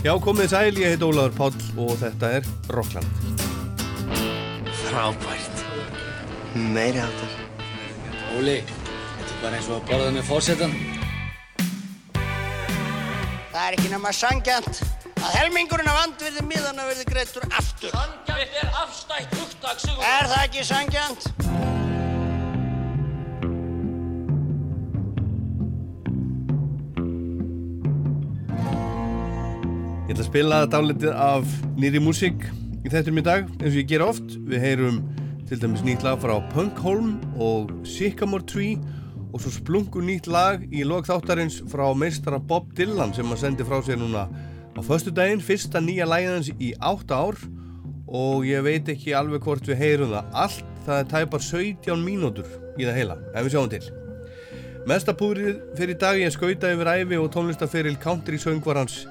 Já, 0.00 0.14
komið 0.16 0.46
sæl, 0.48 0.78
ég 0.80 0.94
heit 0.94 1.02
Ólaður 1.04 1.34
Páll 1.36 1.56
og 1.84 1.90
þetta 2.00 2.28
er 2.38 2.46
Rockland. 2.72 3.34
Frábært. 4.78 5.58
Meiri 6.56 7.02
áttar. 7.04 7.34
Óli, 8.38 8.54
þetta 8.64 9.26
er 9.26 9.42
bara 9.42 9.58
eins 9.58 9.68
og 9.68 9.76
að 9.76 9.90
borða 9.90 10.14
með 10.14 10.24
fórsetan. 10.30 10.72
Það 13.50 13.60
er 13.66 13.76
ekki 13.76 13.92
nema 13.92 14.14
sangjant 14.16 14.80
að 15.20 15.36
helmingurinn 15.36 15.92
af 15.92 16.00
andvirði 16.06 16.46
miðana 16.48 16.88
verði 16.88 17.04
greittur 17.10 17.44
aftur. 17.50 17.92
Sangjant 17.92 18.56
er 18.64 18.72
afstætt 18.80 19.36
hugtak, 19.36 19.84
Sigur. 19.84 20.00
Er 20.00 20.32
það 20.32 20.48
ekki 20.48 20.64
sangjant? 20.70 21.79
Ég 30.10 30.16
ætla 30.16 30.24
að 30.24 30.30
spila 30.32 30.56
dálitið 30.66 31.12
af 31.22 31.50
nýri 31.78 32.00
músík 32.02 32.40
í 32.82 32.90
þettum 32.90 33.20
í 33.20 33.22
dag, 33.22 33.44
eins 33.60 33.68
og 33.68 33.76
ég 33.78 33.90
ger 33.92 34.02
oft. 34.02 34.32
Við 34.42 34.58
heyrum 34.64 34.96
til 35.46 35.58
dæmis 35.62 35.84
nýtt 35.86 36.02
lag 36.02 36.16
frá 36.18 36.32
Punkholm 36.50 37.12
og 37.38 37.70
Sycamore 37.86 38.42
Tree 38.42 38.80
og 39.30 39.36
svo 39.44 39.52
splungur 39.54 40.02
nýtt 40.02 40.26
lag 40.26 40.64
í 40.74 40.82
log 40.82 41.06
þáttarins 41.06 41.60
frá 41.70 41.84
meistara 41.94 42.40
Bob 42.42 42.72
Dylan 42.74 43.14
sem 43.14 43.30
að 43.30 43.38
sendi 43.44 43.66
frá 43.68 43.78
sér 43.86 44.00
núna 44.00 44.24
á 44.26 44.80
förstu 44.82 45.14
daginn, 45.14 45.38
fyrsta 45.38 45.78
nýja 45.78 46.10
lægins 46.10 46.50
í 46.58 46.72
átta 46.82 47.20
ár 47.28 47.38
og 48.10 48.42
ég 48.50 48.66
veit 48.66 48.90
ekki 48.90 49.14
alveg 49.14 49.46
hvort 49.46 49.70
við 49.70 49.78
heyrum 49.78 50.10
það 50.16 50.34
allt, 50.42 50.74
það 50.88 51.04
er 51.04 51.08
tæpar 51.14 51.46
17 51.52 52.02
mínútur 52.02 52.50
í 52.74 52.82
það 52.82 52.98
heila, 52.98 53.20
ef 53.30 53.46
við 53.46 53.54
sjáum 53.54 53.70
til. 53.70 53.84
Mestapúrið 54.90 55.62
fyrir 55.78 56.02
dag 56.02 56.18
ég 56.18 56.34
skauta 56.34 56.74
yfir 56.74 56.94
æfi 56.96 57.22
og 57.22 57.30
tónlistaferil 57.30 57.94
country 58.02 58.42
söngvarans 58.42 59.04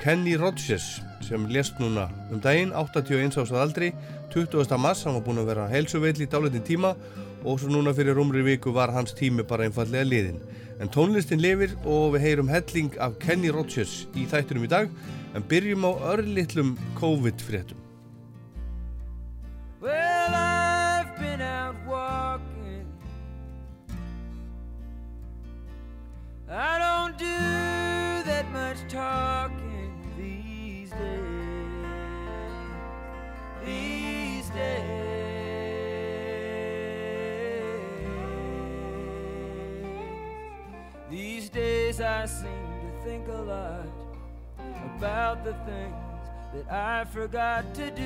Kenny 0.00 0.36
Rogers 0.36 1.00
sem 1.24 1.46
lést 1.48 1.78
núna 1.80 2.08
um 2.30 2.40
daginn 2.40 2.72
81 2.76 3.38
ás 3.40 3.52
að 3.52 3.62
aldri 3.62 3.92
20. 4.34 4.76
mass, 4.78 5.04
hann 5.04 5.14
var 5.16 5.24
búin 5.24 5.40
að 5.40 5.50
vera 5.52 5.68
helsuveill 5.70 6.20
í 6.20 6.28
dálitin 6.28 6.64
tíma 6.66 6.94
og 7.44 7.60
svo 7.60 7.70
núna 7.72 7.94
fyrir 7.96 8.18
umri 8.20 8.42
viku 8.44 8.72
var 8.74 8.92
hans 8.92 9.14
tími 9.16 9.44
bara 9.46 9.68
einfallega 9.68 10.04
liðin 10.04 10.40
en 10.80 10.90
tónlistin 10.90 11.42
lifir 11.42 11.76
og 11.84 12.14
við 12.16 12.26
heyrum 12.26 12.50
helling 12.50 12.98
af 13.00 13.18
Kenny 13.22 13.52
Rogers 13.54 14.04
í 14.14 14.26
þættunum 14.28 14.66
í 14.66 14.72
dag 14.72 14.90
en 15.34 15.48
byrjum 15.48 15.86
á 15.88 15.92
örlittlum 16.14 16.76
COVID-fréttum 17.00 17.80
Well, 19.84 20.34
I've 20.34 21.18
been 21.18 21.42
out 21.42 21.76
walking. 21.86 22.86
I 26.48 26.78
don't 26.78 27.18
do 27.18 27.36
that 28.24 28.46
much 28.50 28.80
talking 28.88 29.73
These 33.64 34.50
days. 34.50 35.04
These 41.10 41.48
days 41.48 42.00
I 42.00 42.26
seem 42.26 42.44
to 42.46 43.04
think 43.04 43.28
a 43.28 43.32
lot 43.32 43.86
about 44.96 45.44
the 45.44 45.54
things 45.64 45.94
that 46.54 46.70
I 46.72 47.04
forgot 47.04 47.74
to 47.74 47.90
do 47.90 48.02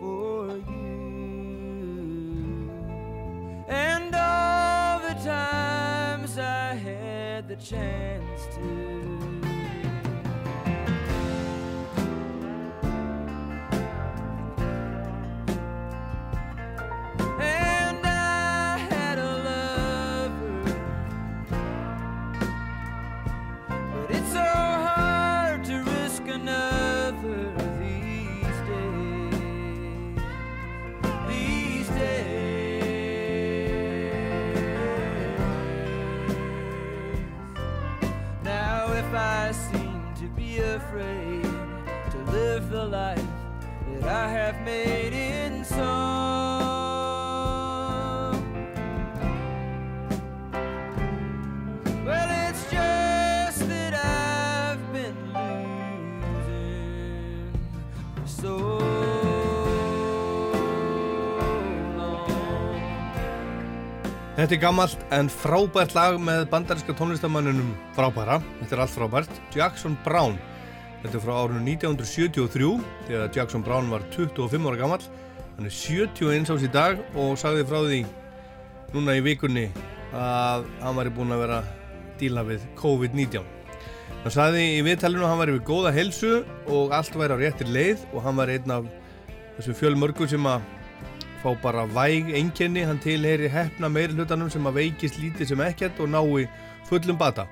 for 0.00 0.56
you. 0.70 1.02
And 3.68 4.14
all 4.14 5.00
the 5.00 5.14
times 5.24 6.38
I 6.38 6.74
had 6.74 7.48
the 7.48 7.56
chance 7.56 8.46
to. 8.56 9.41
That 44.02 44.10
I 44.10 44.28
have 44.28 44.60
made 44.64 45.12
in 45.12 45.64
song. 45.64 45.78
Well, 52.04 52.30
it's 52.48 52.64
just 52.70 53.68
that 53.68 53.94
I've 53.94 54.92
been 54.92 55.14
losing 56.26 56.82
for 58.16 58.26
so 58.26 58.56
long. 61.96 62.82
Þetta 64.36 64.54
er 64.56 64.58
gammalt 64.58 64.98
en 65.14 65.28
frábært 65.30 65.94
lag 65.94 66.18
með 66.18 66.48
bandaríska 66.50 66.92
tónlistamannunum 66.98 67.70
frábæra, 67.94 68.42
þetta 68.62 68.74
er 68.74 68.80
allt 68.82 68.96
frábært, 68.96 69.32
Jackson 69.54 69.94
Brown. 70.02 70.34
Þetta 71.02 71.18
er 71.18 71.22
frá 71.24 71.32
árunum 71.34 71.64
1973 71.66 72.66
þegar 73.08 73.32
Jackson 73.34 73.62
Brown 73.66 73.88
var 73.90 74.04
25 74.14 74.68
ára 74.70 74.78
gammal. 74.78 75.00
Hann 75.56 75.66
er 75.66 75.74
71 75.74 76.52
ás 76.54 76.62
í 76.62 76.70
dag 76.70 77.00
og 77.18 77.34
sagði 77.40 77.64
frá 77.66 77.80
því 77.82 78.04
núna 78.92 79.16
í 79.18 79.24
vikunni 79.24 79.64
að 80.14 80.68
hann 80.82 80.98
væri 81.00 81.14
búinn 81.16 81.34
að 81.34 81.42
vera 81.42 81.58
að 81.62 81.72
díla 82.20 82.44
við 82.46 82.68
COVID-19. 82.78 83.42
Hann 84.22 84.34
sagði 84.36 84.62
í 84.76 84.84
viðtælinu 84.86 85.26
að 85.26 85.32
hann 85.32 85.42
væri 85.42 85.56
við 85.56 85.66
góða 85.72 85.92
helsu 85.96 86.30
og 86.70 86.94
allt 86.94 87.18
væri 87.18 87.34
á 87.34 87.42
réttir 87.42 87.74
leið 87.74 88.06
og 88.12 88.22
hann 88.22 88.38
var 88.38 88.52
einn 88.54 88.76
af 88.76 88.86
þessum 89.56 89.78
fjölmörgur 89.80 90.30
sem 90.30 90.46
að 90.46 90.62
fá 91.42 91.50
bara 91.58 91.82
væg 91.90 92.30
einkenni, 92.38 92.86
hann 92.86 93.02
tilheyri 93.02 93.50
hefna 93.50 93.90
meiri 93.90 94.14
hlutanum 94.14 94.50
sem 94.52 94.70
að 94.70 94.78
veikist 94.78 95.18
lítið 95.18 95.50
sem 95.50 95.66
ekkert 95.66 95.98
og 95.98 96.12
nái 96.14 96.46
fullum 96.86 97.18
bata. 97.18 97.48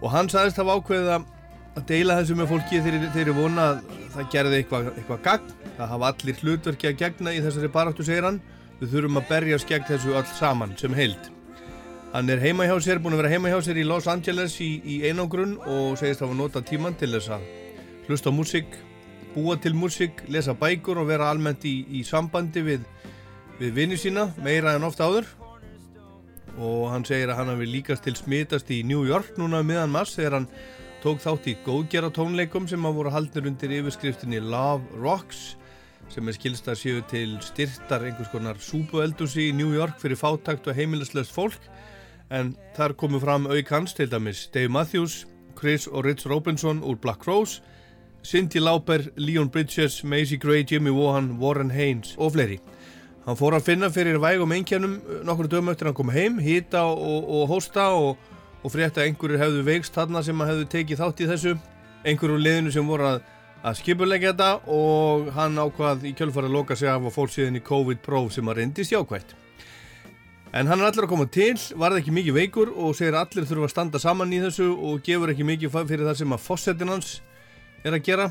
Og 0.00 0.08
hann 0.14 0.32
sagðist 0.32 0.56
hafa 0.62 0.78
ákveðið 0.80 1.12
að 1.18 1.26
að 1.74 1.86
deila 1.90 2.18
þessu 2.20 2.36
með 2.38 2.50
fólki 2.52 2.80
þegar 2.84 3.06
þeir 3.14 3.22
eru 3.24 3.36
vona 3.36 3.68
að 3.72 3.78
það 4.14 4.32
gerði 4.34 4.58
eitthvað 4.60 4.90
eitthva 4.94 5.20
gagn. 5.24 5.54
Það 5.74 5.92
hafa 5.92 6.10
allir 6.12 6.42
hlutverki 6.42 6.90
að 6.90 6.98
gegna 7.02 7.34
í 7.34 7.40
þessari 7.42 7.70
baráttu, 7.74 8.06
segir 8.06 8.28
hann. 8.28 8.40
Við 8.80 8.92
þurfum 8.94 9.20
að 9.20 9.30
berjast 9.30 9.70
gegn 9.70 9.88
þessu 9.88 10.14
öll 10.14 10.26
saman 10.38 10.74
sem 10.78 10.94
heild. 10.94 11.30
Hann 12.14 12.30
er 12.30 12.38
heima 12.38 12.66
hjá 12.68 12.76
sér, 12.78 13.00
búin 13.02 13.16
að 13.16 13.24
vera 13.24 13.32
heima 13.32 13.50
hjá 13.50 13.58
sér 13.66 13.80
í 13.82 13.86
Los 13.86 14.06
Angeles 14.06 14.54
í, 14.62 14.70
í 14.86 15.00
einangrun 15.08 15.56
og 15.66 15.96
segist 15.98 16.22
hafa 16.22 16.36
notað 16.38 16.68
tíman 16.68 16.94
til 16.98 17.10
þess 17.16 17.32
að 17.34 17.48
hlusta 18.06 18.30
músík, 18.30 18.76
búa 19.34 19.56
til 19.58 19.74
músík, 19.74 20.22
lesa 20.30 20.54
bækur 20.54 21.00
og 21.02 21.08
vera 21.10 21.32
almennt 21.32 21.66
í, 21.66 21.80
í 21.90 22.04
sambandi 22.06 22.62
við, 22.62 22.84
við 23.58 23.74
vinni 23.80 23.98
sína 23.98 24.28
meira 24.44 24.76
en 24.76 24.86
ofta 24.86 25.08
áður 25.10 25.26
og 26.54 26.86
hann 26.92 27.02
segir 27.02 27.32
að 27.32 27.40
hann 27.40 27.50
hafi 27.50 27.66
líkast 27.66 28.04
til 28.06 28.14
smitast 28.14 28.70
í 28.70 28.84
New 28.86 29.02
York 29.08 29.34
núna 29.40 29.64
um 29.64 29.66
miðan 29.66 29.90
mass 29.90 30.14
þegar 30.14 30.38
hann 30.38 30.48
tók 31.04 31.20
þátt 31.20 31.50
í 31.50 31.52
góðgjara 31.66 32.08
tónleikum 32.16 32.64
sem 32.64 32.86
að 32.88 32.94
voru 32.96 33.10
haldnir 33.12 33.50
undir 33.50 33.74
yfirskriftinni 33.76 34.38
Love 34.40 35.02
Rocks 35.02 35.58
sem 36.08 36.24
er 36.28 36.36
skilst 36.36 36.70
að 36.70 36.78
séu 36.80 37.02
til 37.10 37.34
styrtar 37.44 38.06
einhvers 38.08 38.30
konar 38.32 38.56
súpueldusi 38.56 39.50
í 39.50 39.56
New 39.56 39.74
York 39.76 39.98
fyrir 40.00 40.16
fátakt 40.16 40.64
og 40.70 40.78
heimilislaust 40.78 41.34
fólk 41.34 41.68
en 42.32 42.54
þar 42.76 42.96
komu 42.96 43.20
fram 43.20 43.44
auk 43.52 43.74
hans 43.74 43.92
til 43.92 44.08
dæmis 44.08 44.46
Dave 44.54 44.72
Matthews, 44.72 45.26
Chris 45.58 45.84
og 45.90 46.06
Rich 46.08 46.24
Robinson 46.30 46.80
úr 46.80 46.96
Black 46.96 47.28
Rose 47.28 47.60
Cindy 48.24 48.64
Lauper, 48.64 49.10
Leon 49.16 49.50
Bridges, 49.52 50.00
Macy 50.04 50.38
Gray, 50.40 50.64
Jimmy 50.64 50.90
Vaughan, 50.90 51.36
Warren 51.36 51.70
Haynes 51.70 52.14
og 52.16 52.32
fleiri. 52.32 52.56
Hann 53.26 53.36
fór 53.36 53.58
að 53.58 53.66
finna 53.68 53.90
fyrir 53.92 54.16
vægum 54.20 54.52
einkjænum 54.56 54.94
nokkur 55.28 55.50
dögum 55.52 55.68
eftir 55.72 55.90
hann 55.90 55.96
kom 55.96 56.12
heim, 56.12 56.40
hýta 56.40 56.86
og, 56.88 57.28
og 57.28 57.50
hósta 57.52 57.90
og, 57.92 58.16
og 58.64 58.72
frétta 58.72 59.02
að 59.02 59.10
einhverjur 59.10 59.42
hefðu 59.42 59.62
veikst 59.66 59.94
þarna 59.94 60.24
sem 60.24 60.40
að 60.40 60.50
hefðu 60.52 60.66
tekið 60.72 61.00
þátt 61.02 61.20
í 61.20 61.30
þessu. 61.30 61.54
Einhverjur 62.04 62.38
úr 62.38 62.44
liðinu 62.44 62.72
sem 62.72 62.88
voru 62.88 63.08
að, 63.10 63.22
að 63.60 63.78
skipulegja 63.80 64.32
þetta 64.32 64.50
og 64.72 65.30
hann 65.36 65.60
ákvað 65.60 66.06
í 66.08 66.14
kjölfara 66.16 66.48
að 66.48 66.56
loka 66.56 66.76
sig 66.80 66.88
af 66.88 67.04
og 67.04 67.14
fór 67.14 67.32
síðan 67.32 67.60
í 67.60 67.64
COVID-próf 67.64 68.32
sem 68.34 68.48
að 68.48 68.60
reyndist 68.62 68.94
jákvægt. 68.94 69.36
En 70.54 70.68
hann 70.70 70.80
er 70.80 70.86
allir 70.86 71.04
að 71.04 71.10
koma 71.10 71.26
til, 71.34 71.56
varði 71.76 72.00
ekki 72.00 72.12
mikið 72.14 72.36
veikur 72.38 72.70
og 72.78 72.94
segir 72.94 73.16
að 73.18 73.24
allir 73.24 73.48
þurfa 73.50 73.68
að 73.68 73.72
standa 73.72 74.00
saman 74.00 74.32
í 74.32 74.38
þessu 74.44 74.68
og 74.70 75.00
gefur 75.04 75.32
ekki 75.32 75.46
mikið 75.48 75.80
fyrir 75.90 76.06
það 76.06 76.20
sem 76.20 76.36
að 76.36 76.44
fossetin 76.44 76.92
hans 76.94 77.16
er 77.82 77.96
að 77.96 78.04
gera. 78.06 78.28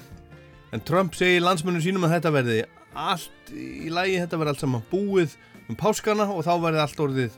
En 0.73 0.81
Trump 0.87 1.17
segir 1.19 1.43
landsmönnum 1.43 1.83
sínum 1.83 2.07
að 2.07 2.15
þetta 2.15 2.31
verði 2.33 2.61
allt 2.95 3.51
í 3.51 3.91
lagi, 3.91 4.15
þetta 4.21 4.39
verði 4.39 4.53
allt 4.53 4.63
saman 4.63 4.87
búið 4.89 5.35
um 5.67 5.77
páskana 5.77 6.29
og 6.31 6.45
þá 6.47 6.53
verði 6.63 6.81
allt 6.85 7.03
orðið 7.05 7.35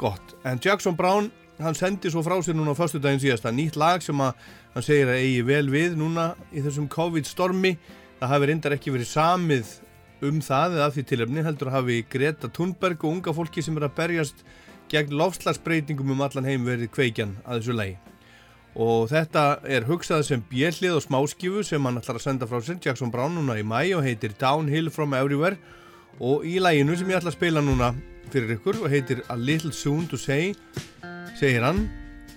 gott. 0.00 0.36
En 0.46 0.62
Jackson 0.62 0.96
Brown 0.96 1.32
hann 1.60 1.76
sendi 1.76 2.10
svo 2.12 2.22
frá 2.24 2.36
sér 2.42 2.56
núna 2.56 2.72
á 2.72 2.78
förstu 2.78 3.00
daginn 3.02 3.20
síðasta 3.22 3.52
nýtt 3.52 3.76
lag 3.80 4.02
sem 4.04 4.16
að 4.20 4.34
hann 4.74 4.86
segir 4.86 5.10
að 5.10 5.20
eigi 5.20 5.44
vel 5.46 5.68
við 5.72 5.96
núna 5.98 6.32
í 6.52 6.62
þessum 6.64 6.88
COVID-stormi. 6.90 7.76
Það 8.20 8.32
hafi 8.34 8.48
reyndar 8.50 8.76
ekki 8.76 8.94
verið 8.94 9.10
samið 9.12 9.72
um 10.28 10.40
það 10.44 10.76
eða 10.76 10.86
af 10.86 10.96
því 10.96 11.04
tilöfni 11.08 11.44
heldur 11.44 11.70
að 11.70 11.76
hafi 11.78 12.02
Greta 12.12 12.50
Thunberg 12.52 13.04
og 13.04 13.14
unga 13.14 13.34
fólki 13.36 13.64
sem 13.64 13.76
er 13.80 13.88
að 13.88 13.96
berjast 13.96 14.44
gegn 14.90 15.16
lofslagsbreytingum 15.16 16.14
um 16.14 16.22
allan 16.26 16.48
heim 16.48 16.66
verið 16.66 16.92
kveikjan 16.94 17.36
að 17.46 17.60
þessu 17.60 17.76
lagi. 17.78 17.98
Og 18.80 19.08
þetta 19.10 19.44
er 19.66 19.86
hugsað 19.88 20.22
sem 20.28 20.42
bjellið 20.50 20.98
og 20.98 21.04
smáskifu 21.04 21.64
sem 21.66 21.86
hann 21.86 21.98
ætlar 21.98 22.20
að 22.20 22.26
senda 22.26 22.46
frá 22.50 22.60
sér 22.62 22.78
Jackson 22.84 23.10
Brown 23.10 23.34
núna 23.34 23.58
í 23.58 23.66
mæ 23.66 23.82
og 23.98 24.04
heitir 24.06 24.36
Downhill 24.38 24.92
from 24.94 25.16
Everywhere. 25.16 25.58
Og 26.20 26.44
í 26.46 26.60
læginu 26.62 26.96
sem 26.98 27.10
ég 27.10 27.18
ætla 27.18 27.32
að 27.32 27.38
spila 27.38 27.64
núna 27.64 27.94
fyrir 28.30 28.54
ykkur 28.58 28.84
og 28.84 28.92
heitir 28.92 29.24
A 29.28 29.36
Little 29.38 29.72
Soon 29.74 30.06
to 30.06 30.18
Say 30.20 30.54
segir 31.40 31.62
hann 31.64 31.88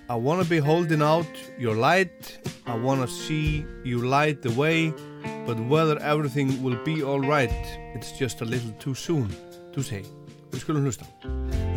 I 0.10 0.16
wanna 0.16 0.46
be 0.46 0.60
holding 0.60 1.02
out 1.02 1.28
your 1.58 1.76
light. 1.76 2.40
I 2.66 2.76
wanna 2.78 3.08
see 3.08 3.66
you 3.84 4.00
light 4.00 4.42
the 4.42 4.52
way 4.52 4.94
but 5.46 5.60
whether 5.60 5.98
everything 6.00 6.64
will 6.64 6.78
be 6.86 7.04
alright 7.04 7.52
it's 7.96 8.12
just 8.18 8.42
a 8.42 8.46
little 8.46 8.72
too 8.80 8.96
soon. 8.96 9.28
To 9.74 9.84
say 9.84 10.04
við 10.52 10.64
skulum 10.64 10.86
hlusta. 10.88 11.06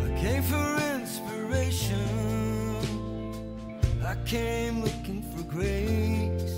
I 0.05 0.09
came 0.21 0.43
for 0.43 0.69
inspiration. 0.95 2.07
I 4.05 4.15
came 4.25 4.83
looking 4.87 5.21
for 5.33 5.43
grace 5.43 6.53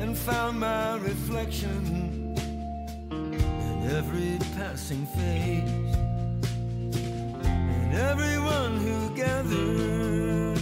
and 0.00 0.16
found 0.16 0.60
my 0.60 0.96
reflection 1.10 2.36
in 3.10 3.90
every 3.98 4.38
passing 4.56 5.04
face 5.18 5.83
everyone 7.94 8.76
who 8.78 9.10
gathered 9.14 10.58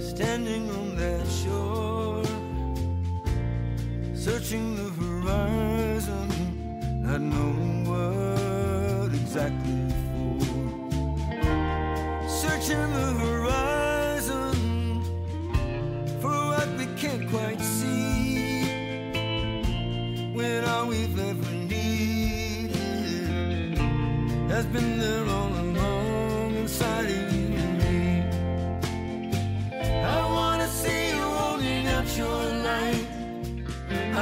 standing 0.00 0.70
on 0.70 0.96
that 0.96 1.26
shore 1.26 2.24
searching 4.14 4.76
the 4.76 4.90
horizon 5.00 6.28
not 7.08 7.20
knowing 7.22 7.84
what 7.88 9.14
exactly 9.14 9.88
for. 10.10 10.38
Searching 12.28 12.92
the 12.92 13.08
horizon 13.24 14.54
for 16.20 16.36
what 16.52 16.68
we 16.76 16.86
can't 16.96 17.28
quite 17.30 17.60
see. 17.60 18.64
When 20.34 20.64
all 20.64 20.88
we've 20.88 21.18
ever 21.18 21.57
has 24.48 24.64
been 24.66 24.98
there 24.98 25.26
all 25.26 25.52
along 25.64 26.54
inside 26.56 27.04
of 27.04 27.32
you 27.34 27.48
and 27.62 27.78
me. 27.82 28.22
I 30.16 30.20
wanna 30.36 30.68
see 30.68 31.16
you 31.16 31.22
holding 31.40 31.86
out 31.86 32.08
your 32.16 32.42
light. 32.68 33.06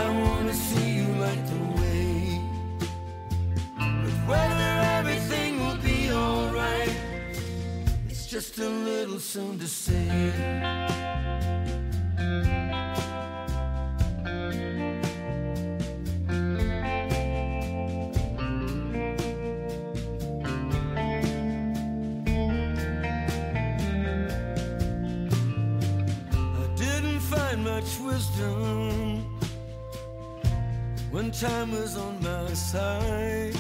I 0.03 0.07
wanna 0.23 0.53
see 0.53 0.89
you 0.99 1.07
light 1.25 1.45
the 1.55 1.63
way. 1.81 2.41
But 3.79 4.17
whether 4.31 4.73
everything 4.99 5.61
will 5.65 5.81
be 5.91 6.11
alright, 6.11 6.97
it's 8.09 8.27
just 8.27 8.59
a 8.59 8.69
little 8.69 9.21
soon 9.21 9.59
to 9.61 9.69
say. 9.69 10.67
Time 31.41 31.71
was 31.71 31.99
on 31.99 32.19
my 32.23 32.53
side. 32.55 33.55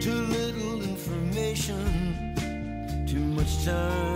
Too 0.00 0.10
little 0.10 0.82
information, 0.82 2.34
too 3.06 3.18
much 3.18 3.62
time 3.66 4.07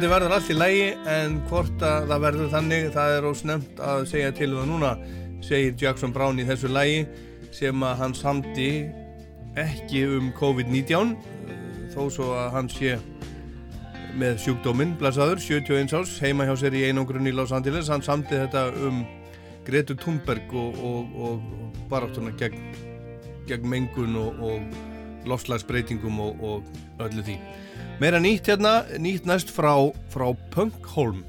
Vonandi 0.00 0.14
verður 0.16 0.32
allt 0.32 0.46
í 0.48 0.54
lægi 0.56 0.84
en 1.12 1.34
hvort 1.50 1.82
að 1.84 2.06
það 2.08 2.22
verður 2.22 2.46
þannig 2.54 2.84
það 2.94 3.10
er 3.18 3.26
ósnemt 3.28 3.80
að 3.84 4.04
segja 4.08 4.30
til 4.38 4.46
um 4.48 4.54
það 4.56 4.70
núna 4.70 4.92
segir 5.44 5.74
Jackson 5.82 6.14
Brown 6.14 6.40
í 6.40 6.46
þessu 6.48 6.70
lægi 6.72 7.02
sem 7.52 7.84
að 7.84 7.98
hann 7.98 8.14
samdi 8.16 8.70
ekki 9.60 10.06
um 10.08 10.30
COVID-19 10.38 11.12
þó 11.92 12.00
svo 12.16 12.30
að 12.32 12.48
hann 12.54 12.72
sé 12.72 12.96
með 14.16 14.40
sjúkdóminn 14.46 14.96
blæsaður 15.02 15.44
71 15.44 15.92
árs 16.00 16.16
heima 16.24 16.48
hjá 16.48 16.54
sér 16.62 16.80
í 16.80 16.86
einangrun 16.88 17.28
í 17.28 17.36
Los 17.36 17.52
Angeles 17.52 17.92
hann 17.92 18.00
samdi 18.00 18.40
þetta 18.40 18.70
um 18.80 19.02
Gretu 19.68 19.98
Thunberg 20.00 20.56
og, 20.56 20.80
og, 20.80 21.20
og 21.28 21.84
baráttuna 21.92 22.32
gegn, 22.40 22.72
gegn 23.52 23.68
mengun 23.68 24.16
og, 24.16 24.40
og 24.48 24.80
lofslagsbreytingum 25.28 26.20
og, 26.20 26.44
og 26.44 27.02
öllu 27.04 27.24
því 27.26 27.36
Meira 28.00 28.16
nýtt 28.16 28.48
hérna, 28.48 28.86
nýtt 28.96 29.26
næst 29.28 29.50
frá, 29.52 29.74
frá 30.08 30.30
Punkholm 30.54 31.24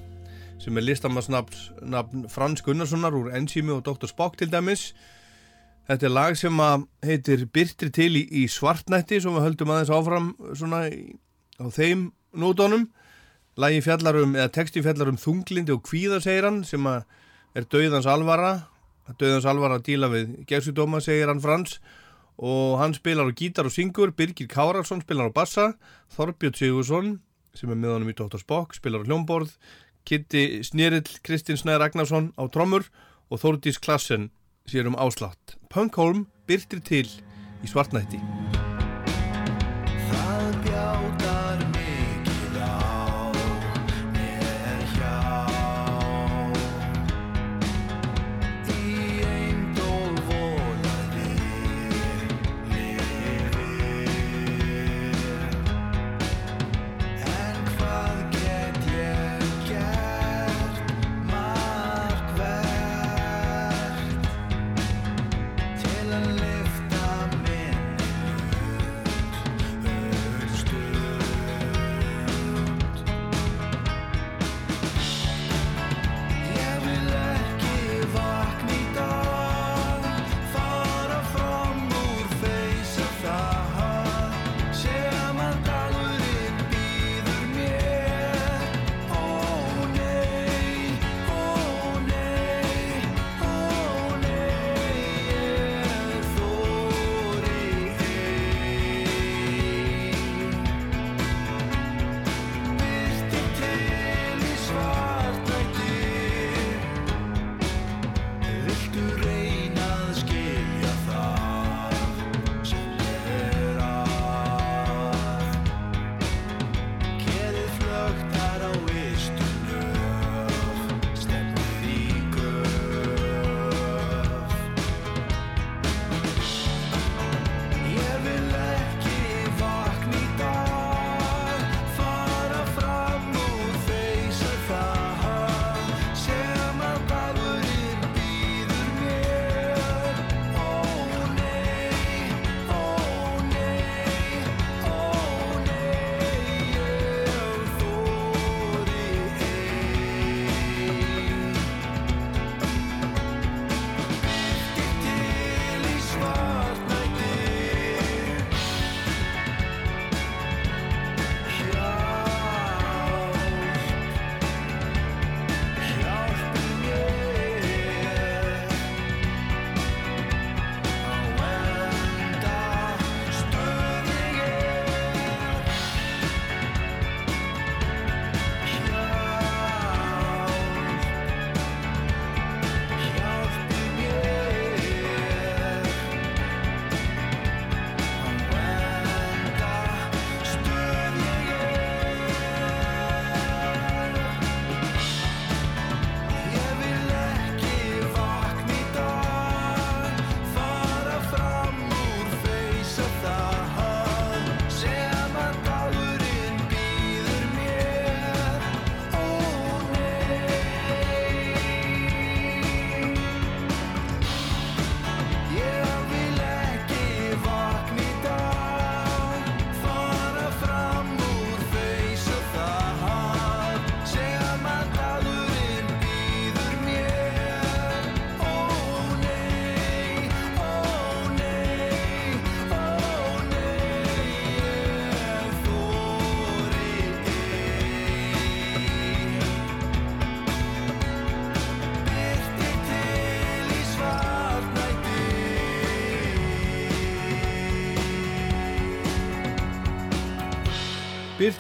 sem 0.61 0.77
er 0.77 0.85
listamannsnafn 0.85 1.89
nafn 1.89 2.27
Frans 2.29 2.61
Gunnarssonar 2.63 3.15
úr 3.17 3.31
Enzími 3.35 3.73
og 3.73 3.81
Dr. 3.83 4.07
Spock 4.07 4.37
til 4.37 4.51
dæmis. 4.51 4.91
Þetta 5.89 6.07
er 6.07 6.13
lag 6.13 6.37
sem 6.37 6.61
heitir 7.03 7.47
Byrtri 7.49 7.89
til 7.89 8.15
í, 8.19 8.23
í 8.23 8.45
svartnætti 8.47 9.19
sem 9.19 9.33
við 9.35 9.47
höldum 9.47 9.73
aðeins 9.73 9.91
áfram 9.91 10.27
svona 10.55 10.83
í, 10.93 11.17
á 11.57 11.65
þeim 11.73 12.11
nótónum. 12.37 12.85
Lagi 13.59 13.81
fjallar 13.83 14.21
um, 14.21 14.35
eða 14.37 14.53
texti 14.53 14.83
fjallar 14.85 15.11
um 15.11 15.19
þunglindi 15.19 15.73
og 15.75 15.83
kvíða 15.89 16.21
segir 16.23 16.47
hann 16.47 16.61
sem 16.63 16.85
er 16.87 17.67
döðans 17.67 18.07
alvara. 18.07 18.53
Döðans 19.19 19.49
alvara 19.49 19.81
að 19.81 19.89
díla 19.89 20.11
við 20.13 20.37
gerðsudóma 20.47 21.01
segir 21.03 21.27
hann 21.27 21.43
Frans 21.43 21.81
og 22.41 22.79
hann 22.81 22.95
spilar 22.97 23.29
á 23.29 23.37
gítar 23.37 23.69
og 23.69 23.73
syngur, 23.75 24.11
Birgir 24.17 24.49
Káralsson 24.49 25.03
spilar 25.05 25.29
á 25.29 25.33
bassa, 25.33 25.67
Þorbjörn 26.17 26.57
Sigursson 26.57 27.13
sem 27.53 27.69
er 27.69 27.77
með 27.77 27.95
honum 27.95 28.11
í 28.11 28.17
Dr. 28.17 28.41
Spock 28.41 28.75
spilar 28.75 29.05
á 29.05 29.07
hljómborð, 29.07 29.53
Kitty 30.07 30.63
Snerill 30.65 31.05
Kristinn 31.21 31.59
Snæður 31.59 31.85
Ragnarsson 31.85 32.31
á 32.33 32.43
trommur 32.49 32.87
og 33.29 33.43
Þórdís 33.43 33.77
Klassen 33.77 34.31
sér 34.65 34.89
um 34.89 34.97
áslátt. 34.97 35.57
Punkholm 35.69 36.25
byrtir 36.49 36.81
til 36.81 37.07
í 37.61 37.69
svartnætti. 37.69 38.19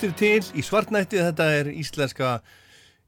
Byrtir 0.01 0.17
til 0.17 0.57
í 0.57 0.63
svartnætti, 0.65 1.19
þetta 1.21 1.45
er 1.59 1.67
íslenska 1.77 2.27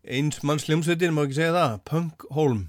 eins 0.06 0.44
manns 0.46 0.68
hljómsveitin, 0.68 1.16
má 1.16 1.24
ekki 1.24 1.40
segja 1.40 1.54
það, 1.56 1.78
Punk 1.90 2.26
Holm. 2.38 2.60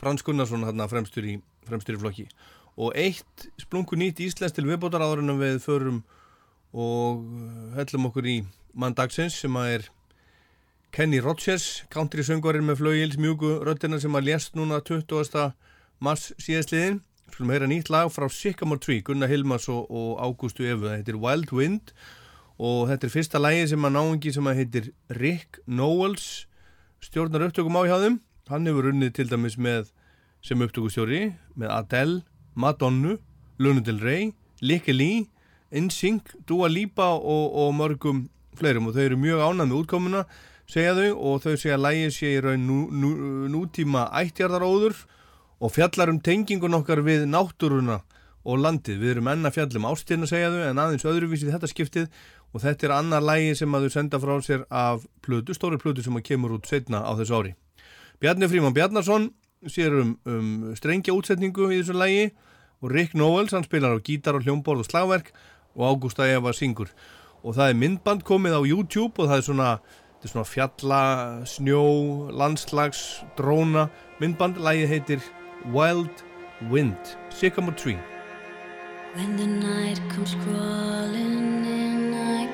Frans 0.00 0.24
Gunnarsson 0.26 0.64
hérna 0.66 0.88
fremstur 0.90 1.28
í, 1.30 1.36
fremstur 1.68 1.94
í 1.94 2.00
flokki. 2.00 2.24
Og 2.74 2.96
eitt 2.98 3.44
splungu 3.62 3.94
nýtt 4.00 4.18
íslensk 4.24 4.56
til 4.56 4.64
viðbótar 4.66 5.04
áður 5.04 5.22
en 5.22 5.38
við 5.38 5.60
förum 5.62 6.00
og 6.74 7.20
hellum 7.76 8.08
okkur 8.08 8.26
í 8.32 8.34
mann 8.74 8.96
dagsins 8.98 9.36
sem 9.44 9.58
að 9.60 9.70
er 9.76 9.86
Kenny 10.90 11.20
Rogers, 11.22 11.84
country 11.94 12.24
söngvarinn 12.26 12.66
með 12.66 12.80
flauils 12.80 13.14
mjúku 13.14 13.60
röttina 13.62 14.00
sem 14.02 14.18
að 14.18 14.26
lést 14.32 14.58
núna 14.58 14.80
20. 14.82 15.52
mars 16.02 16.32
síðastliðin. 16.42 16.98
Skulum 17.28 17.54
heyra 17.54 17.70
nýtt 17.70 17.94
lag 17.94 18.10
frá 18.10 18.26
Sycamore 18.26 18.82
Tree, 18.82 19.06
Gunnar 19.06 19.30
Hilmas 19.30 19.70
og, 19.70 19.86
og 19.86 20.18
Ágústu 20.18 20.66
Efu. 20.66 20.88
Þetta 20.88 20.98
heitir 20.98 21.22
Wild 21.22 21.54
Wind 21.54 21.94
og 22.62 22.84
þetta 22.90 23.08
er 23.08 23.14
fyrsta 23.16 23.40
lægi 23.42 23.70
sem 23.72 23.88
að 23.88 23.96
náingi 23.96 24.34
sem 24.34 24.48
að 24.50 24.60
heitir 24.60 24.92
Rick 25.18 25.58
Knowles 25.66 26.26
stjórnar 27.02 27.48
upptökum 27.48 27.78
á 27.78 27.82
hjá 27.88 27.96
þeim. 28.04 28.20
Hann 28.50 28.68
hefur 28.68 28.90
unnið 28.92 29.16
til 29.16 29.26
dæmis 29.30 29.58
með 29.58 29.90
sem 30.42 30.62
upptökustjóri 30.62 31.24
með 31.58 31.74
Adele 31.74 32.22
Madonna, 32.54 33.16
Luna 33.58 33.82
Del 33.82 33.98
Rey 34.02 34.30
Likke 34.62 34.94
Lee, 34.94 35.26
InSync 35.74 36.36
Dua 36.46 36.68
Lipa 36.70 37.08
og, 37.18 37.50
og 37.58 37.74
mörgum 37.74 38.26
fleirum. 38.58 38.86
Og 38.86 38.94
þau 38.94 39.02
eru 39.08 39.18
mjög 39.18 39.42
ánað 39.42 39.68
með 39.70 39.78
útkomuna 39.80 40.22
segja 40.70 40.94
þau 40.94 41.08
og 41.18 41.42
þau 41.42 41.56
segja 41.56 41.78
að 41.78 41.84
lægi 41.88 42.12
sé 42.14 42.30
í 42.36 42.42
raun 42.44 42.66
nú, 42.68 42.78
nú, 42.94 43.10
nútíma 43.50 44.06
ættjarðaróður 44.22 45.02
og 45.62 45.74
fjallar 45.74 46.12
um 46.12 46.20
tengingun 46.22 46.78
okkar 46.78 47.02
við 47.02 47.26
náttúruna 47.30 48.00
og 48.42 48.62
landið. 48.62 49.02
Við 49.02 49.14
erum 49.16 49.32
enna 49.34 49.50
fjallum 49.54 49.88
ástirna 49.90 50.30
segja 50.30 50.52
þau 50.54 50.62
en 50.68 50.82
aðeins 50.84 51.06
öðruvísið 51.10 51.56
þetta 51.56 51.70
skiptið 51.70 52.08
og 52.52 52.60
þetta 52.60 52.88
er 52.88 52.94
annar 52.96 53.24
lægi 53.24 53.54
sem 53.62 53.74
að 53.74 53.86
þau 53.86 53.94
senda 53.94 54.20
frá 54.20 54.34
sér 54.44 54.64
af 54.68 55.06
plödu, 55.24 55.54
stóri 55.56 55.80
plödu 55.80 56.04
sem 56.04 56.16
að 56.16 56.26
kemur 56.28 56.56
út 56.58 56.68
setna 56.68 57.00
á 57.00 57.12
þessu 57.16 57.38
ári. 57.38 57.54
Bjarni 58.20 58.48
Fríman 58.48 58.76
Bjarnarsson 58.76 59.30
sér 59.70 59.94
um, 60.02 60.12
um 60.28 60.74
strengja 60.76 61.14
útsetningu 61.16 61.70
í 61.70 61.80
þessu 61.80 61.96
lægi 61.96 62.28
og 62.82 62.92
Rick 62.92 63.16
Knowles 63.16 63.54
hann 63.54 63.64
spilar 63.64 63.96
á 63.96 64.04
gítar 64.04 64.36
og 64.36 64.44
hljómborð 64.44 64.84
og 64.84 64.90
slagverk 64.90 65.32
og 65.74 65.88
Ágústa 65.88 66.28
Eva 66.28 66.52
syngur. 66.52 66.90
Og 67.42 67.56
það 67.56 67.72
er 67.72 67.78
myndband 67.80 68.24
komið 68.26 68.58
á 68.58 68.62
YouTube 68.62 69.22
og 69.22 69.30
það 69.30 69.38
er 69.38 69.46
svona, 69.48 69.70
er 70.22 70.30
svona 70.30 70.46
fjalla, 70.46 71.02
snjó, 71.48 71.84
landslags, 72.30 73.22
dróna 73.38 73.88
myndband, 74.20 74.60
lægið 74.62 74.92
heitir 74.92 75.30
Wild 75.72 76.26
Wind, 76.70 77.16
Sycamore 77.30 77.74
Tree. 77.74 77.98
When 79.14 79.36
the 79.36 79.46
night 79.46 80.00
comes 80.08 80.34
crawling 80.44 81.51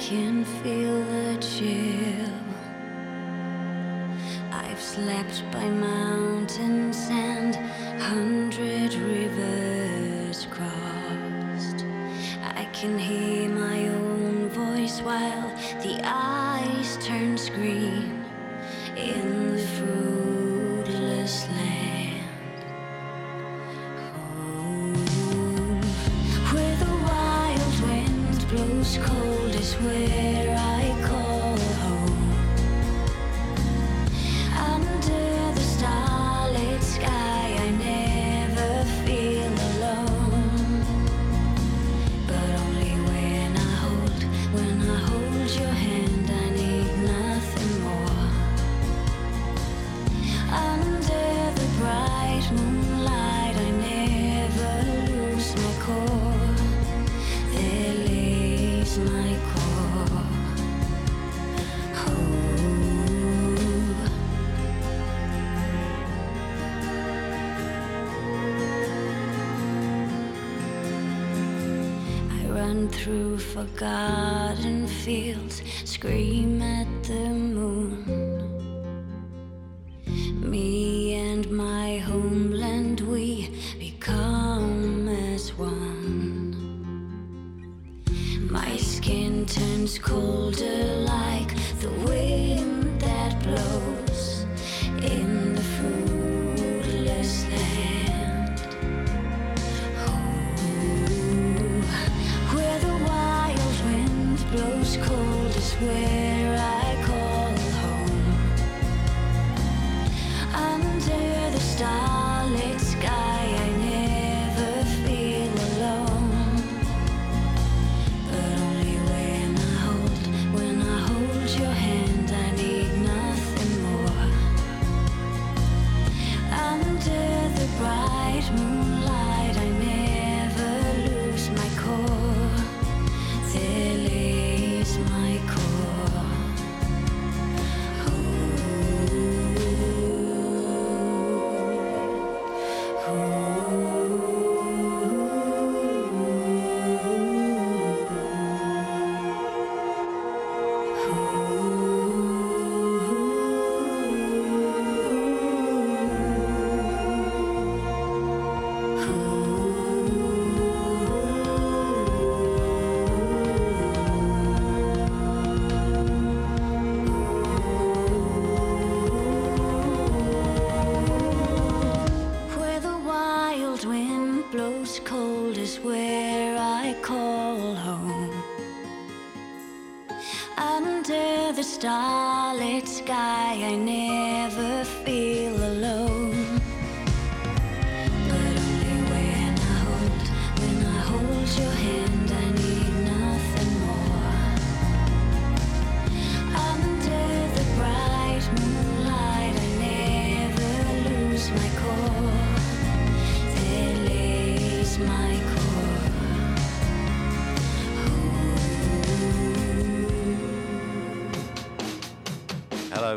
can 0.08 0.42
feel 0.42 1.04
the 1.04 1.36
chill. 1.38 2.32
I've 4.50 4.80
slept 4.80 5.44
by 5.52 5.68
mountains 5.68 7.08
and 7.10 7.54
hundred 8.00 8.94
rivers 8.94 10.46
crossed. 10.46 11.84
I 12.42 12.64
can 12.72 12.98
hear 12.98 13.50
my 13.50 13.88
own 13.88 14.48
voice 14.48 15.02
while 15.02 15.50
the 15.82 16.00
ice 16.02 16.96
turns 17.06 17.50
green 17.50 18.24
in 18.96 19.56
the 19.56 19.62
fruitless 19.76 21.46
land. 21.48 22.60
Where 26.54 26.76
the 26.76 26.94
wild 27.08 27.80
wind 27.82 28.48
blows 28.48 28.96
cold 29.02 29.27
this 29.68 29.80
way. 29.82 30.27
Forgotten 73.78 74.88
fields, 74.88 75.62
scream 75.84 76.60
at 76.60 76.88
the 77.04 77.47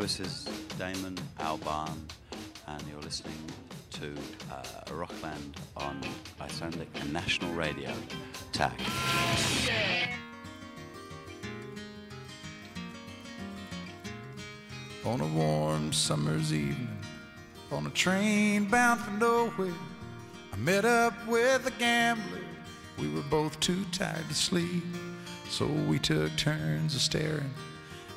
this 0.02 0.20
is 0.20 0.44
Damon 0.80 1.16
Albarn, 1.42 1.96
and 2.68 2.84
you're 2.90 3.02
listening 3.02 3.38
to 3.92 4.12
uh, 4.52 4.64
a 4.88 4.96
rock 4.96 5.14
band 5.22 5.58
on 5.78 6.02
Icelandic 6.40 6.88
and 6.96 7.14
national 7.14 7.54
radio, 7.54 7.94
TAC. 8.52 8.74
On 15.06 15.22
a 15.22 15.28
warm 15.28 15.94
summer's 15.94 16.52
evening, 16.52 16.98
on 17.72 17.86
a 17.86 17.92
train 17.92 18.66
bound 18.66 19.02
for 19.02 19.12
nowhere, 19.12 19.72
I 20.52 20.58
met 20.58 20.84
up 20.84 21.14
with 21.28 21.68
a 21.68 21.72
gambler. 21.78 22.40
We 22.98 23.08
were 23.08 23.22
both 23.30 23.60
too 23.60 23.86
tired 23.92 24.28
to 24.30 24.34
sleep, 24.34 24.84
so 25.48 25.68
we 25.68 26.00
took 26.00 26.36
turns 26.38 26.96
of 26.96 27.02
staring 27.02 27.54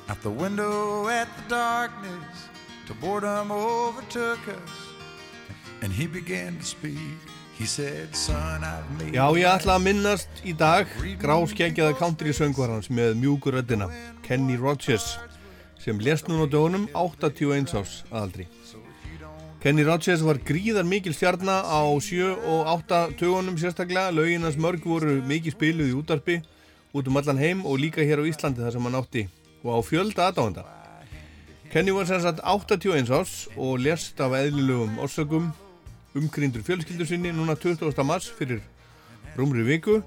out 0.09 0.21
the 0.21 0.29
window 0.29 1.07
at 1.07 1.27
the 1.37 1.49
darkness 1.49 2.49
till 2.85 2.95
boredom 3.01 3.51
overtook 3.51 4.39
us. 4.47 4.71
And 5.81 5.91
he 5.91 6.07
began 6.07 6.57
to 6.57 6.65
speak. 6.65 7.17
He 7.57 7.65
said, 7.65 8.15
Son, 8.15 8.63
I've 8.63 8.89
made 8.99 9.15
Já, 9.15 9.29
ég 9.31 9.47
ætla 9.47 9.77
að 9.77 9.85
minnast 9.85 10.41
í 10.43 10.51
dag 10.57 10.89
gráskeggjaða 11.21 11.95
country 11.95 12.33
söngvarans 12.35 12.89
með 12.91 13.15
mjúkur 13.21 13.55
röddina, 13.55 13.87
Kenny 14.25 14.57
Rogers, 14.59 15.15
sem 15.79 16.01
lest 16.03 16.27
núna 16.27 16.49
dögunum 16.51 16.89
81 16.91 17.71
árs 17.79 18.01
aðaldri. 18.11 18.49
Kenny 19.63 19.85
Rogers 19.87 20.21
var 20.21 20.41
gríðar 20.43 20.83
mikil 20.83 21.15
stjarnar 21.15 21.63
á 21.63 21.79
7 21.95 22.35
og 22.35 22.67
8 22.75 23.15
tögunum 23.21 23.55
sérstaklega, 23.57 24.11
lauginans 24.11 24.59
mörg 24.59 24.83
voru 24.83 25.21
mikið 25.23 25.55
spiluð 25.55 25.93
í 25.93 25.95
útarpi 25.95 26.37
út 26.91 27.07
um 27.07 27.23
allan 27.23 27.39
heim 27.39 27.63
og 27.63 27.79
líka 27.79 28.03
hér 28.03 28.19
á 28.19 28.27
Íslandi 28.27 28.67
þar 28.67 28.75
sem 28.75 28.89
hann 28.89 28.99
átti 28.99 29.25
og 29.65 29.73
á 29.73 29.79
fjölda 29.81 30.29
aðdáðanda. 30.29 30.63
Kenny 31.73 31.91
var 31.91 32.05
sem 32.05 32.21
sagt 32.21 32.39
81 32.45 33.09
árs 33.09 33.47
og 33.57 33.81
lest 33.81 34.19
af 34.21 34.37
eðlilegum 34.37 34.99
orsökum 35.01 35.49
umkryndur 36.15 36.63
fjölskyldur 36.63 37.09
sinni 37.09 37.33
núna 37.33 37.57
20. 37.59 37.91
mars 38.05 38.29
fyrir 38.37 38.61
rúmri 39.35 39.65
viku 39.65 39.97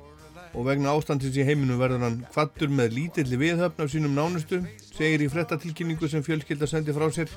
og 0.54 0.64
vegna 0.64 0.94
ástandins 0.94 1.36
í 1.36 1.44
heiminu 1.44 1.76
verður 1.76 2.06
hann 2.06 2.22
kvattur 2.32 2.70
með 2.72 2.94
lítilli 2.96 3.36
viðhöfn 3.36 3.84
af 3.84 3.92
sínum 3.92 4.14
nánustu, 4.16 4.62
segir 4.94 5.20
í 5.20 5.28
frettatilkynningu 5.28 6.08
sem 6.08 6.24
fjölskylda 6.24 6.70
sendi 6.70 6.94
frá 6.96 7.10
sér 7.12 7.34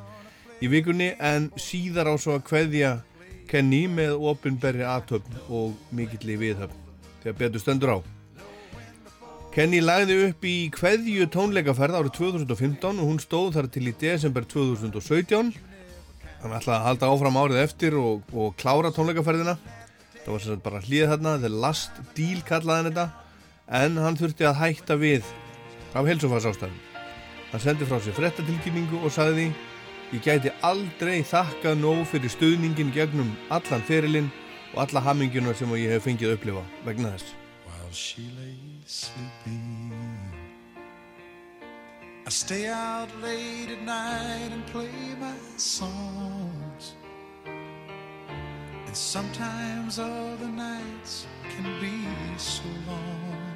í 0.62 0.70
vikunni 0.72 1.12
en 1.20 1.50
síðar 1.60 2.14
á 2.14 2.16
svo 2.16 2.38
að 2.38 2.48
kveðja 2.48 2.94
Kenny 3.52 3.84
með 3.92 4.22
opinberri 4.32 4.86
aðtöfn 4.88 5.42
og 5.52 5.76
mikilli 5.92 6.38
viðhöfn 6.40 6.78
þegar 7.26 7.40
betur 7.42 7.66
stendur 7.66 7.96
á. 8.00 8.21
Kenny 9.52 9.82
lagði 9.84 10.16
upp 10.30 10.46
í 10.48 10.56
kveðju 10.72 11.26
tónleikaferð 11.34 11.98
árið 12.00 12.14
2015 12.22 13.02
og 13.04 13.10
hún 13.10 13.20
stóð 13.20 13.58
þar 13.58 13.68
til 13.74 13.90
í 13.90 13.94
desember 14.00 14.46
2017 14.48 15.52
hann 16.42 16.56
ætlaði 16.56 16.78
að 16.78 16.86
halda 16.86 17.10
áfram 17.12 17.40
árið 17.42 17.60
eftir 17.66 17.98
og, 18.00 18.24
og 18.32 18.56
klára 18.58 18.94
tónleikaferðina. 18.96 19.58
Það 20.22 20.32
var 20.32 20.46
sagt 20.46 20.64
bara 20.64 20.82
hlýð 20.86 21.12
þarna 21.12 21.36
the 21.44 21.52
last 21.52 22.00
deal 22.16 22.40
kallaði 22.48 22.90
þetta 22.90 23.06
en 23.82 24.00
hann 24.00 24.20
þurfti 24.20 24.48
að 24.48 24.58
hætta 24.62 24.98
við 25.02 25.28
af 25.92 26.08
helsofars 26.08 26.48
ástæðum 26.48 26.80
hann 27.52 27.64
sendi 27.66 27.88
frá 27.88 28.00
sér 28.00 28.16
frettatilkynningu 28.16 29.04
og 29.04 29.12
sagði 29.12 29.50
ég 30.16 30.24
gæti 30.24 30.56
aldrei 30.68 31.20
þakka 31.28 31.76
nóg 31.80 32.06
fyrir 32.12 32.32
stuðningin 32.32 32.96
gegnum 32.96 33.36
allan 33.52 33.84
ferilinn 33.88 34.32
og 34.72 34.86
alla 34.86 35.04
hamminguna 35.12 35.56
sem 35.56 35.80
ég 35.80 35.98
hef 35.98 36.08
fengið 36.08 36.32
að 36.32 36.40
upplifa 36.40 36.68
vegna 36.88 37.16
þess 37.18 38.61
sleeping, 38.92 39.94
I 42.26 42.30
stay 42.30 42.68
out 42.68 43.08
late 43.22 43.70
at 43.70 43.82
night 43.84 44.50
and 44.52 44.66
play 44.68 45.16
my 45.18 45.34
songs. 45.56 46.96
And 47.46 48.96
sometimes 48.96 49.98
all 49.98 50.36
the 50.36 50.50
nights 50.50 51.26
can 51.52 51.80
be 51.80 52.06
so 52.38 52.64
long. 52.86 53.56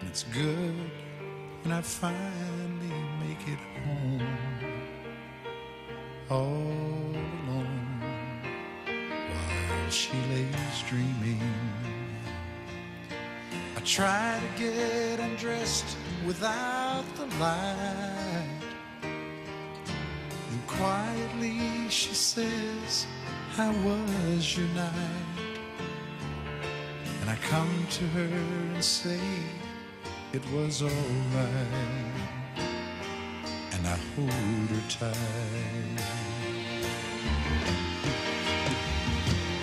And 0.00 0.08
it's 0.08 0.22
good 0.22 0.90
when 1.62 1.72
I 1.74 1.82
finally 1.82 2.98
make 3.20 3.46
it 3.46 3.60
home. 3.84 4.26
All 6.30 7.12
alone 7.44 8.00
while 9.68 9.90
she 9.90 10.16
lays 10.32 10.82
dreaming. 10.88 11.63
Try 13.84 14.40
to 14.40 14.62
get 14.62 15.20
undressed 15.20 15.98
without 16.26 17.04
the 17.16 17.26
light. 17.36 18.62
And 19.02 20.66
quietly 20.66 21.90
she 21.90 22.14
says, 22.14 23.06
How 23.50 23.72
was 23.84 24.56
your 24.56 24.68
night? 24.68 24.90
And 27.20 27.28
I 27.28 27.36
come 27.50 27.86
to 27.90 28.04
her 28.06 28.22
and 28.72 28.82
say, 28.82 29.20
It 30.32 30.42
was 30.50 30.80
alright. 30.80 30.94
And 33.72 33.86
I 33.86 33.98
hold 34.16 34.30
her 34.30 34.82
tight. 34.88 36.00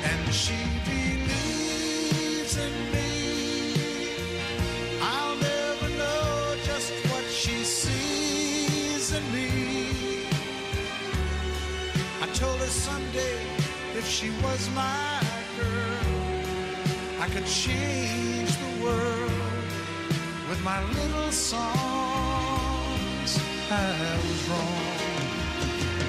And 0.03 0.31
she 0.31 0.59
believes 0.85 2.55
in 2.57 2.91
me. 2.91 3.20
Told 12.33 12.59
her 12.59 12.67
someday 12.67 13.41
if 13.95 14.07
she 14.07 14.29
was 14.41 14.69
my 14.73 15.21
girl, 15.57 16.05
I 17.19 17.27
could 17.29 17.45
change 17.45 18.55
the 18.55 18.83
world 18.83 19.31
with 20.49 20.61
my 20.63 20.81
little 20.93 21.31
songs. 21.31 21.61
I 23.69 24.17
was 24.27 24.49
wrong, 24.49 24.97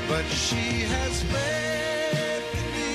but 0.08 0.24
she 0.26 0.84
has 0.94 1.22
faith 1.24 2.54
in 2.60 2.66
me, 2.76 2.94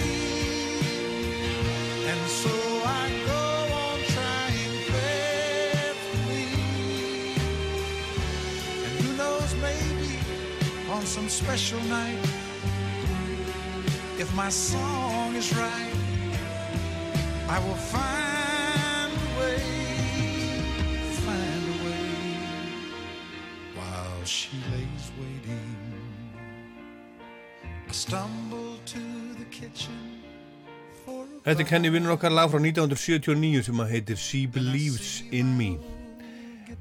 and 2.07 2.29
so 2.29 2.55
I 2.85 3.09
go 3.25 3.45
on 3.85 3.99
trying 4.15 4.75
faithfully. 4.91 6.49
And 8.85 8.93
who 9.01 9.09
knows, 9.17 9.51
maybe 9.55 10.13
on 10.91 11.05
some 11.05 11.27
special 11.29 11.81
night, 11.83 12.36
if 14.19 14.33
my 14.35 14.49
song 14.49 15.35
is 15.35 15.55
right, 15.55 15.93
I 17.47 17.59
will 17.59 17.81
find 17.93 19.13
a 19.13 19.39
way, 19.39 19.59
find 21.25 21.63
a 21.73 21.77
way, 21.85 22.09
while 23.75 24.23
she 24.25 24.57
lays 24.71 25.11
waiting. 25.19 25.75
I 27.87 27.91
stumble 27.91 28.77
to 28.85 28.99
the 29.39 29.45
kitchen 29.45 30.17
Þetta 31.47 31.63
er 31.63 31.67
Kenny 31.69 31.89
vinnur 31.93 32.17
okkar 32.17 32.33
lag 32.35 32.49
frá 32.51 32.59
1979 32.59 33.61
sem 33.63 33.79
að 33.79 33.91
heitir 33.93 34.17
She 34.19 34.41
Believes 34.51 35.21
in 35.31 35.53
Me 35.55 35.77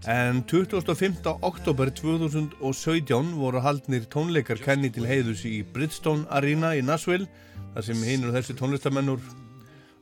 En 0.06 0.44
25. 0.46 1.16
oktober 1.42 1.90
2017 1.90 3.32
voru 3.34 3.58
haldnir 3.58 4.04
tónleikar 4.06 4.60
Kenny 4.62 4.86
til 4.94 5.02
heiðus 5.02 5.40
í 5.42 5.64
Bridgestone 5.66 6.28
Arena 6.30 6.76
í 6.78 6.82
Nashville 6.86 7.26
þar 7.74 7.86
sem 7.88 8.04
hinn 8.06 8.28
og 8.28 8.36
þessi 8.36 8.54
tónlistamennur 8.54 9.24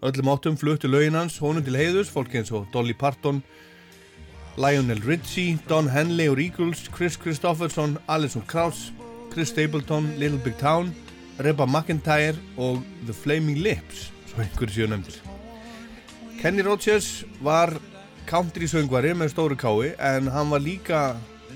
öllum 0.05 0.29
áttum 0.29 0.59
fluttu 0.61 0.91
lögin 0.93 1.17
hans 1.17 1.39
honum 1.41 1.65
til 1.65 1.79
heiðus, 1.81 2.11
fólk 2.13 2.37
eins 2.37 2.53
og 2.53 2.67
Dolly 2.75 2.93
Parton 2.93 3.41
Lionel 4.61 5.01
Richie, 5.09 5.57
Don 5.73 5.89
Henley 5.89 6.29
og 6.29 6.43
Eagles, 6.43 6.85
Chris 6.93 7.17
Christopherson, 7.17 7.97
Alison 8.07 8.45
Krauss, 8.47 8.93
Chris 9.33 9.49
Stapleton, 9.49 10.13
Little 10.21 10.39
Big 10.45 10.61
Town, 10.61 10.93
Reba 11.41 11.65
McIntyre 11.65 12.37
og 12.61 12.85
The 13.07 13.17
Flaming 13.17 13.65
Lips, 13.65 14.13
svo 14.29 14.45
einhverju 14.45 14.77
séu 14.77 14.93
nefndir. 14.93 15.17
Kenny 16.43 16.63
Rogers 16.63 17.25
var 17.41 17.73
country 18.29 18.69
söngvari 18.71 19.13
með 19.17 19.33
stóru 19.35 19.57
kái 19.59 19.95
en 19.99 20.29
hann 20.33 20.51
var 20.53 20.63
líka 20.65 21.01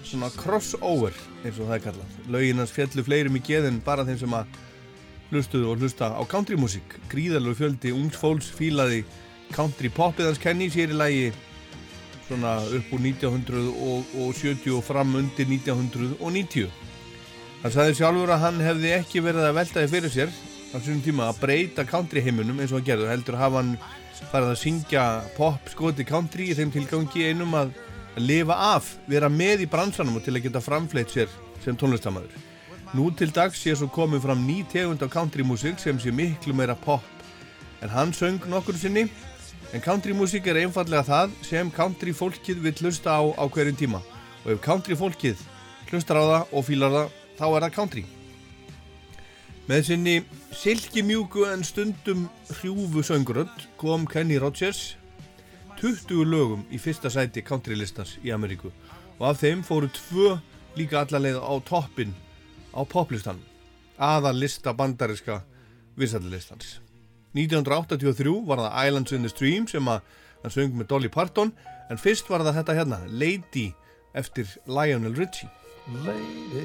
svona 0.05 0.31
crossover 0.37 1.15
eins 1.45 1.59
og 1.59 1.69
það 1.69 1.77
er 1.77 1.85
kallað. 1.85 2.17
Lögin 2.33 2.63
hans 2.63 2.73
fjallu 2.75 3.05
fleirum 3.07 3.39
í 3.39 3.43
geðin 3.45 3.81
bara 3.85 4.07
þeim 4.07 4.19
sem 4.21 4.37
að 4.37 4.59
hlustuðu 5.33 5.73
og 5.73 5.83
hlusta 5.83 6.11
á 6.13 6.23
countrymúsík. 6.29 6.97
Gríðalur 7.13 7.57
fjöldi 7.59 7.93
ungs 7.97 8.19
fólks 8.21 8.51
fílaði 8.55 9.05
country 9.55 9.91
popið 9.93 10.31
hans 10.31 10.43
Kenny 10.43 10.69
sér 10.73 10.93
í 10.95 10.99
lagi 10.99 11.29
svona 12.29 12.59
upp 12.77 12.93
úr 12.93 13.03
1970 13.07 14.77
og 14.77 14.85
fram 14.85 15.17
undir 15.21 15.49
1990. 15.49 16.69
Hann 17.63 17.75
sagði 17.75 17.97
sjálfur 17.99 18.35
að 18.35 18.45
hann 18.45 18.61
hefði 18.63 18.93
ekki 19.01 19.25
verið 19.25 19.49
að 19.49 19.57
veltaði 19.59 19.93
fyrir 19.95 20.15
sér 20.15 20.35
á 20.73 20.77
svona 20.77 21.05
tíma 21.05 21.31
að 21.31 21.41
breyta 21.43 21.87
country 21.89 22.23
heiminum 22.25 22.61
eins 22.61 22.73
og 22.73 22.83
hann 22.83 22.91
gerði. 22.91 23.09
Heldur 23.13 23.41
hafa 23.41 23.63
hann 23.63 23.73
farið 24.33 24.53
að 24.53 24.61
syngja 24.63 25.05
pop 25.37 25.71
skoti 25.73 26.05
country 26.07 26.51
í 26.51 26.57
þeim 26.59 26.73
tilgangi 26.75 27.29
einum 27.31 27.55
að 27.59 27.73
lifa 28.19 28.57
af, 28.75 28.97
vera 29.07 29.31
með 29.31 29.65
í 29.65 29.71
bransanum 29.71 30.19
og 30.19 30.25
til 30.27 30.35
að 30.37 30.49
geta 30.49 30.63
framfleyt 30.65 31.15
sér 31.15 31.33
sem 31.65 31.77
tónlistamæður. 31.79 32.35
Nú 32.97 33.11
til 33.13 33.31
dags 33.35 33.61
sé 33.63 33.75
svo 33.77 33.91
komið 33.93 34.25
fram 34.25 34.45
ný 34.49 34.63
tegund 34.73 35.03
af 35.05 35.13
countrymúsík 35.13 35.79
sem 35.81 36.01
sé 36.01 36.13
miklu 36.15 36.57
meira 36.57 36.75
pop 36.75 37.05
en 37.83 37.93
hann 37.93 38.15
söng 38.17 38.41
nokkur 38.49 38.79
sinni 38.81 39.07
en 39.73 39.85
countrymúsík 39.85 40.49
er 40.49 40.63
einfallega 40.65 41.05
það 41.07 41.35
sem 41.47 41.71
country 41.71 42.17
fólkið 42.17 42.63
vil 42.65 42.77
hlusta 42.81 43.21
á 43.21 43.23
á 43.37 43.45
hverjum 43.45 43.77
tíma 43.77 44.03
og 44.45 44.55
ef 44.55 44.63
country 44.65 44.97
fólkið 44.97 45.43
hlustar 45.91 46.21
á 46.21 46.25
það 46.25 46.55
og 46.57 46.65
fílar 46.65 46.97
það 46.97 47.19
þá 47.39 47.45
er 47.49 47.67
það 47.69 47.77
country. 47.77 48.05
Með 49.69 49.83
sinni 49.85 50.15
silkimjúku 50.57 51.45
en 51.51 51.65
stundum 51.67 52.25
hrjúfu 52.49 53.03
söngurönd 53.05 53.67
kom 53.77 54.07
Kenny 54.09 54.39
Rogers 54.41 54.97
20 55.83 56.25
lögum 56.25 56.65
í 56.73 56.81
fyrsta 56.81 57.13
sæti 57.13 57.45
countrylistans 57.45 58.17
í 58.25 58.33
Ameríku. 58.33 58.73
Og 59.21 59.25
af 59.29 59.43
þeim 59.43 59.61
fóru 59.67 59.91
tvö 59.93 60.39
líka 60.79 61.03
allarleið 61.03 61.39
á 61.45 61.53
toppin 61.69 62.17
á 62.73 62.81
poplistan 62.89 63.43
aðal 63.99 64.39
lista 64.41 64.73
bandariska 64.73 65.43
vissalilistans 65.99 66.79
1983 67.37 68.33
var 68.49 68.63
það 68.63 68.87
Islands 68.89 69.13
in 69.13 69.27
the 69.27 69.31
Stream 69.31 69.67
sem 69.69 69.89
að 69.91 70.01
hann 70.43 70.55
söng 70.55 70.77
með 70.79 70.89
Dolly 70.93 71.11
Parton 71.13 71.53
en 71.91 72.01
fyrst 72.01 72.31
var 72.31 72.45
það 72.47 72.63
þetta 72.63 72.77
hérna 72.79 72.99
Lady 73.09 73.69
eftir 74.17 74.49
Lionel 74.67 75.15
Richie. 75.15 75.51
Lady, 76.05 76.65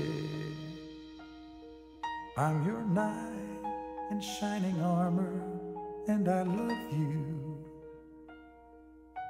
I'm 2.36 2.66
your 2.66 2.82
knight 2.82 3.62
in 4.10 4.20
shining 4.20 4.82
armor, 4.82 5.40
and 6.08 6.28
I 6.28 6.42
love 6.42 6.92
you. 6.92 7.64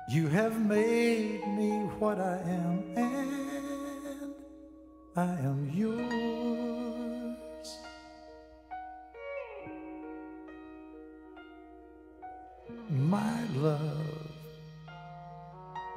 You 0.10 0.28
have 0.30 0.66
made 0.66 1.46
me 1.46 1.72
what 2.00 2.18
I 2.18 2.38
am, 2.38 2.84
and 2.96 4.34
I 5.18 5.34
am 5.34 5.70
yours. 5.76 6.08
My 12.90 13.44
love, 13.56 14.32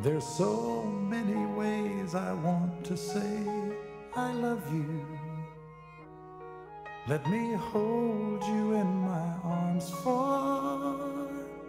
there's 0.02 0.26
so 0.26 0.82
many 0.82 1.46
ways 1.54 2.16
I 2.16 2.32
want 2.32 2.84
to 2.86 2.96
say 2.96 3.46
I 4.16 4.32
love 4.32 4.62
you. 4.74 5.15
Let 7.08 7.24
me 7.30 7.52
hold 7.52 8.42
you 8.42 8.72
in 8.72 8.86
my 9.02 9.28
arms 9.44 9.90
forevermore. 10.02 11.68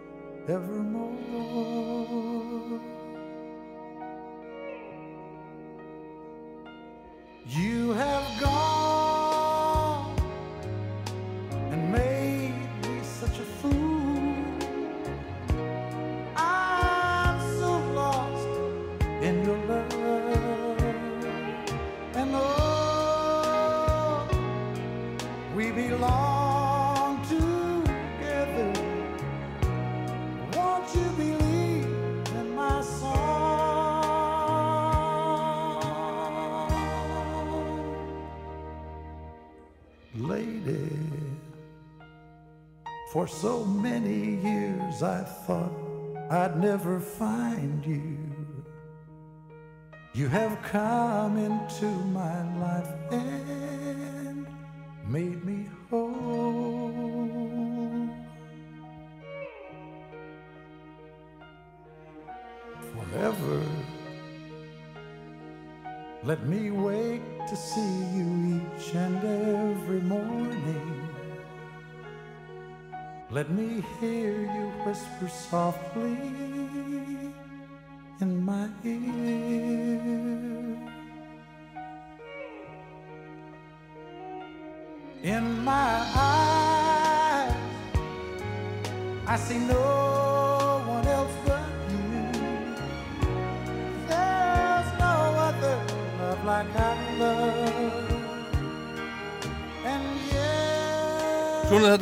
You 7.46 7.92
have 7.92 8.40
gone 8.40 10.16
and 11.70 11.92
made 11.92 12.52
me 12.82 13.00
such 13.04 13.38
a 13.38 13.44
fool. 13.60 14.34
I'm 16.34 17.40
so 17.60 17.78
lost 17.94 18.48
in 19.22 19.44
your 19.44 19.58
love. 19.66 19.77
For 43.18 43.26
so 43.26 43.64
many 43.64 44.36
years 44.48 45.02
I 45.02 45.24
thought 45.24 45.72
I'd 46.30 46.56
never 46.56 47.00
find 47.00 47.84
you. 47.84 48.16
You 50.14 50.28
have 50.28 50.62
come 50.62 51.36
into 51.36 51.86
my 52.20 52.36
life 52.60 52.97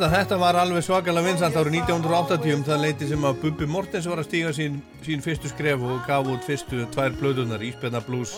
Svona 0.07 0.21
þetta, 0.23 0.35
var 0.39 0.55
alveg 0.55 0.83
svakalega 0.85 1.27
vinsalt 1.27 1.57
árið 1.59 1.73
1980 1.81 2.61
það 2.63 2.77
leiti 2.79 3.07
sem 3.09 3.25
að 3.27 3.39
Bubbi 3.41 3.65
Mortens 3.67 4.05
var 4.07 4.21
að 4.21 4.27
stíga 4.29 4.53
sín, 4.55 4.77
sín 5.03 5.19
fyrstu 5.19 5.49
skref 5.51 5.81
og 5.83 6.05
gaf 6.07 6.29
út 6.31 6.45
fyrstu 6.47 6.85
tvær 6.93 7.17
blöðunar, 7.19 7.65
Íspenna 7.67 7.99
Blues 8.05 8.37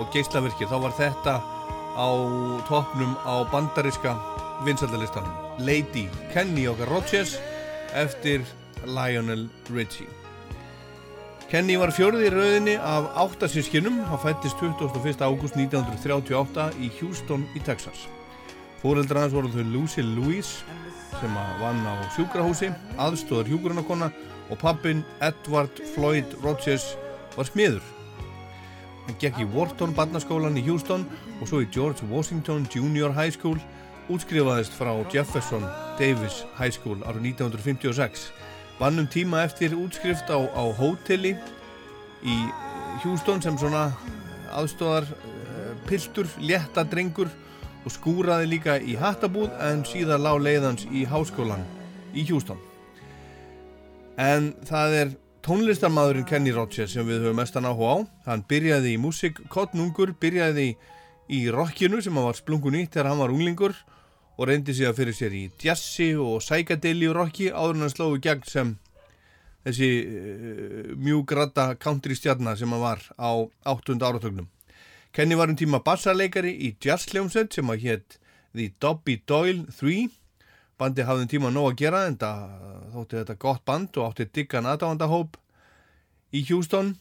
og 0.00 0.08
Geislavirki, 0.14 0.64
þá 0.70 0.78
var 0.80 0.94
þetta 0.96 1.34
á 2.00 2.08
toppnum 2.64 3.12
á 3.28 3.44
bandariska 3.52 4.14
vinsaldalistanum 4.64 5.60
Lady 5.68 6.06
Kenny 6.32 6.64
okkar 6.72 6.88
Rogers 6.94 7.34
eftir 7.92 8.48
Lionel 8.88 9.50
Richie. 9.68 10.08
Kenny 11.52 11.76
var 11.76 11.92
fjörði 11.92 12.30
í 12.30 12.32
rauðinni 12.32 12.78
af 12.80 13.10
áttasískinum 13.26 14.00
hann 14.08 14.24
fættist 14.24 14.64
21. 14.64 15.20
ágúst 15.20 15.60
1938 15.60 16.70
í 16.80 16.88
Houston 17.02 17.44
í 17.52 17.60
Texas. 17.68 18.08
Fóreldrar 18.80 19.26
hans 19.26 19.36
voru 19.36 19.52
þau 19.52 19.68
Lucy 19.76 20.00
Louise 20.00 20.80
sem 21.22 21.34
vann 21.60 21.84
á 21.86 21.94
sjúkrahúsi, 22.16 22.72
aðstóðar 22.98 23.46
hjúgrunarkona 23.46 24.08
og 24.50 24.58
pappin 24.58 25.04
Edward 25.22 25.78
Floyd 25.94 26.32
Rogers 26.42 26.96
var 27.36 27.46
smiður. 27.46 27.84
Hann 29.06 29.18
gekk 29.22 29.38
í 29.44 29.46
Wharton 29.52 29.94
barnaskólan 29.94 30.58
í 30.58 30.64
Houston 30.66 31.04
og 31.38 31.46
svo 31.46 31.60
í 31.62 31.68
George 31.70 32.08
Washington 32.10 32.66
Junior 32.74 33.14
High 33.14 33.36
School, 33.36 33.60
útskrifaðist 34.10 34.74
frá 34.74 34.90
Jefferson 35.14 35.62
Davis 36.00 36.42
High 36.58 36.74
School 36.74 36.98
árið 37.06 37.30
1956. 37.36 38.26
Vann 38.82 38.98
um 38.98 39.06
tíma 39.06 39.44
eftir 39.46 39.76
útskrift 39.78 40.26
á, 40.26 40.42
á 40.42 40.64
hóteli 40.74 41.36
í 42.26 42.38
Houston 43.04 43.38
sem 43.44 43.54
svona 43.62 43.92
aðstóðar 44.58 45.06
uh, 45.06 45.70
piltur, 45.86 46.26
létta 46.42 46.82
drengur 46.82 47.30
og 47.82 47.94
skúraði 47.94 48.50
líka 48.52 48.76
í 48.78 48.94
hattabúð 48.98 49.50
en 49.62 49.82
síðan 49.86 50.22
lág 50.22 50.42
leiðans 50.42 50.86
í 50.90 51.04
háskólan 51.08 51.64
í 52.14 52.24
Houston. 52.28 52.60
En 54.20 54.52
það 54.68 54.96
er 55.00 55.12
tónlistarmadurinn 55.42 56.28
Kenny 56.28 56.52
Rogers 56.54 56.92
sem 56.94 57.06
við 57.08 57.24
höfum 57.24 57.40
mestan 57.40 57.66
áhuga 57.66 57.94
á. 57.94 57.98
Hann 58.28 58.44
byrjaði 58.48 58.94
í 58.94 59.00
músík, 59.02 59.40
kottnungur, 59.50 60.14
byrjaði 60.20 60.76
í 61.32 61.40
rockinu 61.50 62.02
sem 62.02 62.14
hann 62.14 62.28
var 62.28 62.38
splungun 62.38 62.76
nýtt 62.76 62.94
þegar 62.94 63.10
hann 63.10 63.22
var 63.22 63.34
unglingur 63.34 63.74
og 64.38 64.48
reyndi 64.48 64.74
að 64.86 64.96
fyrir 65.00 65.16
sér 65.16 65.34
í 65.36 65.42
jazzi 65.60 66.12
og 66.18 66.40
psychedeli 66.42 67.10
rocki 67.12 67.50
áður 67.50 67.76
en 67.76 67.86
hann 67.86 67.94
slóði 67.94 68.22
gegn 68.24 68.48
sem 68.48 68.72
þessi 69.66 69.90
uh, 70.02 70.94
mjúgrata 70.98 71.72
country 71.80 72.16
stjarnar 72.18 72.58
sem 72.58 72.70
hann 72.72 72.82
var 72.82 73.04
á 73.18 73.30
8. 73.70 73.98
áratögnum. 73.98 74.48
Kenny 75.12 75.36
var 75.36 75.50
um 75.52 75.56
tíma 75.60 75.82
bassarleikari 75.84 76.54
í 76.66 76.72
jazzljómsveit 76.80 77.52
sem 77.52 77.68
að 77.68 77.82
hétt 77.84 78.18
The 78.56 78.70
Dobby 78.80 79.18
Doyle 79.28 79.66
3 79.76 80.06
bandi 80.80 81.04
hafði 81.04 81.26
um 81.26 81.30
tíma 81.30 81.50
nóg 81.52 81.72
að 81.72 81.80
gera 81.82 82.04
en 82.08 82.16
þótti 82.16 83.18
þetta 83.18 83.38
gott 83.44 83.64
band 83.68 83.98
og 84.00 84.08
átti 84.08 84.28
diggan 84.32 84.68
aðdáðandahóp 84.70 85.36
í 86.32 86.42
Houston. 86.48 86.96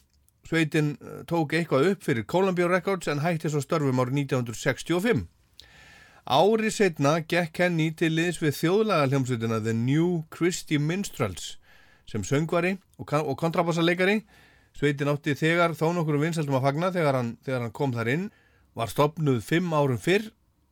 Sveitin 0.48 0.96
eh, 1.00 1.22
tók 1.30 1.54
eitthvað 1.54 1.92
upp 1.92 2.04
fyrir 2.04 2.26
Columbia 2.28 2.68
Records 2.68 3.08
en 3.08 3.22
hætti 3.24 3.52
svo 3.52 3.62
störfum 3.64 4.02
árið 4.02 4.24
1965 4.26 5.28
Árið 6.26 6.74
setna 6.74 7.14
gekk 7.22 7.54
Kenny 7.58 7.92
til 7.98 8.12
liðs 8.18 8.42
við 8.42 8.58
þjóðlaga 8.58 9.08
hljómsveitina 9.10 9.62
The 9.62 9.74
New 9.78 10.24
Christy 10.34 10.82
Minstrels 10.82 11.56
sem 12.10 12.26
söngvari 12.28 12.76
og, 12.98 13.14
og 13.22 13.38
kontrabassarleikari 13.40 14.20
Sveitin 14.78 15.12
átti 15.12 15.36
þegar 15.38 15.76
þó 15.78 15.92
nokkur 15.96 16.20
vinsaldum 16.22 16.58
að 16.58 16.68
fagna 16.68 16.92
þegar 16.96 17.18
hann, 17.20 17.34
þegar 17.46 17.66
hann 17.66 17.76
kom 17.76 17.94
þar 17.96 18.12
inn 18.14 18.28
var 18.78 18.92
stopnuð 18.92 19.42
fimm 19.44 19.74
árum 19.76 20.00
fyrr 20.00 20.30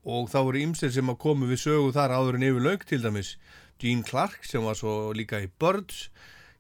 og 0.08 0.30
þá 0.32 0.40
voru 0.48 0.62
ymsir 0.64 0.94
sem 0.96 1.12
að 1.12 1.20
komu 1.22 1.50
við 1.50 1.64
sögu 1.66 1.92
þar 1.96 2.16
áður 2.16 2.40
en 2.40 2.46
yfir 2.48 2.66
lauk 2.66 2.86
til 2.88 3.02
dæmis 3.04 3.34
Gene 3.80 4.04
Clark 4.04 4.46
sem 4.48 4.64
var 4.64 4.76
svo 4.76 5.12
líka 5.16 5.40
í 5.44 5.50
Birds, 5.60 6.10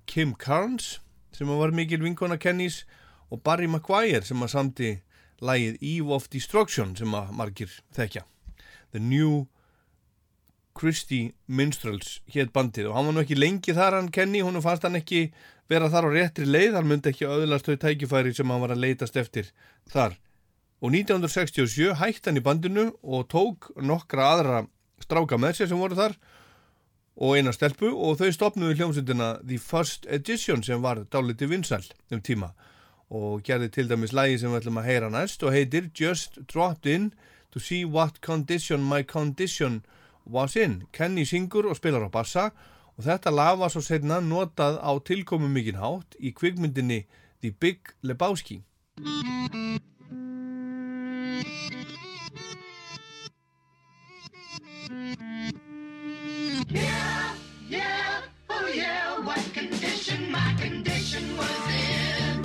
Kim 0.05 0.35
Carnes 0.35 0.99
sem 1.35 1.47
var 1.47 1.71
mikil 1.75 2.01
vinkona 2.03 2.39
Kennys 2.39 2.83
og 3.29 3.43
Barry 3.43 3.67
Maguire 3.67 4.25
sem 4.25 4.43
að 4.43 4.53
samti 4.55 4.91
lægið 5.39 5.79
Eve 5.79 6.15
of 6.15 6.27
Destruction 6.31 6.95
sem 6.99 7.13
að 7.15 7.31
margir 7.35 7.71
þekkja. 7.95 8.25
The 8.91 8.99
New 8.99 9.47
Christie 10.79 11.33
Minstrels 11.47 12.19
hétt 12.31 12.53
bandið 12.55 12.89
og 12.89 12.97
hann 12.97 13.09
var 13.09 13.15
nú 13.15 13.23
ekki 13.23 13.37
lengi 13.37 13.75
þar 13.75 13.99
hann 13.99 14.11
Kenny, 14.15 14.41
hún 14.43 14.59
fannst 14.63 14.85
hann 14.87 14.99
ekki 14.99 15.29
vera 15.69 15.89
þar 15.91 16.09
á 16.09 16.15
réttri 16.15 16.47
leið, 16.49 16.75
hann 16.77 16.89
myndi 16.89 17.11
ekki 17.11 17.27
auðlast 17.29 17.69
þau 17.69 17.77
tækifæri 17.83 18.33
sem 18.33 18.49
hann 18.49 18.63
var 18.63 18.73
að 18.73 18.83
leitast 18.83 19.19
eftir 19.19 19.51
þar. 19.91 20.17
Og 20.79 20.93
1967 20.95 21.95
hætti 21.99 22.29
hann 22.29 22.39
í 22.39 22.43
bandinu 22.43 22.89
og 23.03 23.27
tók 23.31 23.69
nokkra 23.77 24.33
aðra 24.33 24.59
stráka 25.03 25.37
með 25.39 25.59
sér 25.59 25.71
sem 25.71 25.79
voru 25.81 25.97
þar 25.97 26.15
og 27.19 27.35
eina 27.35 27.51
stelpu 27.51 27.91
og 27.91 28.17
þau 28.19 28.31
stopnuði 28.31 28.79
hljómsundina 28.79 29.29
The 29.43 29.59
First 29.59 30.07
Edition 30.07 30.63
sem 30.63 30.81
var 30.83 31.03
dáliti 31.11 31.49
vinsal 31.51 31.83
um 32.13 32.23
tíma 32.23 32.53
og 33.09 33.41
gerði 33.43 33.71
til 33.73 33.89
dæmis 33.89 34.13
lægi 34.13 34.39
sem 34.39 34.53
við 34.53 34.61
ætlum 34.61 34.79
að 34.79 34.87
heyra 34.87 35.09
næst 35.11 35.43
og 35.43 35.53
heitir 35.55 35.89
Just 35.97 36.39
Dropped 36.47 36.87
In 36.87 37.11
to 37.51 37.59
See 37.59 37.83
What 37.83 38.21
Condition 38.21 38.85
My 38.85 39.03
Condition 39.03 39.81
Was 40.29 40.55
In. 40.55 40.83
Kenny 40.93 41.25
syngur 41.25 41.67
og 41.67 41.79
spilar 41.79 42.05
á 42.05 42.09
bassa 42.13 42.49
og 42.99 43.05
þetta 43.07 43.31
lag 43.31 43.55
var 43.61 43.71
svo 43.71 43.79
setna 43.79 44.17
notað 44.19 44.75
á 44.83 44.91
tilkomum 45.07 45.53
mikinn 45.55 45.79
hátt 45.79 46.17
í 46.19 46.33
kvikmyndinni 46.35 47.05
The 47.39 47.53
Big 47.55 47.95
Lebowski. 48.03 48.59
Yeah, 56.67 57.31
yeah, 57.69 58.19
oh 58.49 58.67
yeah, 58.67 59.23
what 59.23 59.47
condition 59.53 60.29
my 60.29 60.53
condition 60.59 61.37
was 61.39 61.63
in. 61.71 62.43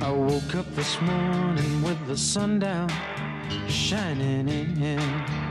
I 0.00 0.10
woke 0.10 0.54
up 0.56 0.74
this 0.74 0.98
morning 1.02 1.82
with 1.82 2.00
the 2.06 2.16
sun 2.16 2.58
down 2.58 2.88
shining 3.68 4.48
in. 4.48 5.43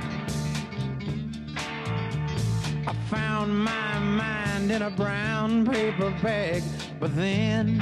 Found 3.13 3.55
my 3.55 3.99
mind 3.99 4.71
in 4.71 4.81
a 4.81 4.89
brown 4.89 5.65
paper 5.67 6.09
bag, 6.23 6.63
but 6.99 7.15
then 7.15 7.79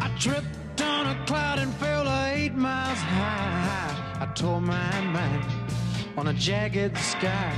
I 0.00 0.10
tripped 0.18 0.80
on 0.80 1.06
a 1.14 1.26
cloud 1.26 1.58
and 1.58 1.72
fell 1.74 2.06
eight 2.32 2.54
miles 2.54 2.98
high. 2.98 4.16
I 4.20 4.26
tore 4.34 4.62
my 4.62 5.00
mind 5.16 5.44
on 6.16 6.28
a 6.28 6.32
jagged 6.32 6.96
sky. 6.96 7.54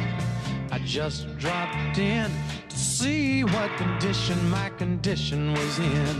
I 0.73 0.79
just 0.81 1.21
dropped 1.39 1.99
in 1.99 2.29
to 2.69 2.77
see 2.77 3.45
what 3.45 3.71
condition 3.77 4.39
my 4.51 4.71
condition 4.71 5.53
was 5.53 5.79
in. 5.79 6.17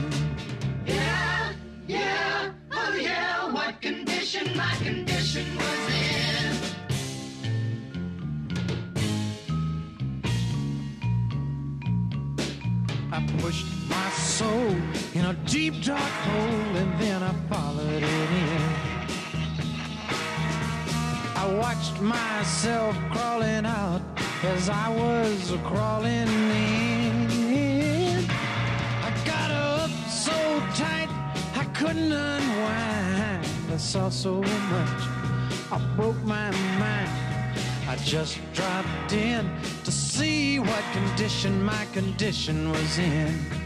Yeah, 0.87 1.53
yeah, 1.89 2.53
oh 2.71 2.95
yeah, 2.95 3.53
what 3.53 3.81
condition 3.81 4.57
my 4.57 4.75
condition 4.77 5.57
was 5.57 5.95
in. 5.95 6.22
I 13.15 13.21
pushed 13.41 13.67
my 13.91 14.09
soul 14.09 14.75
in 15.13 15.27
a 15.27 15.35
deep 15.45 15.85
dark 15.85 16.01
hole 16.01 16.77
and 16.77 16.99
then 16.99 17.23
I 17.23 17.35
followed 17.51 18.03
it 18.03 18.31
in. 18.43 18.63
I 21.37 21.55
watched 21.61 22.01
myself 22.01 22.97
crawling 23.11 23.67
out 23.67 24.01
as 24.45 24.71
I 24.71 24.89
was 24.89 25.53
crawling 25.63 26.27
in. 26.51 28.25
I 29.05 29.13
got 29.27 29.51
up 29.51 29.91
so 30.09 30.33
tight 30.75 31.11
I 31.55 31.65
couldn't 31.75 32.13
unwind. 32.13 33.47
I 33.71 33.77
saw 33.77 34.09
so 34.09 34.41
much, 34.41 35.03
I 35.71 35.79
broke 35.97 36.23
my 36.25 36.51
mind. 36.79 37.32
I 37.93 37.97
just 37.97 38.39
dropped 38.55 39.13
in 39.13 39.51
to 39.85 39.93
see 39.93 40.59
what 40.59 40.83
condition 40.95 41.63
my 41.63 41.85
condition 41.93 42.71
was 42.71 42.99
in. 42.99 43.62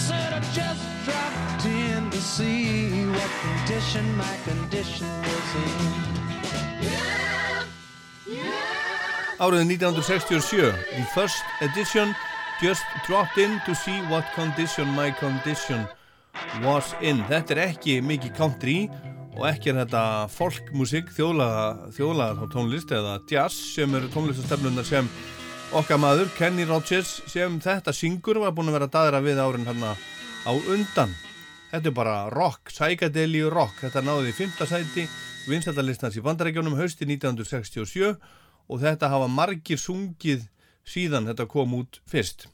Said 0.00 0.32
I 0.32 0.40
just 0.56 0.84
dropped 1.04 1.64
in 1.66 2.10
to 2.10 2.20
see 2.20 3.04
what 3.06 3.30
condition 3.44 4.04
my 4.16 4.34
condition 4.48 5.10
was 5.28 5.50
in. 5.64 6.20
Árið 9.40 9.64
1967, 9.72 10.72
the 10.96 11.06
first 11.14 11.44
edition 11.60 12.14
just 12.60 12.84
dropped 13.06 13.38
in 13.38 13.60
to 13.66 13.74
see 13.74 14.00
what 14.12 14.24
condition 14.34 14.88
my 14.96 15.10
condition 15.10 15.86
was 16.64 16.94
in. 17.00 17.24
Þetta 17.28 17.56
er 17.56 17.62
ekki 17.70 18.00
mikið 18.04 18.34
country 18.36 18.78
og 19.36 19.46
ekki 19.48 19.72
er 19.72 19.82
þetta 19.82 20.04
folkmusik, 20.32 21.12
þjóðlaga 21.16 22.48
tónlist 22.52 22.92
eða 22.92 23.18
jazz 23.28 23.56
sem 23.76 23.96
eru 23.96 24.12
tónlistastefnunar 24.12 24.84
sem 24.84 25.08
okkar 25.76 25.98
maður, 26.02 26.30
Kenny 26.34 26.64
Rogers, 26.66 27.20
sem 27.30 27.58
þetta 27.62 27.92
syngur 27.94 28.40
var 28.42 28.54
búin 28.56 28.70
að 28.72 28.78
vera 28.78 28.88
daðra 28.90 29.20
við 29.22 29.38
árin 29.38 29.66
hérna 29.68 29.92
á 29.94 30.50
undan. 30.50 31.12
Þetta 31.70 31.90
er 31.90 31.94
bara 31.94 32.14
rock, 32.34 32.72
psychedeli 32.72 33.42
rock. 33.46 33.76
Þetta 33.84 34.02
náði 34.02 34.32
í 34.32 34.34
fymta 34.34 34.66
sæti 34.66 35.04
vinsættalistans 35.46 36.18
í 36.18 36.24
bandarækjónum 36.24 36.74
hausti 36.78 37.06
1967 37.06 38.16
og 38.70 38.82
þetta 38.82 39.10
hafa 39.12 39.28
margir 39.30 39.78
sungið 39.78 40.48
síðan 40.86 41.30
þetta 41.30 41.46
kom 41.50 41.76
út 41.78 42.00
fyrst. 42.10 42.48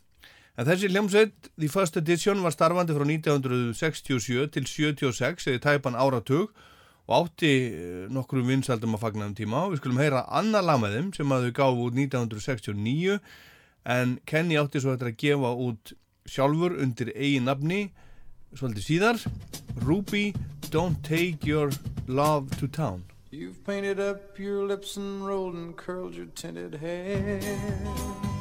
En 0.56 0.68
þessi 0.68 0.92
hljómsveit, 0.92 1.50
The 1.56 1.68
First 1.72 1.96
Edition, 2.00 2.44
var 2.44 2.52
starfandi 2.52 2.96
frá 2.96 3.04
1967 3.08 4.52
til 4.56 4.68
76 4.68 5.50
eða 5.52 5.64
tæpan 5.70 5.96
áratug 5.96 6.52
og 7.07 7.26
átti 7.26 7.52
eh, 7.70 8.07
nokkrum 8.12 8.48
vinsældum 8.50 8.96
að 8.98 9.04
fagna 9.04 9.28
um 9.28 9.36
tíma. 9.38 9.64
Og 9.66 9.74
við 9.74 9.82
skulum 9.82 10.00
heyra 10.02 10.24
annar 10.34 10.66
lag 10.66 10.80
með 10.82 10.98
þeim 10.98 11.12
sem 11.16 11.36
að 11.36 11.46
þau 11.46 11.54
gáfu 11.61 11.86
út 11.86 12.00
1969 12.00 13.20
en 13.96 14.18
Kenny 14.26 14.59
átti 14.59 14.82
svo 14.82 14.96
þetta 14.96 15.12
að 15.12 15.20
gefa 15.22 15.52
út 15.68 15.94
sjálfur 16.26 16.74
undir 16.82 17.12
eigin 17.14 17.46
nafni 17.46 17.82
svolítið 18.57 18.88
síðar. 18.88 19.20
Ruby, 19.86 20.32
Don't 20.70 21.02
Take 21.07 21.46
Your 21.46 21.70
Love 22.07 22.50
to 22.59 22.66
Town. 22.66 23.04
You've 23.30 23.64
painted 23.64 24.00
up 24.00 24.38
your 24.38 24.66
lips 24.66 24.96
and 24.96 25.26
rolled 25.26 25.54
and 25.54 25.76
curled 25.76 26.14
your 26.14 26.26
tinted 26.34 26.74
hair. 26.74 28.36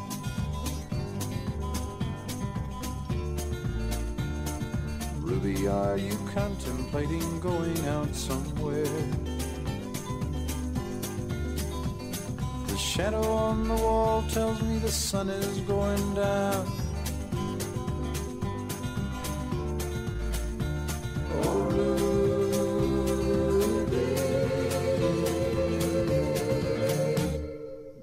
Ruby, 5.25 5.67
are 5.67 5.97
you 5.97 6.15
contemplating 6.35 7.39
going 7.39 7.87
out 7.87 8.13
somewhere? 8.13 8.85
The 12.67 12.77
shadow 12.77 13.23
on 13.23 13.67
the 13.67 13.73
wall 13.73 14.23
tells 14.29 14.61
me 14.61 14.77
the 14.77 14.91
sun 14.91 15.29
is 15.29 15.61
going 15.61 16.13
down. 16.13 16.71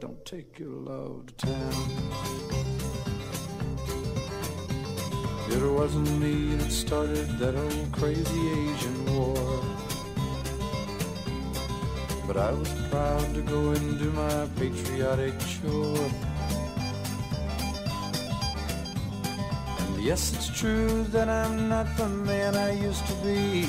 Don't 0.00 0.24
take 0.24 0.58
your 0.58 0.70
love 0.70 1.26
to 1.26 1.46
town. 1.46 2.31
It 5.55 5.62
wasn't 5.70 6.11
me 6.18 6.55
that 6.57 6.72
started 6.72 7.28
that 7.38 7.55
old 7.55 7.92
crazy 7.92 8.42
Asian 8.48 8.98
war. 9.14 9.62
But 12.26 12.38
I 12.38 12.53
was 12.53 12.72
proud 12.88 13.34
to 13.34 13.42
go 13.42 13.70
and 13.72 13.98
do 13.98 14.11
my 14.12 14.48
patriotic 14.57 15.34
chore. 15.40 16.11
And 19.78 20.03
yes, 20.03 20.32
it's 20.34 20.48
true 20.59 21.05
that 21.12 21.28
I'm 21.28 21.68
not 21.68 21.86
the 21.98 22.09
man 22.09 22.57
I 22.57 22.72
used 22.72 23.07
to 23.09 23.14
be. 23.16 23.68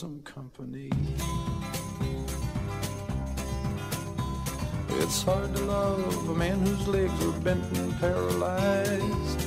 Some 0.00 0.22
company. 0.22 0.88
It's 4.88 5.22
hard 5.22 5.54
to 5.54 5.62
love 5.64 6.26
a 6.26 6.34
man 6.34 6.58
whose 6.64 6.88
legs 6.88 7.22
are 7.22 7.38
bent 7.40 7.62
and 7.76 7.92
paralyzed. 8.00 9.40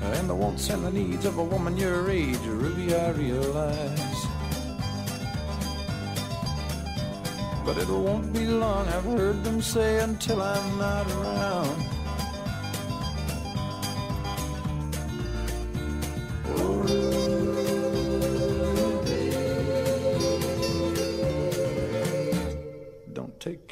And 0.00 0.30
the 0.30 0.34
wants 0.34 0.70
and 0.70 0.86
the 0.86 0.92
needs 0.92 1.26
of 1.26 1.36
a 1.36 1.44
woman 1.44 1.76
your 1.76 2.10
age, 2.10 2.38
Ruby, 2.46 2.96
I 2.96 3.10
realize. 3.10 4.20
But 7.66 7.76
it 7.76 7.88
won't 7.90 8.32
be 8.32 8.46
long, 8.46 8.88
I've 8.88 9.04
heard 9.04 9.44
them 9.44 9.60
say, 9.60 10.00
until 10.00 10.40
I'm 10.40 10.78
not 10.78 11.06
around. 11.12 11.97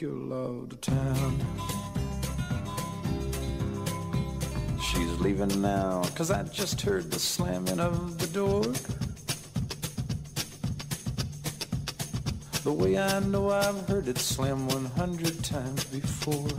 Your 0.06 0.14
love 0.14 0.68
to 0.68 0.76
town. 0.76 1.32
She's 4.80 5.18
leaving 5.18 5.60
now, 5.60 6.04
cause 6.14 6.30
I 6.30 6.44
just 6.44 6.80
heard 6.80 7.10
the 7.10 7.18
slamming 7.18 7.80
of 7.80 8.16
the 8.18 8.28
door. 8.28 8.62
The 12.62 12.72
way 12.72 12.96
I 12.96 13.18
know 13.18 13.50
I've 13.50 13.88
heard 13.88 14.06
it 14.06 14.18
slam 14.18 14.68
100 14.68 15.42
times 15.42 15.82
before. 15.86 16.56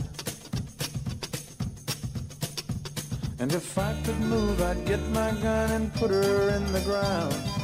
And 3.38 3.50
if 3.50 3.78
I 3.78 3.94
could 4.04 4.20
move, 4.20 4.60
I'd 4.60 4.84
get 4.84 5.00
my 5.08 5.30
gun 5.30 5.70
and 5.70 5.94
put 5.94 6.10
her 6.10 6.50
in 6.50 6.70
the 6.72 6.80
ground. 6.82 7.57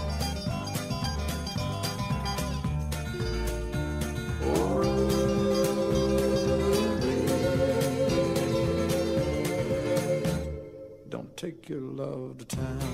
Take 11.45 11.69
your 11.69 11.81
love 11.81 12.39
to 12.39 12.57
town. 12.57 12.89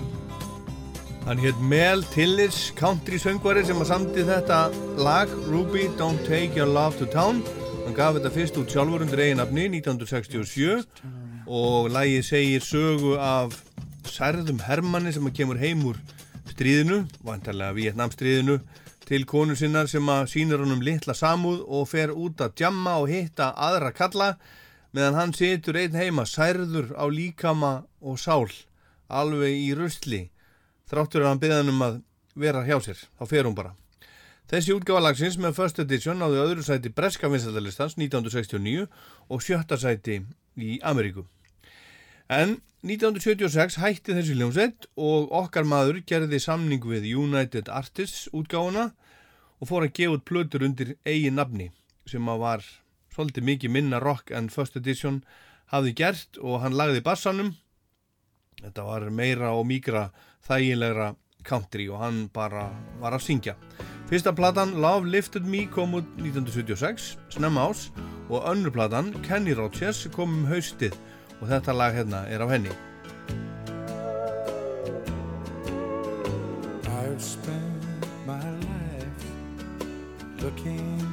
Hann 1.25 1.39
hétt 1.39 1.59
Mel 1.61 2.03
Tillis, 2.11 2.73
country 2.75 3.19
söngvari 3.21 3.63
sem 3.67 3.79
að 3.79 3.91
samti 3.93 4.25
þetta 4.27 4.59
lag 4.99 5.31
Ruby 5.47 5.85
Don't 6.01 6.25
Take 6.27 6.59
Your 6.59 6.67
Love 6.67 6.99
to 6.99 7.07
Town. 7.13 7.45
Hann 7.85 7.95
gaf 7.95 8.17
þetta 8.17 8.33
fyrst 8.35 8.59
út 8.59 8.73
sjálfur 8.73 9.05
undir 9.05 9.23
eiginafni 9.23 9.69
1967 9.77 10.83
og 11.47 11.91
lagið 11.95 12.27
segir 12.27 12.67
sögu 12.67 13.15
af 13.23 13.55
særðum 14.11 14.65
Hermanni 14.67 15.15
sem 15.15 15.29
að 15.31 15.37
kemur 15.39 15.61
heim 15.61 15.85
úr 15.87 16.01
stríðinu, 16.51 17.05
vantarlega 17.23 17.77
Vietnamstríðinu, 17.77 18.59
til 19.07 19.29
konu 19.31 19.55
sinnar 19.59 19.87
sem 19.91 20.11
að 20.11 20.27
sýnir 20.33 20.65
honum 20.65 20.83
litla 20.83 21.15
samúð 21.15 21.63
og 21.69 21.87
fer 21.93 22.11
út 22.11 22.43
að 22.43 22.57
djamma 22.65 22.99
og 22.99 23.13
hitta 23.13 23.53
aðra 23.55 23.95
kalla 23.95 24.33
meðan 24.97 25.19
hann 25.19 25.35
situr 25.37 25.79
einn 25.79 25.99
heima 25.99 26.27
særður 26.27 26.93
á 26.99 27.05
líkama 27.11 27.73
og 28.01 28.19
sál 28.19 28.51
alveg 29.09 29.55
í 29.55 29.71
rusli 29.79 30.25
þráttur 30.91 31.25
að 31.25 31.31
hann 31.31 31.43
byggði 31.43 31.59
hann 31.61 31.73
um 31.75 31.85
að 31.87 32.01
vera 32.41 32.65
hjá 32.67 32.79
sér, 32.83 32.99
þá 33.19 33.25
fer 33.31 33.47
hún 33.47 33.59
bara. 33.59 33.75
Þessi 34.51 34.75
útgáfa 34.75 35.03
lagsins 35.05 35.37
með 35.39 35.55
first 35.61 35.79
edition 35.79 36.19
náðu 36.19 36.41
öðru 36.43 36.65
sæti 36.67 36.91
Breska 36.91 37.29
vinsættalistans 37.31 37.95
1969 38.01 38.89
og 39.31 39.45
sjötta 39.47 39.79
sæti 39.79 40.25
í 40.59 40.81
Ameríku. 40.83 41.23
En 42.27 42.59
1976 42.83 43.79
hætti 43.79 44.17
þessi 44.17 44.35
hljómsveit 44.39 44.89
og 44.99 45.31
okkar 45.37 45.67
maður 45.69 46.01
gerði 46.09 46.41
samning 46.43 46.83
við 46.83 47.07
United 47.13 47.71
Artists 47.71 48.27
útgáfuna 48.35 48.89
og 49.61 49.69
fór 49.71 49.87
að 49.87 49.95
gefa 50.01 50.17
út 50.17 50.27
plötur 50.27 50.65
undir 50.67 50.95
eigin 51.05 51.39
nafni 51.39 51.69
sem 52.09 52.27
að 52.33 52.43
var 52.43 52.67
svolítið 53.21 53.45
mikið 53.45 53.73
minna 53.75 53.99
rock 54.01 54.31
en 54.33 54.49
first 54.49 54.79
edition 54.81 55.21
hafði 55.69 55.93
gert 55.99 56.39
og 56.41 56.63
hann 56.63 56.73
lagði 56.73 57.03
bassanum. 57.05 57.51
Þetta 58.61 58.85
var 58.87 59.05
meira 59.13 59.51
og 59.53 59.67
mígra 59.69 60.09
þægilegra 60.49 61.11
country 61.45 61.89
og 61.93 62.01
hann 62.01 62.23
bara 62.33 62.71
var 63.01 63.17
að 63.17 63.27
syngja. 63.27 63.57
Fyrsta 64.09 64.33
platan 64.37 64.73
Love 64.81 65.09
Lifted 65.13 65.45
Me 65.45 65.67
kom 65.69 65.99
út 66.01 66.09
1976 66.17 67.13
snemma 67.37 67.69
ás 67.69 67.91
og 68.31 68.49
önnur 68.49 68.73
platan 68.73 69.13
Kenny 69.27 69.53
Rogers 69.53 70.07
kom 70.17 70.41
um 70.41 70.49
haustið 70.49 70.97
og 71.41 71.49
þetta 71.53 71.77
lag 71.77 71.97
hérna 71.97 72.25
er 72.33 72.41
af 72.41 72.57
henni. 72.57 72.73
I've 76.89 77.21
spent 77.21 78.09
my 78.27 78.41
life 78.65 79.25
looking 80.41 81.10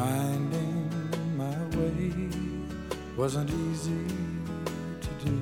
finding 0.00 0.88
my 1.36 1.58
way 1.76 2.12
wasn't 3.20 3.50
easy 3.66 4.06
to 5.04 5.10
do. 5.24 5.36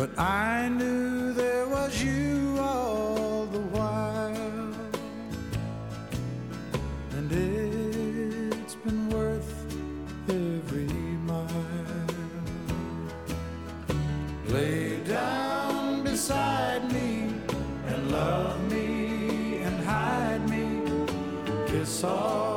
But 0.00 0.10
I 0.18 0.68
knew 0.78 1.34
there 1.42 1.66
was 1.76 1.92
you 2.02 2.56
all 2.58 3.46
the 3.56 3.64
while, 3.76 4.74
and 7.16 7.28
it's 7.32 8.76
been 8.84 9.02
worth 9.16 9.52
every 10.28 10.94
mile. 11.30 12.10
Lay 14.56 15.00
down 15.04 16.02
beside 16.02 16.82
me 16.92 16.95
song. 22.06 22.55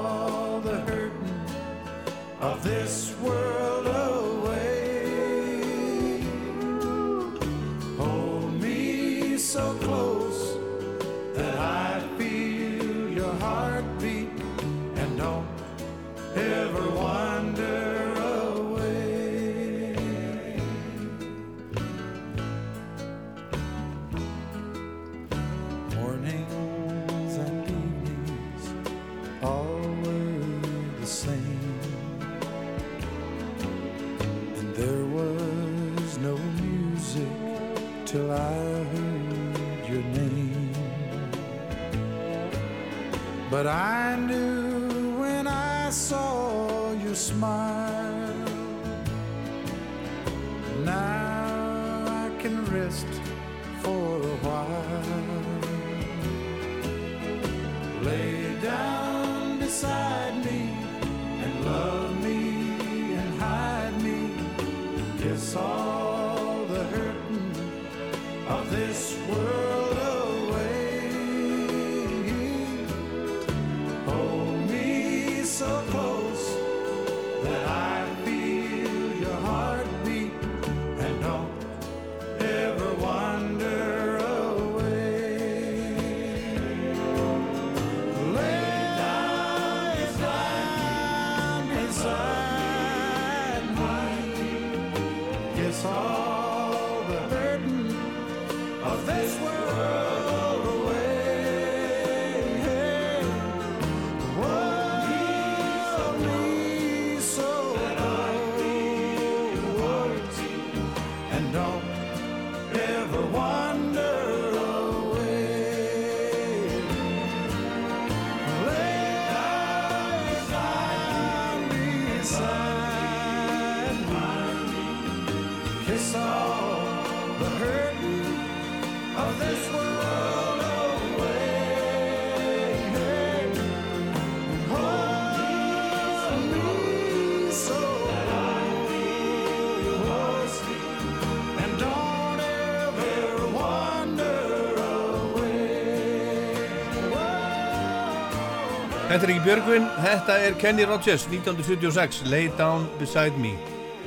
Þetta 149.10 149.26
er 149.26 149.32
ekki 149.34 149.42
Björgvin, 149.42 149.86
þetta 150.04 150.34
er 150.46 150.56
Kenny 150.62 150.84
Rogers 150.86 151.24
1976, 151.32 152.20
Lay 152.30 152.46
Down 152.60 152.84
Beside 153.00 153.40
Me 153.42 153.56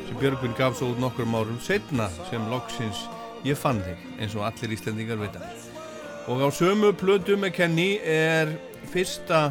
sem 0.07 0.15
Björgvin 0.21 0.53
gaf 0.55 0.77
svo 0.79 0.93
út 0.93 1.01
nokkrum 1.03 1.33
árum 1.35 1.57
setna 1.59 2.05
sem 2.29 2.45
loksins 2.47 3.01
ég 3.43 3.59
fann 3.59 3.81
þig 3.83 4.05
eins 4.23 4.37
og 4.39 4.45
allir 4.47 4.77
íslendingar 4.77 5.19
vita 5.19 5.43
og 6.31 6.45
á 6.47 6.49
sömu 6.55 6.93
plötu 6.95 7.35
með 7.35 7.51
Kenny 7.57 7.89
er 7.99 8.53
fyrsta 8.93 9.49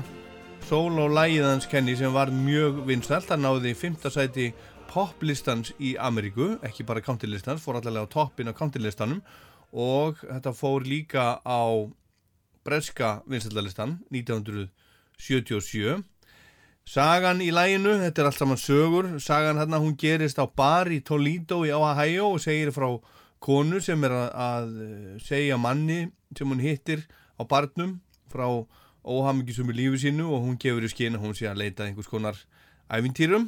solo-lægiðans 0.70 1.68
Kenny 1.68 1.97
sem 1.99 2.16
var 2.16 2.32
mjög 2.32 2.86
vinsalt, 2.88 3.28
það 3.28 3.43
náði 3.43 3.74
5. 3.76 4.08
sæti 4.08 4.45
poplistans 4.93 5.74
í 5.84 5.97
Ameríku 5.99 6.54
ekki 6.64 6.88
bara 6.88 7.04
countrylistans, 7.04 7.60
fór 7.60 7.82
allavega 7.82 8.08
á 8.08 8.14
toppin 8.16 8.47
á 8.47 8.56
countrylistanum 8.56 9.20
og 9.76 10.24
þetta 10.24 10.56
fór 10.56 10.88
líka 10.88 11.41
á 11.43 11.91
breska 12.64 13.18
vinstallistan 13.28 13.99
1900 14.16 14.70
77 15.22 16.01
Sagan 16.91 17.39
í 17.45 17.51
læginu, 17.53 17.93
þetta 18.01 18.24
er 18.24 18.28
allt 18.28 18.39
saman 18.39 18.59
sögur. 18.59 19.07
Sagan 19.22 19.59
hérna, 19.61 19.78
hún 19.80 19.93
gerist 19.95 20.41
á 20.41 20.49
bar 20.49 20.89
í 20.89 20.97
Toledo 21.05 21.61
í 21.63 21.72
Ohio 21.72 22.34
og 22.34 22.41
segir 22.41 22.74
frá 22.74 22.89
konu 23.41 23.80
sem 23.82 24.01
er 24.03 24.15
að, 24.17 24.28
að 24.34 25.22
segja 25.24 25.59
manni 25.61 26.01
sem 26.38 26.49
hún 26.49 26.61
hittir 26.61 27.05
á 27.38 27.45
barnum 27.45 27.99
frá 28.32 28.45
óhamingisum 29.01 29.72
í 29.74 29.78
lífi 29.78 30.03
sínu 30.05 30.28
og 30.30 30.43
hún 30.45 30.59
gefur 30.61 30.86
í 30.86 30.91
skinn 30.91 31.17
og 31.17 31.26
hún 31.26 31.38
sé 31.38 31.47
að 31.49 31.63
leita 31.63 31.88
einhvers 31.88 32.09
konar 32.09 32.38
æfintýrum 32.91 33.47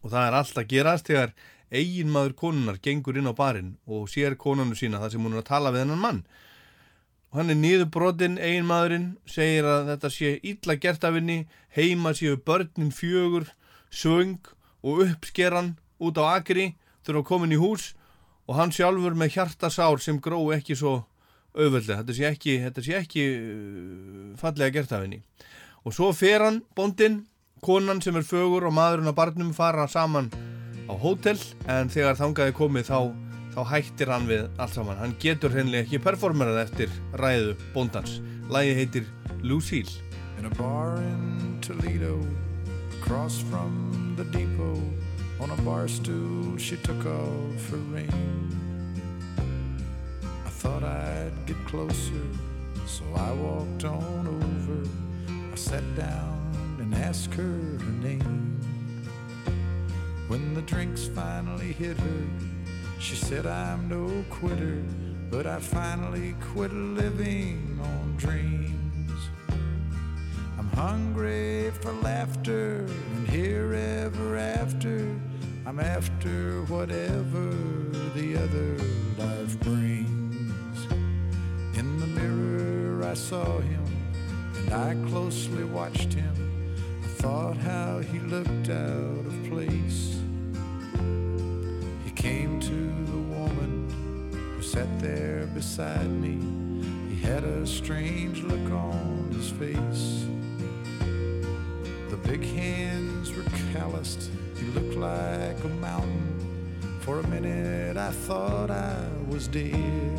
og 0.00 0.08
það 0.12 0.22
er 0.28 0.38
allt 0.38 0.60
að 0.60 0.70
gerast 0.70 1.10
þegar 1.10 1.34
eiginmaður 1.74 2.36
konunar 2.40 2.80
gengur 2.80 3.18
inn 3.20 3.28
á 3.28 3.34
barinn 3.36 3.74
og 3.84 4.08
sér 4.12 4.38
konunu 4.40 4.76
sína 4.78 5.00
þar 5.02 5.12
sem 5.12 5.24
hún 5.24 5.36
er 5.36 5.42
að 5.42 5.50
tala 5.50 5.74
við 5.74 5.84
hennan 5.84 6.00
mann 6.00 6.22
og 7.34 7.40
hann 7.40 7.50
er 7.50 7.58
niðurbrotinn, 7.58 8.36
eiginmaðurinn 8.38 9.08
segir 9.26 9.66
að 9.66 9.88
þetta 9.88 10.10
sé 10.14 10.28
illa 10.46 10.76
gert 10.78 11.02
af 11.02 11.16
henni 11.18 11.40
heima 11.74 12.12
séu 12.14 12.36
börnin 12.38 12.92
fjögur 12.94 13.48
söng 13.90 14.38
og 14.86 15.02
uppskeran 15.02 15.72
út 15.98 16.20
á 16.22 16.38
akri 16.38 16.76
þurfa 17.02 17.24
að 17.24 17.26
koma 17.32 17.48
inn 17.48 17.56
í 17.56 17.58
hús 17.58 17.88
og 18.46 18.54
hann 18.60 18.70
sjálfur 18.70 19.18
með 19.18 19.34
hjartasár 19.34 19.98
sem 19.98 20.22
gró 20.22 20.38
ekki 20.54 20.78
svo 20.78 21.00
auðvöldlega, 21.58 22.04
þetta 22.04 22.14
sé 22.14 22.30
ekki, 22.30 22.56
þetta 22.68 22.86
sé 22.86 22.96
ekki 23.00 23.26
uh, 23.34 24.30
fallega 24.38 24.74
gert 24.78 24.94
af 24.94 25.02
henni. 25.02 25.20
Og 25.82 25.94
svo 25.94 26.12
fer 26.14 26.42
hann, 26.42 26.62
bóndinn 26.78 27.24
konan 27.66 28.02
sem 28.02 28.14
er 28.14 28.26
fögur 28.26 28.68
og 28.68 28.78
maðurinn 28.78 29.10
á 29.10 29.14
barnum 29.16 29.50
fara 29.56 29.88
saman 29.90 30.30
á 30.86 30.94
hótel 30.94 31.38
en 31.66 31.90
þegar 31.90 32.18
þangaði 32.18 32.54
komið 32.58 32.90
þá 32.90 32.98
þá 33.54 33.60
hættir 33.70 34.10
hann 34.10 34.26
við 34.26 34.48
allt 34.58 34.74
saman. 34.74 34.98
Hann 34.98 35.14
getur 35.22 35.52
hreinlega 35.54 35.86
ekki 35.86 36.00
performerað 36.02 36.62
eftir 36.64 36.94
ræðu 37.20 37.54
bóndans. 37.74 38.18
Lægi 38.50 38.74
heitir 38.80 39.06
Lucille. 39.42 40.00
In 40.38 40.46
a 40.46 40.54
bar 40.58 40.96
in 40.98 41.60
Toledo, 41.62 42.18
across 42.98 43.38
from 43.38 44.14
the 44.16 44.24
depot, 44.24 44.82
on 45.40 45.50
a 45.50 45.62
bar 45.62 45.86
stool 45.88 46.58
she 46.58 46.76
took 46.78 47.06
off 47.06 47.70
her 47.70 47.82
ring. 47.94 48.10
I 50.44 50.50
thought 50.50 50.82
I'd 50.82 51.32
get 51.46 51.56
closer, 51.66 52.26
so 52.86 53.04
I 53.14 53.32
walked 53.32 53.84
on 53.84 54.26
over. 54.26 54.88
I 55.52 55.56
sat 55.56 55.84
down 55.96 56.76
and 56.80 56.94
asked 56.94 57.32
her 57.34 57.42
her 57.42 57.94
name. 58.02 58.60
When 60.26 60.54
the 60.54 60.62
drinks 60.62 61.06
finally 61.06 61.72
hit 61.72 61.96
her, 61.98 62.53
she 62.98 63.16
said 63.16 63.46
I'm 63.46 63.88
no 63.88 64.24
quitter, 64.30 64.82
but 65.30 65.46
I 65.46 65.58
finally 65.58 66.34
quit 66.52 66.72
living 66.72 67.78
on 67.82 68.16
dreams. 68.16 69.20
I'm 70.58 70.68
hungry 70.68 71.70
for 71.80 71.92
laughter 71.92 72.86
and 73.16 73.28
here 73.28 73.74
ever 73.74 74.36
after. 74.36 75.14
I'm 75.66 75.80
after 75.80 76.62
whatever 76.62 77.50
the 78.14 78.36
other 78.36 78.76
life 79.18 79.58
brings. 79.60 80.86
In 81.76 81.98
the 81.98 82.06
mirror 82.06 83.04
I 83.04 83.14
saw 83.14 83.60
him 83.60 83.84
and 84.56 84.72
I 84.72 84.94
closely 85.08 85.64
watched 85.64 86.14
him. 86.14 86.34
I 87.02 87.06
thought 87.06 87.56
how 87.56 87.98
he 87.98 88.18
looked 88.20 88.68
out 88.68 89.26
of 89.26 89.50
place. 89.50 90.13
Came 92.24 92.58
to 92.58 93.12
the 93.12 93.18
woman 93.36 94.32
who 94.56 94.62
sat 94.62 94.88
there 94.98 95.46
beside 95.52 96.08
me. 96.08 96.40
He 97.10 97.20
had 97.20 97.44
a 97.44 97.66
strange 97.66 98.42
look 98.42 98.72
on 98.72 99.28
his 99.30 99.50
face. 99.50 100.24
The 102.08 102.16
big 102.16 102.42
hands 102.42 103.30
were 103.30 103.44
calloused. 103.74 104.30
He 104.56 104.64
looked 104.68 104.96
like 104.96 105.62
a 105.64 105.68
mountain. 105.82 106.80
For 107.00 107.20
a 107.20 107.26
minute 107.28 107.98
I 107.98 108.10
thought 108.10 108.70
I 108.70 109.06
was 109.28 109.46
dead. 109.46 110.18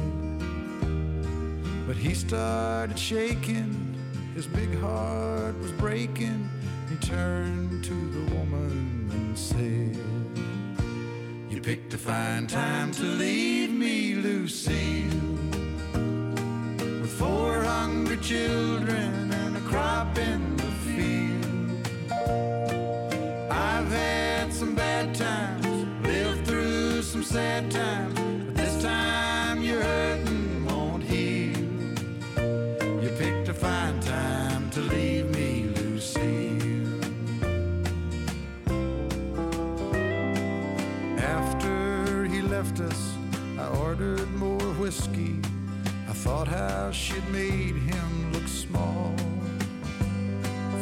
But 1.87 1.95
he 1.95 2.13
started 2.13 2.99
shaking. 2.99 3.95
His 4.35 4.45
big 4.45 4.77
heart 4.77 5.57
was 5.57 5.71
breaking. 5.71 6.47
He 6.87 6.97
turned 6.97 7.83
to 7.83 7.95
the 7.95 8.35
woman 8.35 9.09
and 9.11 9.35
said, 9.35 10.14
picked 11.65 11.95
a 11.95 11.97
fine 11.97 12.45
time 12.45 12.91
to 12.91 13.01
leave 13.01 13.71
me, 13.71 14.13
Lucille. 14.13 15.09
With 17.01 17.11
four 17.17 17.63
hungry 17.63 18.17
children 18.17 19.31
and 19.33 19.57
a 19.57 19.61
crop 19.61 20.15
in 20.15 20.57
the 20.57 20.71
field. 20.85 21.87
I've 23.49 23.91
had 23.91 24.53
some 24.53 24.75
bad 24.75 25.15
times, 25.15 25.65
lived 26.05 26.45
through 26.45 27.01
some 27.01 27.23
sad 27.23 27.71
times, 27.71 28.14
how 46.55 46.89
she'd 46.89 47.27
made 47.29 47.75
him 47.75 48.31
look 48.31 48.47
small. 48.47 49.13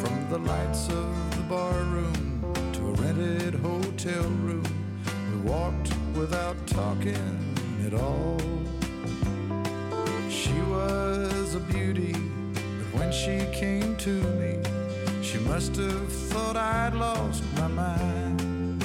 From 0.00 0.26
the 0.30 0.38
lights 0.38 0.88
of 0.88 1.36
the 1.36 1.42
bar 1.48 1.80
room 1.94 2.54
to 2.74 2.80
a 2.90 2.92
rented 3.02 3.54
hotel 3.56 4.22
room, 4.46 4.64
we 5.30 5.50
walked 5.50 5.92
without 6.14 6.56
talking 6.68 7.38
at 7.86 7.94
all. 7.94 8.38
She 10.30 10.56
was 10.74 11.56
a 11.56 11.60
beauty, 11.60 12.12
but 12.78 13.00
when 13.00 13.10
she 13.10 13.44
came 13.52 13.96
to 13.96 14.14
me, 14.40 14.52
she 15.22 15.38
must 15.38 15.74
have 15.76 16.12
thought 16.30 16.56
I'd 16.56 16.94
lost 16.94 17.42
my 17.56 17.66
mind. 17.66 18.84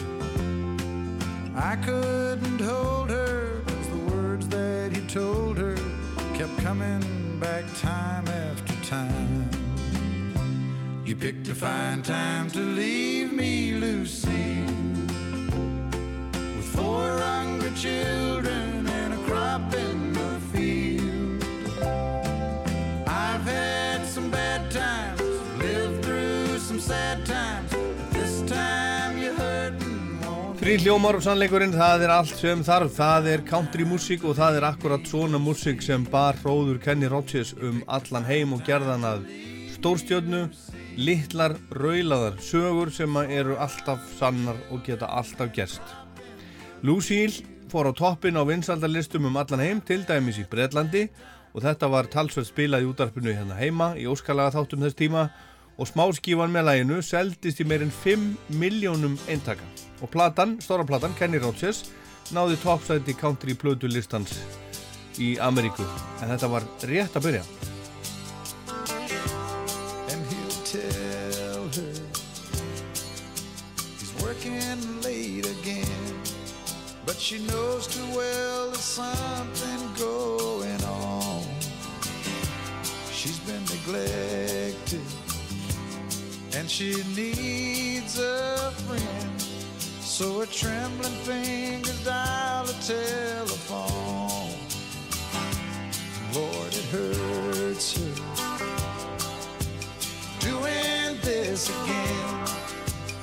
I 1.56 1.76
couldn't 1.76 2.62
hold 2.62 3.10
her, 3.12 3.62
cause 3.68 3.90
the 3.90 4.16
words 4.16 4.48
that 4.48 4.92
he 4.92 5.02
told 5.08 5.49
coming 6.70 7.40
back 7.40 7.66
time 7.82 8.28
after 8.28 8.76
time. 8.86 9.50
You 11.04 11.16
picked 11.16 11.48
a 11.48 11.56
fine 11.56 12.04
time 12.04 12.52
to 12.52 12.60
leave 12.60 13.34
me, 13.34 13.74
Lucy, 13.74 14.62
with 16.56 16.70
four 16.76 17.18
hungry 17.18 17.72
children 17.72 18.69
Þrý 30.70 30.84
hljómar 30.84 31.18
og 31.18 31.24
sannleikurinn, 31.26 31.72
það 31.74 32.04
er 32.06 32.12
allt 32.14 32.36
sem 32.38 32.60
þarf, 32.62 32.92
það 32.94 33.28
er 33.32 33.42
country 33.48 33.88
músík 33.90 34.22
og 34.30 34.36
það 34.38 34.60
er 34.60 34.66
akkurat 34.68 35.08
svona 35.10 35.40
músík 35.42 35.80
sem 35.82 36.04
bar 36.06 36.38
hróður 36.44 36.78
Kenny 36.84 37.10
Rogers 37.10 37.56
um 37.58 37.80
allan 37.90 38.28
heim 38.28 38.54
og 38.54 38.62
gerðan 38.68 39.08
að 39.10 39.24
stórstjörnu, 39.74 40.44
litlar, 40.94 41.56
raulaðar 41.74 42.38
sögur 42.46 42.94
sem 42.94 43.18
eru 43.24 43.58
alltaf 43.58 44.06
sannar 44.20 44.62
og 44.70 44.86
geta 44.86 45.10
alltaf 45.10 45.50
gerst. 45.58 45.82
Lucille 46.86 47.42
fór 47.74 47.90
á 47.90 47.94
toppin 47.98 48.38
á 48.38 48.46
vinsaldalistum 48.46 49.26
um 49.26 49.42
allan 49.42 49.66
heim, 49.66 49.82
til 49.82 50.06
dæmis 50.06 50.38
í 50.38 50.46
Breitlandi 50.54 51.08
og 51.50 51.66
þetta 51.66 51.90
var 51.90 52.14
talsveit 52.14 52.46
spilað 52.46 52.86
í 52.86 52.92
útarpinu 52.94 53.34
hérna 53.34 53.58
heima 53.58 53.96
í 53.98 54.06
óskalaga 54.06 54.60
þáttum 54.60 54.86
þess 54.86 55.02
tíma 55.02 55.32
og 55.80 55.88
smáskífan 55.88 56.52
með 56.52 56.66
læginu 56.68 57.00
seldist 57.06 57.62
í 57.64 57.66
meirinn 57.68 57.94
5 58.04 58.26
miljónum 58.60 59.16
eintaka 59.32 59.64
og 60.04 60.12
platan, 60.12 60.58
stóra 60.64 60.84
platan, 60.88 61.16
Kenny 61.16 61.40
Rogers 61.40 61.86
náði 62.36 62.60
toppsæti 62.60 63.16
country 63.16 63.56
plötu 63.56 63.88
listans 63.88 64.36
í 65.20 65.38
Ameríku 65.40 65.88
en 66.20 66.34
þetta 66.34 66.52
var 66.52 66.68
rétt 66.84 67.16
að 67.16 67.30
byrja 67.30 67.44
and 70.12 70.22
he'll 70.28 70.60
tell 70.68 71.64
her 71.80 71.96
he's 74.00 74.14
working 74.24 74.84
late 75.02 75.48
again. 75.48 76.16
But 77.06 77.18
she 77.18 77.40
knows 77.40 77.88
too 77.88 78.06
well 78.16 78.68
there's 78.70 78.84
something 78.84 79.82
going 79.98 80.84
on. 80.84 81.44
She's 83.12 83.40
been 83.40 83.64
neglected 83.66 85.02
and 86.56 86.70
she 86.70 87.04
needs 87.16 88.20
a 88.20 88.72
friend. 88.88 89.42
So 90.00 90.40
her 90.40 90.46
trembling 90.46 91.14
fingers 91.24 92.04
dial 92.04 92.66
a 92.70 92.74
telephone. 92.82 94.58
Lord, 96.34 96.74
it 96.74 96.86
hurts 96.86 97.98
her 97.98 98.30
doing 100.40 101.18
this 101.22 101.70
again. 101.70 102.48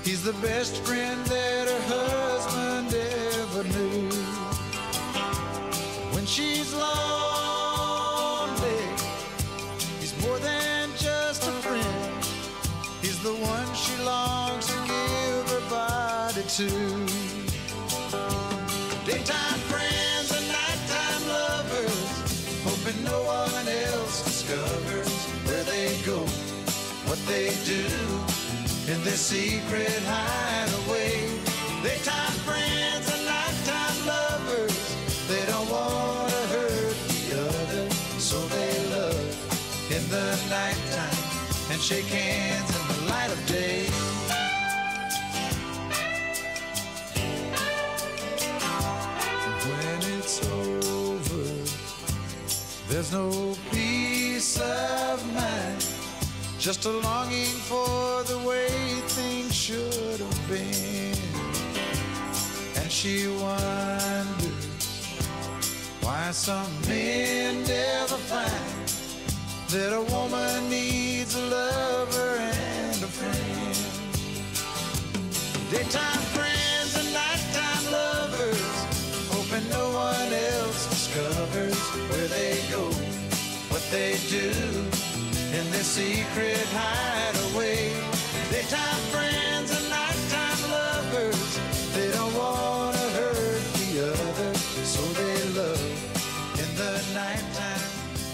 He's 0.05 0.23
the 0.23 0.35
best 0.35 0.77
friend 0.85 1.25
that 1.27 1.69
her 1.69 1.83
husband 1.95 2.95
ever 2.95 3.65
knew. 3.65 4.09
When 6.15 6.27
she's 6.27 6.73
lonely, 6.73 7.46
to. 16.49 16.69
Daytime 19.05 19.61
friends 19.67 20.31
and 20.31 20.47
nighttime 20.47 21.29
lovers, 21.29 22.63
hoping 22.65 23.03
no 23.03 23.19
one 23.25 23.67
else 23.67 24.23
discovers 24.25 25.11
where 25.47 25.65
they 25.65 25.97
go 26.05 26.19
what 27.09 27.19
they 27.27 27.51
do 27.65 27.85
in 28.93 29.03
their 29.03 29.17
secret 29.17 29.91
hideaway. 30.05 30.76
There's 53.09 53.13
no 53.13 53.55
peace 53.71 54.61
of 54.61 55.35
mind. 55.35 55.87
Just 56.59 56.85
a 56.87 56.91
longing 56.91 57.55
for 57.69 58.23
the 58.25 58.39
way 58.47 58.69
things 59.09 59.55
should 59.55 60.21
have 60.21 60.49
been. 60.49 61.15
And 62.77 62.91
she 62.91 63.29
wonders 63.29 64.67
why 66.01 66.31
some 66.33 66.71
men 66.89 67.63
never 67.65 68.17
find 68.17 68.89
that 69.71 69.93
a 69.93 70.03
woman 70.13 70.71
needs 70.71 71.35
a 71.35 71.41
lover 71.43 72.37
and 72.39 73.03
a 73.03 73.07
friend. 73.07 73.77
Daytime 75.71 76.26
secret 85.87 86.67
hideaway. 86.75 87.95
Daytime 88.51 89.05
friends 89.15 89.71
and 89.71 89.87
nighttime 89.89 90.63
lovers, 90.75 91.51
they 91.95 92.11
don't 92.11 92.35
want 92.35 92.95
to 92.99 93.07
hurt 93.19 93.65
the 93.79 93.91
other, 94.11 94.51
so 94.83 95.03
they 95.19 95.39
love 95.55 95.87
in 96.63 96.71
the 96.81 96.93
nighttime 97.15 97.87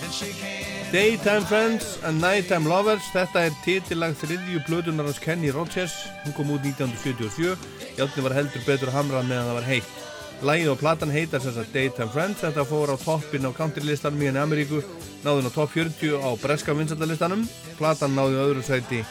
and 0.03 0.13
shake 0.13 0.41
hands. 0.41 0.93
Daytime 0.93 1.45
Friends 1.45 1.99
and 2.05 2.21
Nighttime 2.21 2.67
Lovers 2.69 3.05
Þetta 3.15 3.47
er 3.49 3.55
titillag 3.65 4.13
þriðju 4.21 4.61
blöðunar 4.67 5.09
hans 5.09 5.21
Kenny 5.25 5.49
Rogers 5.49 5.95
Hún 6.27 6.37
kom 6.37 6.53
út 6.53 6.67
1977 6.69 7.57
Játni 7.97 8.25
var 8.27 8.37
heldur 8.37 8.67
betur 8.67 8.93
hamrað 8.93 9.25
meðan 9.31 9.49
það 9.49 9.57
var 9.57 9.69
heitt 9.71 10.12
Lægið 10.43 10.73
og 10.73 10.79
platan 10.81 11.13
heitar 11.15 11.39
sem 11.43 11.55
sagt 11.55 11.75
Daytime 11.75 12.11
Friends. 12.11 12.41
Þetta 12.43 12.65
fór 12.67 12.91
á 12.91 12.97
toppin 12.99 13.47
á 13.47 13.55
countrylistanum 13.55 14.25
í 14.25 14.27
henni 14.27 14.43
Ameríku 14.43 14.81
Náði 15.23 15.39
hún 15.39 15.51
á 15.51 15.53
topp 15.55 15.77
40 15.77 16.19
á 16.19 16.31
breska 16.43 16.75
vinsaldalistanum 16.75 17.45
Platan 17.79 18.17
náði 18.19 18.41
á 18.43 18.45
öðru 18.49 18.65
sæti 18.67 19.05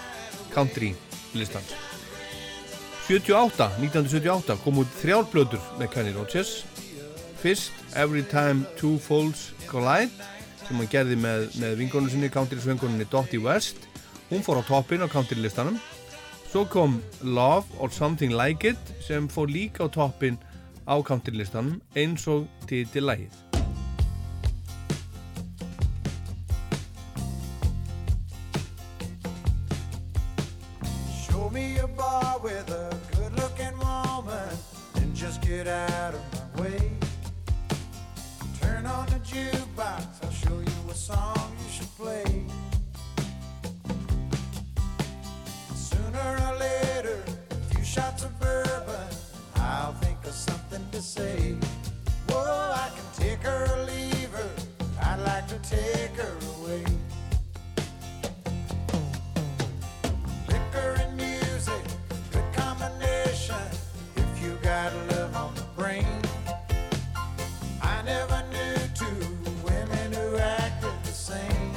country 0.52 0.92
listans 1.32 1.72
78, 3.08 3.70
1978 3.80 4.58
kom 4.64 4.82
út 4.84 4.92
þrjár 5.00 5.26
blöður 5.32 5.64
með 5.80 5.90
Kenny 5.92 6.12
Rogers. 6.16 6.52
Fyrst 7.42 7.74
Every 7.98 8.22
Time 8.24 8.68
Two 8.80 9.00
Folds 9.04 9.50
Collide 9.68 10.12
sem 10.68 10.78
hann 10.78 10.92
gerði 10.92 11.18
með, 11.20 11.50
með 11.60 11.80
vingonu 11.82 12.12
sinni 12.12 12.30
country-svönguninni 12.32 13.08
Dottie 13.12 13.42
West. 13.42 13.88
Hún 14.30 14.46
fór 14.46 14.62
á 14.62 14.64
toppin 14.64 15.04
á 15.04 15.12
country-listanum 15.12 15.80
svo 16.52 16.64
kom 16.68 17.00
Love 17.24 17.68
or 17.80 17.92
Something 17.92 18.36
Like 18.36 18.72
It 18.72 18.96
sem 19.04 19.28
fór 19.32 19.52
líka 19.52 19.88
á 19.88 19.92
toppin 19.92 20.40
á 20.88 20.96
country-listanum 21.04 21.82
eins 21.96 22.28
og 22.28 22.48
titilægið 22.68 23.34
Show 31.24 31.50
me 31.50 31.78
a 31.78 31.88
bar 31.88 32.40
with 32.44 32.70
a 32.70 32.90
good 33.16 33.34
looking 33.42 33.78
woman 33.80 34.50
and 34.96 35.16
just 35.16 35.42
get 35.42 35.68
out 35.68 36.14
of 36.14 36.22
my 36.56 36.62
way. 36.64 36.92
Turn 38.62 38.86
on 38.86 39.06
the 39.08 39.20
jukebox, 39.32 40.06
I'll 40.24 40.32
show 40.32 40.60
you 40.60 40.78
a 40.90 40.94
song 40.94 41.52
you 41.64 41.70
should 41.72 41.92
play. 41.98 42.46
Sooner 45.76 46.30
or 46.48 46.54
later, 46.60 47.24
a 47.52 47.74
few 47.74 47.84
shots 47.84 48.24
of 48.24 48.32
bourbon, 48.40 49.08
I'll 49.72 49.94
think 49.94 50.18
of 50.26 50.34
something 50.34 50.86
to 50.92 51.02
say. 51.02 51.56
Whoa, 52.28 52.74
I 52.76 52.90
can 52.90 53.06
take 53.16 53.40
her 53.40 53.64
or 53.74 53.86
leave 53.86 54.30
her. 54.32 54.50
I'd 55.02 55.22
like 55.22 55.48
to 55.48 55.60
take 55.60 56.14
her 56.18 56.36
away. 56.56 56.84
Liquor 60.50 60.92
and 61.00 61.16
music, 61.16 61.84
good 62.34 62.54
combination. 62.54 63.64
If 64.18 64.44
you 64.44 64.58
got 64.62 64.94
love 65.12 65.34
on 65.38 65.56
the 65.56 65.66
brain, 65.78 66.20
I 67.82 68.02
never 68.04 68.44
knew 68.52 68.76
two 68.94 69.22
women 69.64 70.12
who 70.12 70.36
acted 70.36 70.98
the 71.06 71.16
same. 71.30 71.74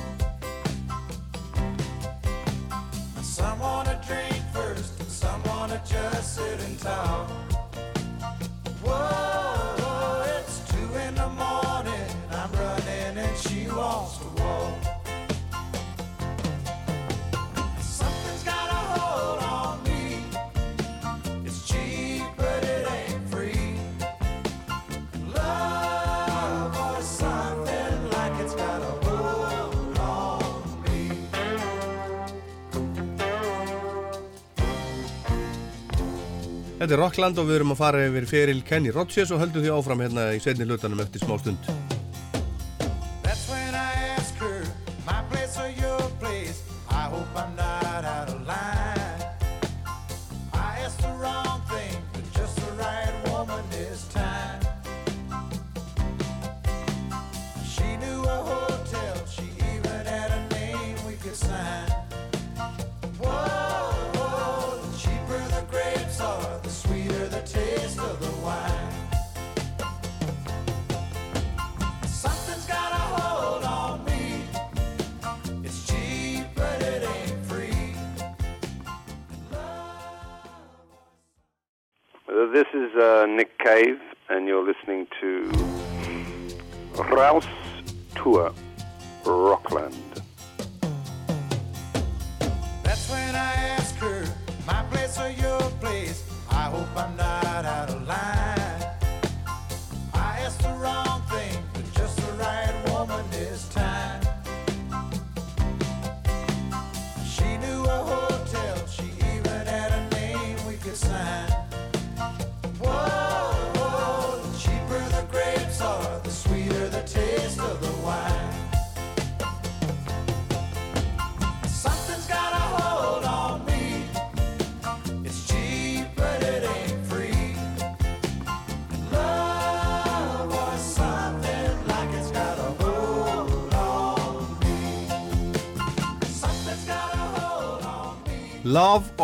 Some 3.22 3.60
wanna 3.60 4.00
drink 4.04 4.42
first, 4.52 5.08
some 5.08 5.40
wanna 5.44 5.80
just 5.86 6.34
sit 6.34 6.60
and 6.60 6.76
talk. 6.80 7.53
Whoa, 8.84 10.24
it's 10.38 10.60
two 10.70 10.98
in 10.98 11.14
the 11.14 11.28
morning. 11.28 12.08
I'm 12.30 12.52
running 12.52 13.18
and 13.18 13.38
she 13.38 13.66
wants 13.68 14.18
to 14.18 14.42
walk. 14.42 14.93
Þetta 36.84 36.98
er 36.98 37.00
Rockland 37.00 37.38
og 37.40 37.46
við 37.48 37.56
erum 37.56 37.70
að 37.72 37.78
fara 37.78 38.02
yfir 38.04 38.26
feril 38.28 38.60
Kenny 38.68 38.92
Rogers 38.92 39.32
og 39.32 39.40
höldum 39.40 39.64
því 39.64 39.72
áfram 39.72 40.04
hérna 40.04 40.28
í 40.36 40.44
setni 40.44 40.68
hlutanum 40.68 41.00
eftir 41.00 41.24
smá 41.24 41.38
stund. 41.40 41.93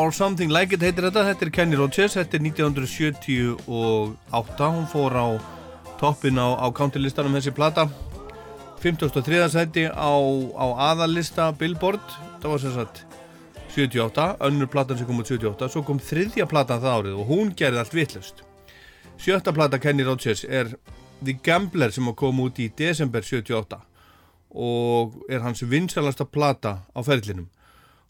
Or 0.01 0.13
Something 0.13 0.49
Like 0.49 0.73
It 0.73 0.81
heitir 0.81 1.05
þetta, 1.05 1.27
þetta 1.29 1.45
er 1.45 1.51
Kenny 1.53 1.77
Rogers, 1.77 2.15
þetta 2.17 2.39
er 2.39 2.45
1978, 2.47 4.69
hún 4.73 4.87
fór 4.89 5.13
á 5.13 5.37
toppin 6.01 6.41
á, 6.41 6.57
á 6.57 6.73
countrylistanum 6.73 7.37
þessi 7.37 7.53
plata, 7.53 7.85
53. 8.81 9.45
sæti 9.53 9.85
á, 9.93 10.13
á 10.57 10.67
aðallista 10.89 11.51
Billboard, 11.53 12.01
það 12.41 12.49
var 12.55 12.65
sem 12.65 12.75
sagt 12.79 13.05
78, 13.75 14.41
önnur 14.49 14.73
platan 14.73 14.97
sem 14.97 15.11
kom 15.11 15.21
út 15.21 15.29
78, 15.29 15.69
svo 15.69 15.85
kom 15.85 16.01
þriðja 16.01 16.49
platan 16.49 16.81
það 16.81 16.97
árið 16.97 17.21
og 17.21 17.29
hún 17.35 17.53
gerði 17.53 17.85
allt 17.85 18.01
vittlust. 18.01 18.41
Sjötta 19.21 19.53
plata 19.53 19.77
Kenny 19.83 20.09
Rogers 20.09 20.49
er 20.49 20.73
The 21.21 21.37
Gambler 21.45 21.93
sem 21.93 22.09
kom 22.17 22.41
út 22.41 22.57
í 22.57 22.73
desember 22.73 23.21
78 23.21 23.85
og 24.57 25.21
er 25.29 25.45
hans 25.45 25.61
vinsalasta 25.61 26.25
plata 26.25 26.89
á 26.89 27.05
ferlinum. 27.05 27.53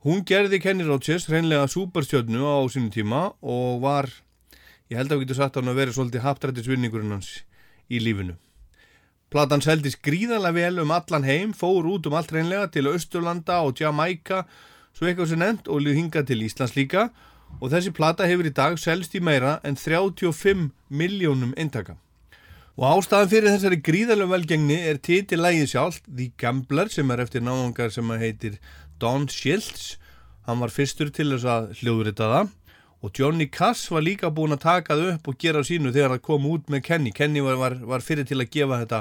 Hún 0.00 0.22
gerði 0.24 0.62
Kenny 0.64 0.84
Rogers 0.88 1.26
hreinlega 1.28 1.66
superstjörnu 1.68 2.40
á 2.40 2.64
sínum 2.72 2.88
tíma 2.88 3.34
og 3.44 3.82
var, 3.82 4.06
ég 4.88 4.96
held 4.96 5.12
að 5.12 5.18
við 5.18 5.26
getum 5.26 5.36
sagt 5.36 5.58
að 5.58 5.60
hann 5.60 5.72
að 5.74 5.80
vera 5.82 5.92
svolítið 5.92 6.24
haptrættisvinningurinn 6.24 7.12
hans 7.12 7.28
í 7.92 8.00
lífinu. 8.00 8.38
Platan 9.28 9.60
seldist 9.60 10.00
gríðarlega 10.00 10.56
vel 10.56 10.80
um 10.86 10.94
allan 10.96 11.28
heim, 11.28 11.52
fór 11.52 11.84
út 11.84 12.08
um 12.08 12.16
allt 12.16 12.32
hreinlega 12.32 12.70
til 12.72 12.88
Östurlanda 12.88 13.60
og 13.60 13.76
Jamaica, 13.76 14.46
svo 14.96 15.04
eitthvað 15.04 15.34
sem 15.34 15.44
nefnt 15.44 15.68
og 15.68 15.84
hinga 15.84 16.24
til 16.24 16.48
Íslands 16.48 16.78
líka 16.80 17.10
og 17.60 17.68
þessi 17.68 17.92
plata 17.92 18.24
hefur 18.24 18.48
í 18.48 18.56
dag 18.56 18.80
selst 18.80 19.12
í 19.12 19.20
meira 19.20 19.58
en 19.68 19.76
35 19.76 20.70
miljónum 20.88 21.52
eintaka. 21.60 22.00
Og 22.80 22.86
ástæðan 22.96 23.28
fyrir 23.28 23.52
þessari 23.52 23.76
gríðarlega 23.84 24.32
velgengni 24.32 24.76
er 24.88 24.96
titilægið 25.04 25.66
sjálf 25.68 25.98
The 26.06 26.30
Gambler 26.40 26.88
sem 26.88 27.10
er 27.12 27.20
eftir 27.20 27.42
náðungar 27.44 27.90
sem 27.92 28.12
heitir 28.22 28.54
Don 28.96 29.26
Schiltz. 29.28 29.98
Hann 30.48 30.62
var 30.62 30.72
fyrstur 30.72 31.10
til 31.12 31.26
þess 31.34 31.44
að 31.44 31.66
hljóðrita 31.82 32.28
það 32.30 32.54
og 33.04 33.18
Johnny 33.20 33.50
Cass 33.52 33.90
var 33.92 34.00
líka 34.06 34.30
búinn 34.32 34.56
að 34.56 34.62
taka 34.62 34.96
það 34.96 35.10
upp 35.10 35.28
og 35.28 35.36
gera 35.44 35.60
sínu 35.60 35.92
þegar 35.92 36.14
það 36.14 36.22
kom 36.24 36.46
út 36.48 36.70
með 36.72 36.80
Kenny. 36.86 37.12
Kenny 37.12 37.42
var, 37.44 37.58
var, 37.60 37.76
var 37.84 38.04
fyrir 38.04 38.24
til 38.28 38.38
að 38.40 38.48
gefa 38.56 38.78
þetta 38.80 39.00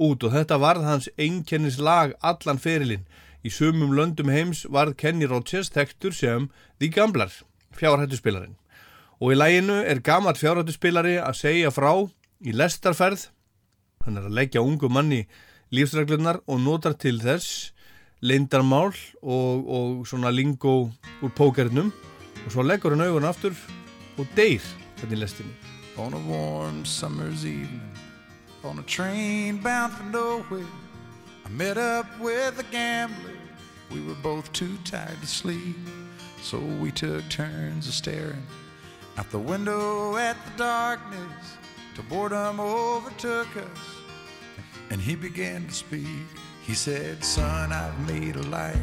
út 0.00 0.24
og 0.24 0.32
þetta 0.38 0.58
varð 0.62 0.86
hans 0.88 1.08
einkennis 1.20 1.76
lag 1.76 2.14
allan 2.24 2.60
ferilinn. 2.60 3.04
Í 3.44 3.52
sumum 3.52 3.92
löndum 3.96 4.32
heims 4.32 4.62
varð 4.64 4.96
Kenny 4.96 5.28
Rogers 5.28 5.68
þekktur 5.76 6.16
sem 6.16 6.48
The 6.80 6.88
Gambler, 6.88 7.36
fjárhættuspilarinn. 7.76 8.56
Og 9.20 9.34
í 9.34 9.36
læginu 9.36 9.76
er 9.84 10.00
gammal 10.00 10.40
fjárhættuspilari 10.40 11.18
að 11.20 11.36
segja 11.36 11.74
frá 11.76 11.92
í 12.40 12.54
lestarferð. 12.56 13.28
Hann 14.04 14.16
er 14.16 14.28
að 14.28 14.36
leggja 14.38 14.62
ungu 14.64 14.88
manni 14.88 15.26
lífsreglunar 15.74 16.40
og 16.48 16.62
notar 16.64 16.96
til 16.98 17.20
þess 17.20 17.70
leindarmál 18.24 18.92
og, 19.22 19.68
og 19.68 20.06
svona 20.08 20.32
lingó 20.32 20.90
úr 21.20 21.32
pókernum 21.36 21.92
og 22.44 22.52
svo 22.52 22.64
leggur 22.64 22.96
hann 22.96 23.04
augun 23.04 23.28
aftur 23.28 23.56
og 24.18 24.28
deyr 24.36 24.64
þetta 25.00 25.16
í 25.16 25.20
lestinni. 25.20 25.54
On 26.00 26.14
a 26.14 26.20
warm 26.28 26.84
summer's 26.84 27.44
evening, 27.44 27.92
on 28.64 28.78
a 28.78 28.82
train 28.82 29.58
bound 29.58 29.92
for 29.92 30.04
nowhere, 30.04 30.64
I 31.44 31.48
met 31.50 31.76
up 31.76 32.06
with 32.20 32.58
a 32.58 32.64
gambler. 32.72 33.36
We 33.90 34.00
were 34.00 34.16
both 34.22 34.50
too 34.52 34.78
tired 34.84 35.20
to 35.20 35.26
sleep, 35.26 35.76
so 36.42 36.58
we 36.80 36.90
took 36.90 37.28
turns 37.28 37.88
of 37.88 37.92
staring 37.92 38.46
out 39.18 39.30
the 39.30 39.38
window 39.38 40.16
at 40.16 40.36
the 40.46 40.64
darkness 40.64 41.58
till 41.94 42.04
boredom 42.04 42.60
overtook 42.60 43.48
us. 43.56 43.78
And 44.90 45.00
he 45.00 45.14
began 45.14 45.66
to 45.66 45.72
speak. 45.72 46.06
He 46.62 46.74
said, 46.74 47.24
Son, 47.24 47.72
I've 47.72 47.98
made 48.08 48.36
a 48.36 48.42
life 48.42 48.76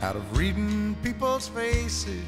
out 0.00 0.16
of 0.16 0.38
reading 0.38 0.96
people's 1.02 1.48
faces 1.48 2.24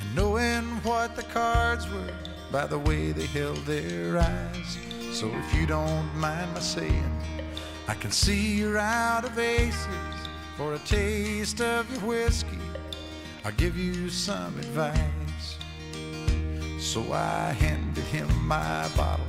and 0.00 0.14
knowing 0.14 0.64
what 0.82 1.16
the 1.16 1.24
cards 1.24 1.88
were 1.90 2.14
by 2.52 2.66
the 2.66 2.78
way 2.78 3.12
they 3.12 3.26
held 3.26 3.58
their 3.66 4.18
eyes. 4.18 4.78
So 5.12 5.28
if 5.28 5.54
you 5.54 5.66
don't 5.66 6.14
mind 6.16 6.52
my 6.54 6.60
saying, 6.60 7.20
I 7.88 7.94
can 7.94 8.10
see 8.12 8.58
you're 8.58 8.78
out 8.78 9.24
of 9.24 9.38
aces 9.38 9.86
for 10.56 10.74
a 10.74 10.78
taste 10.80 11.60
of 11.60 11.90
your 11.90 12.00
whiskey. 12.08 12.58
I'll 13.44 13.52
give 13.52 13.76
you 13.76 14.08
some 14.08 14.56
advice. 14.58 15.19
So 16.90 17.12
I 17.12 17.52
handed 17.52 18.02
him 18.06 18.26
my 18.48 18.88
bottle 18.96 19.24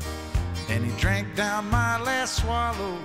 and 0.67 0.83
he 0.83 0.91
drank 0.99 1.35
down 1.35 1.69
my 1.69 2.01
last 2.01 2.37
swallow. 2.37 2.97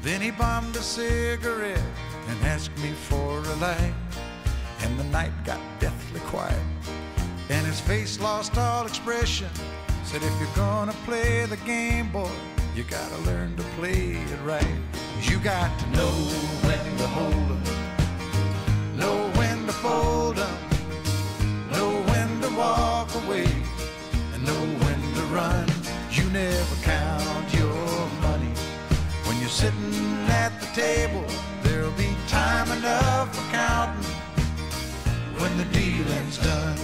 Then 0.00 0.22
he 0.22 0.30
bummed 0.30 0.76
a 0.76 0.82
cigarette 0.82 1.92
and 2.28 2.42
asked 2.46 2.74
me 2.78 2.92
for 2.92 3.36
a 3.38 3.56
light. 3.56 3.92
And 4.80 4.98
the 4.98 5.04
night 5.04 5.32
got 5.44 5.60
deathly 5.78 6.20
quiet, 6.20 6.58
and 7.50 7.66
his 7.66 7.80
face 7.80 8.18
lost 8.18 8.56
all 8.56 8.86
expression. 8.86 9.50
Said, 10.04 10.22
if 10.22 10.34
you're 10.40 10.56
gonna 10.56 10.96
play 11.04 11.44
the 11.44 11.58
game, 11.58 12.10
boy, 12.10 12.32
you 12.74 12.84
gotta 12.84 13.18
learn 13.26 13.56
to 13.56 13.62
play 13.76 14.12
it 14.32 14.40
right. 14.42 14.78
You 15.20 15.38
got 15.38 15.70
to 15.80 15.86
know 15.90 16.14
when 16.64 16.96
to 16.96 17.06
hold 17.08 17.34
'em, 17.34 18.96
know 18.96 19.30
when 19.34 19.66
to 19.66 19.72
fold 19.74 20.38
'em, 20.38 20.69
walk 22.60 23.14
away, 23.24 23.48
and 24.32 24.40
know 24.44 24.62
when 24.82 25.00
to 25.16 25.22
run. 25.38 25.66
You 26.16 26.24
never 26.30 26.76
count 26.82 27.46
your 27.60 27.98
money 28.26 28.52
when 29.26 29.36
you're 29.40 29.56
sitting 29.62 29.94
at 30.42 30.52
the 30.60 30.68
table. 30.82 31.24
There'll 31.62 31.98
be 32.06 32.10
time 32.28 32.70
enough 32.78 33.28
for 33.34 33.46
counting 33.50 34.10
when 35.40 35.52
the 35.60 35.68
dealing's 35.80 36.38
done. 36.50 36.78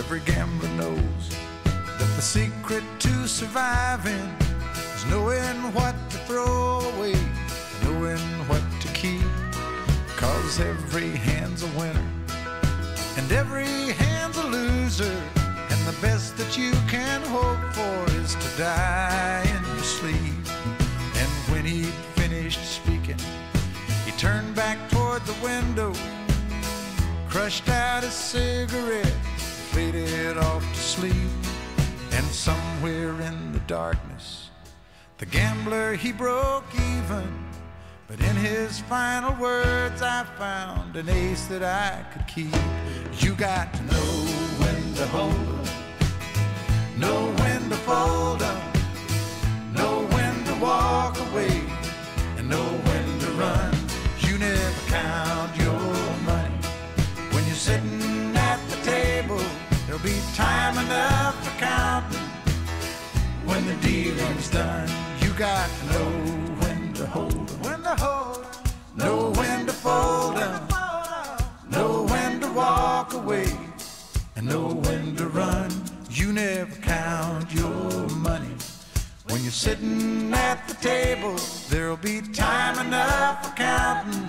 Every 0.00 0.20
gambler 0.20 0.72
knows 0.80 1.24
that 1.98 2.10
the 2.18 2.22
secret 2.36 2.84
to 3.04 3.28
surviving 3.28 4.26
is 4.96 5.04
knowing 5.10 5.58
what 5.76 5.94
to 6.12 6.18
throw 6.28 6.80
away, 6.92 7.16
knowing 7.82 8.26
what. 8.48 8.71
Cause 10.22 10.60
every 10.60 11.10
hand's 11.10 11.64
a 11.64 11.78
winner 11.78 12.08
and 13.16 13.32
every 13.32 13.92
hand's 13.92 14.38
a 14.38 14.46
loser. 14.46 15.20
And 15.68 15.80
the 15.84 15.98
best 16.00 16.36
that 16.36 16.56
you 16.56 16.70
can 16.88 17.22
hope 17.22 17.60
for 17.72 18.16
is 18.20 18.36
to 18.36 18.48
die 18.56 19.42
in 19.42 19.64
your 19.74 19.84
sleep. 19.84 20.46
And 21.16 21.30
when 21.50 21.64
he'd 21.64 21.92
finished 22.14 22.64
speaking, 22.64 23.18
he 24.04 24.12
turned 24.12 24.54
back 24.54 24.78
toward 24.90 25.22
the 25.26 25.34
window, 25.42 25.92
crushed 27.28 27.68
out 27.68 28.04
a 28.04 28.10
cigarette, 28.10 29.18
faded 29.72 30.38
off 30.38 30.62
to 30.72 30.80
sleep. 30.80 31.32
And 32.12 32.24
somewhere 32.26 33.20
in 33.22 33.52
the 33.52 33.62
darkness, 33.66 34.50
the 35.18 35.26
gambler 35.26 35.96
he 35.96 36.12
broke 36.12 36.72
even. 36.74 37.51
But 38.12 38.26
in 38.26 38.36
his 38.36 38.78
final 38.78 39.34
words, 39.40 40.02
I 40.02 40.24
found 40.38 40.96
an 40.96 41.08
ace 41.08 41.46
that 41.46 41.62
I 41.62 42.04
could 42.12 42.26
keep. 42.26 42.54
You 43.20 43.34
got 43.34 43.72
to 43.72 43.82
know 43.84 44.12
when 44.60 44.94
to 44.96 45.06
hold 45.06 45.32
'em, 45.32 47.00
know 47.00 47.32
when 47.40 47.70
to 47.70 47.76
fold 47.76 48.42
up, 48.42 48.62
know 49.72 50.02
when 50.10 50.44
to 50.44 50.54
walk 50.56 51.18
away, 51.20 51.62
and 52.36 52.50
know 52.50 52.68
when 52.88 53.18
to 53.20 53.30
run. 53.44 53.72
You 54.18 54.36
never 54.36 54.82
count 54.88 55.56
your 55.56 55.80
money 56.26 56.60
when 57.30 57.46
you're 57.46 57.64
sitting 57.70 58.36
at 58.36 58.60
the 58.68 58.76
table. 58.84 59.40
There'll 59.86 60.02
be 60.02 60.20
time 60.34 60.76
enough 60.76 61.34
for 61.42 61.58
counting 61.58 62.28
when 63.46 63.66
the 63.66 63.76
dealing's 63.76 64.50
done. 64.50 64.90
You 65.22 65.30
got 65.32 65.70
to 65.78 65.86
know 65.92 66.61
hold 67.12 67.32
'em, 67.34 67.46
when 67.62 67.82
to 67.82 67.94
hold 68.04 68.38
'em, 68.38 68.46
know 68.96 69.16
when 69.38 69.66
to 69.66 69.72
fold 69.72 70.36
'em, 70.38 70.60
know 71.70 72.06
when 72.12 72.40
to 72.40 72.48
walk 72.52 73.12
away, 73.14 73.48
and 74.36 74.46
know 74.46 74.68
when 74.86 75.16
to 75.16 75.26
run. 75.28 75.70
You 76.10 76.32
never 76.32 76.74
count 76.80 77.52
your 77.52 78.08
money 78.28 78.54
when 79.28 79.42
you're 79.42 79.60
sitting 79.66 80.32
at 80.32 80.58
the 80.68 80.74
table. 80.74 81.36
There'll 81.70 81.96
be 82.12 82.22
time 82.22 82.78
enough 82.86 83.44
for 83.44 83.52
counting 83.56 84.28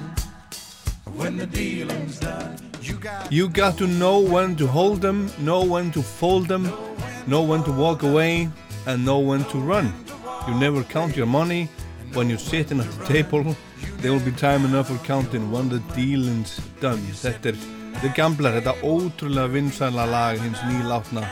when 1.19 1.38
the 1.38 1.47
dealing's 1.47 2.17
done. 2.19 2.57
You 2.81 2.95
got 2.95 3.31
You 3.31 3.47
got 3.49 3.77
to 3.77 3.88
know 3.88 4.17
when 4.19 4.55
to 4.57 4.67
hold 4.67 5.01
them, 5.01 5.31
know 5.39 5.61
when 5.73 5.91
to 5.91 6.01
fold 6.01 6.47
them, 6.47 6.63
know 7.27 7.43
when 7.43 7.63
to 7.63 7.71
walk 7.71 8.03
away, 8.03 8.49
and 8.86 9.05
know 9.05 9.19
when 9.19 9.43
to 9.51 9.57
run. 9.57 9.93
You 10.47 10.53
never 10.65 10.84
count 10.84 11.15
your 11.15 11.27
money 11.27 11.69
when 12.16 12.30
you're 12.30 12.39
sitting 12.39 12.80
at 12.80 12.91
the 12.91 13.05
table. 13.05 13.55
There 14.01 14.11
will 14.11 14.20
be 14.20 14.32
time 14.32 14.66
enough 14.66 14.88
for 14.88 14.97
counting 15.05 15.51
when 15.51 15.70
the 15.70 15.80
dealing's 15.95 16.59
done. 16.82 16.99
Þetta 17.14 17.53
er 17.53 17.57
The 18.01 18.09
Gambler, 18.16 18.57
þetta 18.57 18.74
ótrúlega 18.84 19.51
vinsæla 19.53 20.05
lag 20.09 20.41
hins 20.41 20.59
nýlátna 20.68 21.24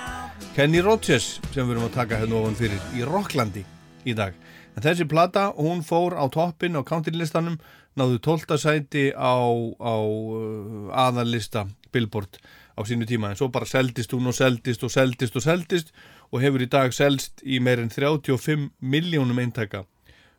Kenny 0.56 0.82
Rogers 0.84 1.40
sem 1.52 1.66
við 1.66 1.76
erum 1.76 1.88
að 1.88 1.98
taka 1.98 2.20
hérna 2.22 2.38
ofan 2.40 2.58
fyrir 2.60 2.82
í 2.96 3.04
Rocklandi 3.08 3.64
í 4.06 4.16
dag. 4.18 4.36
En 4.76 4.86
þessi 4.86 5.08
plata, 5.10 5.50
hún 5.58 5.84
fór 5.84 6.16
á 6.16 6.24
toppin 6.32 6.78
á 6.80 6.82
countrylistanum, 6.88 7.58
náðu 8.00 8.22
12. 8.24 8.58
sæti 8.62 9.06
á, 9.12 9.36
á 9.80 9.96
uh, 10.00 10.92
aðalista 10.96 11.66
Billboard 11.92 12.40
á 12.78 12.82
sínu 12.88 13.06
tíma 13.08 13.32
en 13.32 13.40
svo 13.40 13.52
bara 13.52 13.68
seldist 13.68 14.14
hún 14.16 14.30
og 14.32 14.36
seldist 14.38 14.84
og 14.84 14.92
seldist 14.94 15.36
og 15.36 15.44
seldist 15.44 15.92
og 16.32 16.40
hefur 16.44 16.64
í 16.64 16.70
dag 16.72 16.94
selst 16.96 17.44
í 17.44 17.60
meir 17.60 17.82
en 17.84 17.92
35 17.92 18.72
miljónum 18.80 19.42
eintaka 19.44 19.84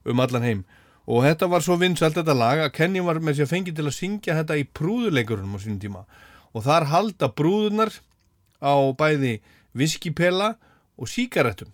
um 0.09 0.22
allan 0.22 0.46
heim. 0.46 0.64
Og 1.11 1.24
þetta 1.26 1.48
var 1.50 1.64
svo 1.64 1.76
vinsælt 1.80 2.18
þetta 2.20 2.36
lag 2.38 2.62
að 2.62 2.74
Kenny 2.76 3.03
var 3.03 3.18
með 3.18 3.40
sér 3.40 3.50
fengið 3.50 3.80
til 3.80 3.88
að 3.88 3.96
syngja 3.96 4.38
þetta 4.38 4.59
í 4.61 4.68
prúðuleikurunum 4.78 5.59
á 5.59 5.62
sínum 5.62 5.80
tíma. 5.82 6.05
Og 6.55 6.66
þar 6.66 6.88
halda 6.92 7.30
brúðunar 7.34 7.94
á 8.62 8.74
bæði 8.94 9.40
viskipela 9.74 10.55
og 11.00 11.11
síkaretum 11.11 11.72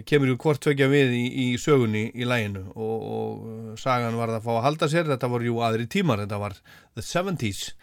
það 0.00 0.06
kemur 0.06 0.30
ju 0.30 0.36
hvort 0.40 0.62
tvekja 0.64 0.88
við 0.90 1.14
í, 1.16 1.24
í 1.28 1.46
sögunni 1.60 2.08
í 2.14 2.26
læginu 2.28 2.62
og, 2.72 3.00
og 3.00 3.42
uh, 3.44 3.72
sagan 3.80 4.18
var 4.18 4.32
að 4.32 4.46
fá 4.46 4.52
að 4.56 4.64
halda 4.68 4.88
sér. 4.90 5.10
Þetta 5.10 5.30
voru 5.30 5.50
jú 5.50 5.58
aðri 5.64 5.88
tímar, 5.90 6.22
þetta 6.24 6.40
var 6.40 6.56
the 6.96 7.04
70s 7.04 7.74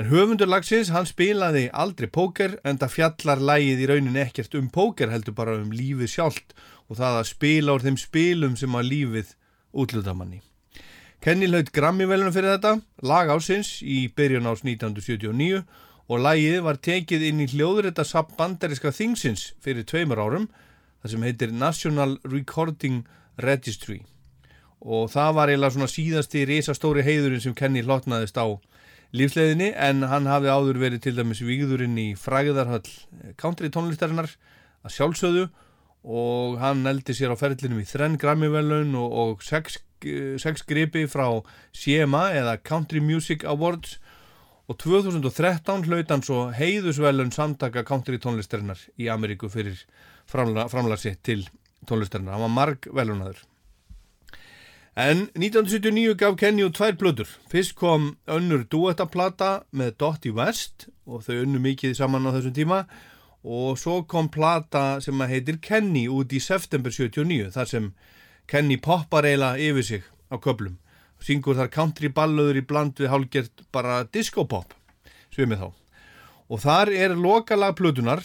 en 0.00 0.08
höfundur 0.08 0.48
lagsins 0.48 0.92
hann 0.94 1.08
spilaði 1.08 1.66
aldrei 1.76 2.08
póker 2.08 2.56
en 2.64 2.78
það 2.80 2.94
fjallar 2.94 3.42
lægið 3.50 3.82
í 3.82 3.88
rauninni 3.90 4.22
ekkert 4.22 4.54
um 4.56 4.70
póker 4.72 5.10
heldur 5.12 5.36
bara 5.36 5.58
um 5.60 5.72
lífið 5.74 6.14
sjálft 6.14 6.54
og 6.90 6.98
það 6.98 7.18
að 7.22 7.28
spila 7.30 7.76
úr 7.76 7.86
þeim 7.86 7.98
spilum 8.02 8.56
sem 8.58 8.74
að 8.76 8.88
lífið 8.90 9.34
útlutamanni 9.70 10.42
Kenny 11.20 11.50
hlaut 11.50 11.68
Grammy-velunum 11.76 12.32
fyrir 12.32 12.56
þetta 12.56 12.78
lag 13.04 13.28
ásins 13.28 13.78
í 13.84 14.06
byrjun 14.16 14.48
ás 14.48 14.64
1979 14.64 15.62
og 16.10 16.22
lagið 16.24 16.62
var 16.64 16.78
tekið 16.82 17.26
inn 17.28 17.42
í 17.44 17.48
hljóðurita 17.52 18.06
samt 18.08 18.32
bandariska 18.38 18.90
þingsins 18.96 19.50
fyrir 19.62 19.84
tveimur 19.86 20.18
árum 20.18 20.48
það 21.02 21.12
sem 21.12 21.26
heitir 21.28 21.52
National 21.52 22.16
Recording 22.24 23.04
Registry. 23.40 24.00
Og 24.80 25.10
það 25.12 25.36
var 25.36 25.52
eiginlega 25.52 25.76
svona 25.76 25.92
síðasti 25.92 26.46
risastóri 26.48 27.04
heiðurinn 27.04 27.44
sem 27.44 27.54
Kenny 27.56 27.84
hlotnaðist 27.84 28.40
á 28.40 28.56
lífsleðinni 29.12 29.74
en 29.76 30.06
hann 30.08 30.28
hafði 30.30 30.54
áður 30.56 30.80
verið 30.82 31.04
til 31.04 31.16
dæmis 31.18 31.44
vigðurinn 31.44 31.98
í 32.00 32.08
fræðarhöll 32.18 32.88
country 33.40 33.68
tónlistarinnar 33.68 34.32
að 34.86 34.96
sjálfsöðu 34.96 35.48
og 36.04 36.58
hann 36.62 36.86
eldi 36.88 37.14
sér 37.16 37.34
á 37.34 37.36
ferlinum 37.40 37.80
í 37.82 37.88
þrenn 37.88 38.18
Grammy-velun 38.20 38.94
og, 38.98 39.16
og 39.22 39.44
sex, 39.44 39.80
sex 40.40 40.64
gripi 40.68 41.04
frá 41.10 41.26
CMA 41.76 42.30
eða 42.40 42.56
Country 42.64 43.02
Music 43.04 43.44
Awards. 43.44 43.98
Og 44.70 44.78
2013 44.78 45.88
hlaut 45.88 46.12
hann 46.14 46.22
svo 46.22 46.44
heiðusvelun 46.54 47.32
samtaka 47.34 47.82
country 47.84 48.20
tónlistarinnar 48.22 48.78
í 49.02 49.10
Ameríku 49.10 49.50
fyrir 49.50 49.82
framlagsi 50.30 51.16
til 51.26 51.48
tónlistarinnar, 51.90 52.36
hann 52.36 52.46
var 52.46 52.54
marg 52.54 52.86
velunadur 52.94 53.40
en 55.00 55.28
1979 55.38 56.16
gaf 56.18 56.34
Kenny 56.36 56.64
út 56.66 56.74
tvær 56.76 56.96
blöður 56.98 57.30
fyrst 57.50 57.76
kom 57.78 58.16
önnur 58.30 58.66
duettaplata 58.68 59.62
með 59.70 59.94
Dottie 60.02 60.34
West 60.34 60.88
og 61.06 61.24
þau 61.26 61.36
önnu 61.44 61.60
mikið 61.62 61.94
saman 61.98 62.26
á 62.26 62.34
þessum 62.34 62.56
tíma. 62.56 62.80
og 62.84 63.09
svo 63.42 64.02
kom 64.04 64.28
plata 64.28 65.00
sem 65.00 65.20
heitir 65.20 65.60
Kenny 65.62 66.08
út 66.08 66.32
í 66.32 66.40
september 66.40 66.92
79 66.92 67.52
þar 67.54 67.68
sem 67.68 67.92
Kenny 68.46 68.76
poppar 68.76 69.24
eiginlega 69.24 69.58
yfir 69.70 69.86
sig 69.86 70.02
á 70.28 70.36
köplum 70.36 70.76
syngur 71.20 71.56
þar 71.56 71.70
country 71.72 72.08
ballöður 72.08 72.60
í 72.60 72.66
bland 72.66 73.00
við 73.00 73.10
hálgert 73.12 73.64
bara 73.72 74.04
disco 74.04 74.44
pop 74.44 74.74
svimið 75.30 75.64
þá. 75.64 75.68
Og 76.50 76.60
þar 76.60 76.90
er 76.90 77.14
lokalag 77.14 77.76
plötunar 77.78 78.22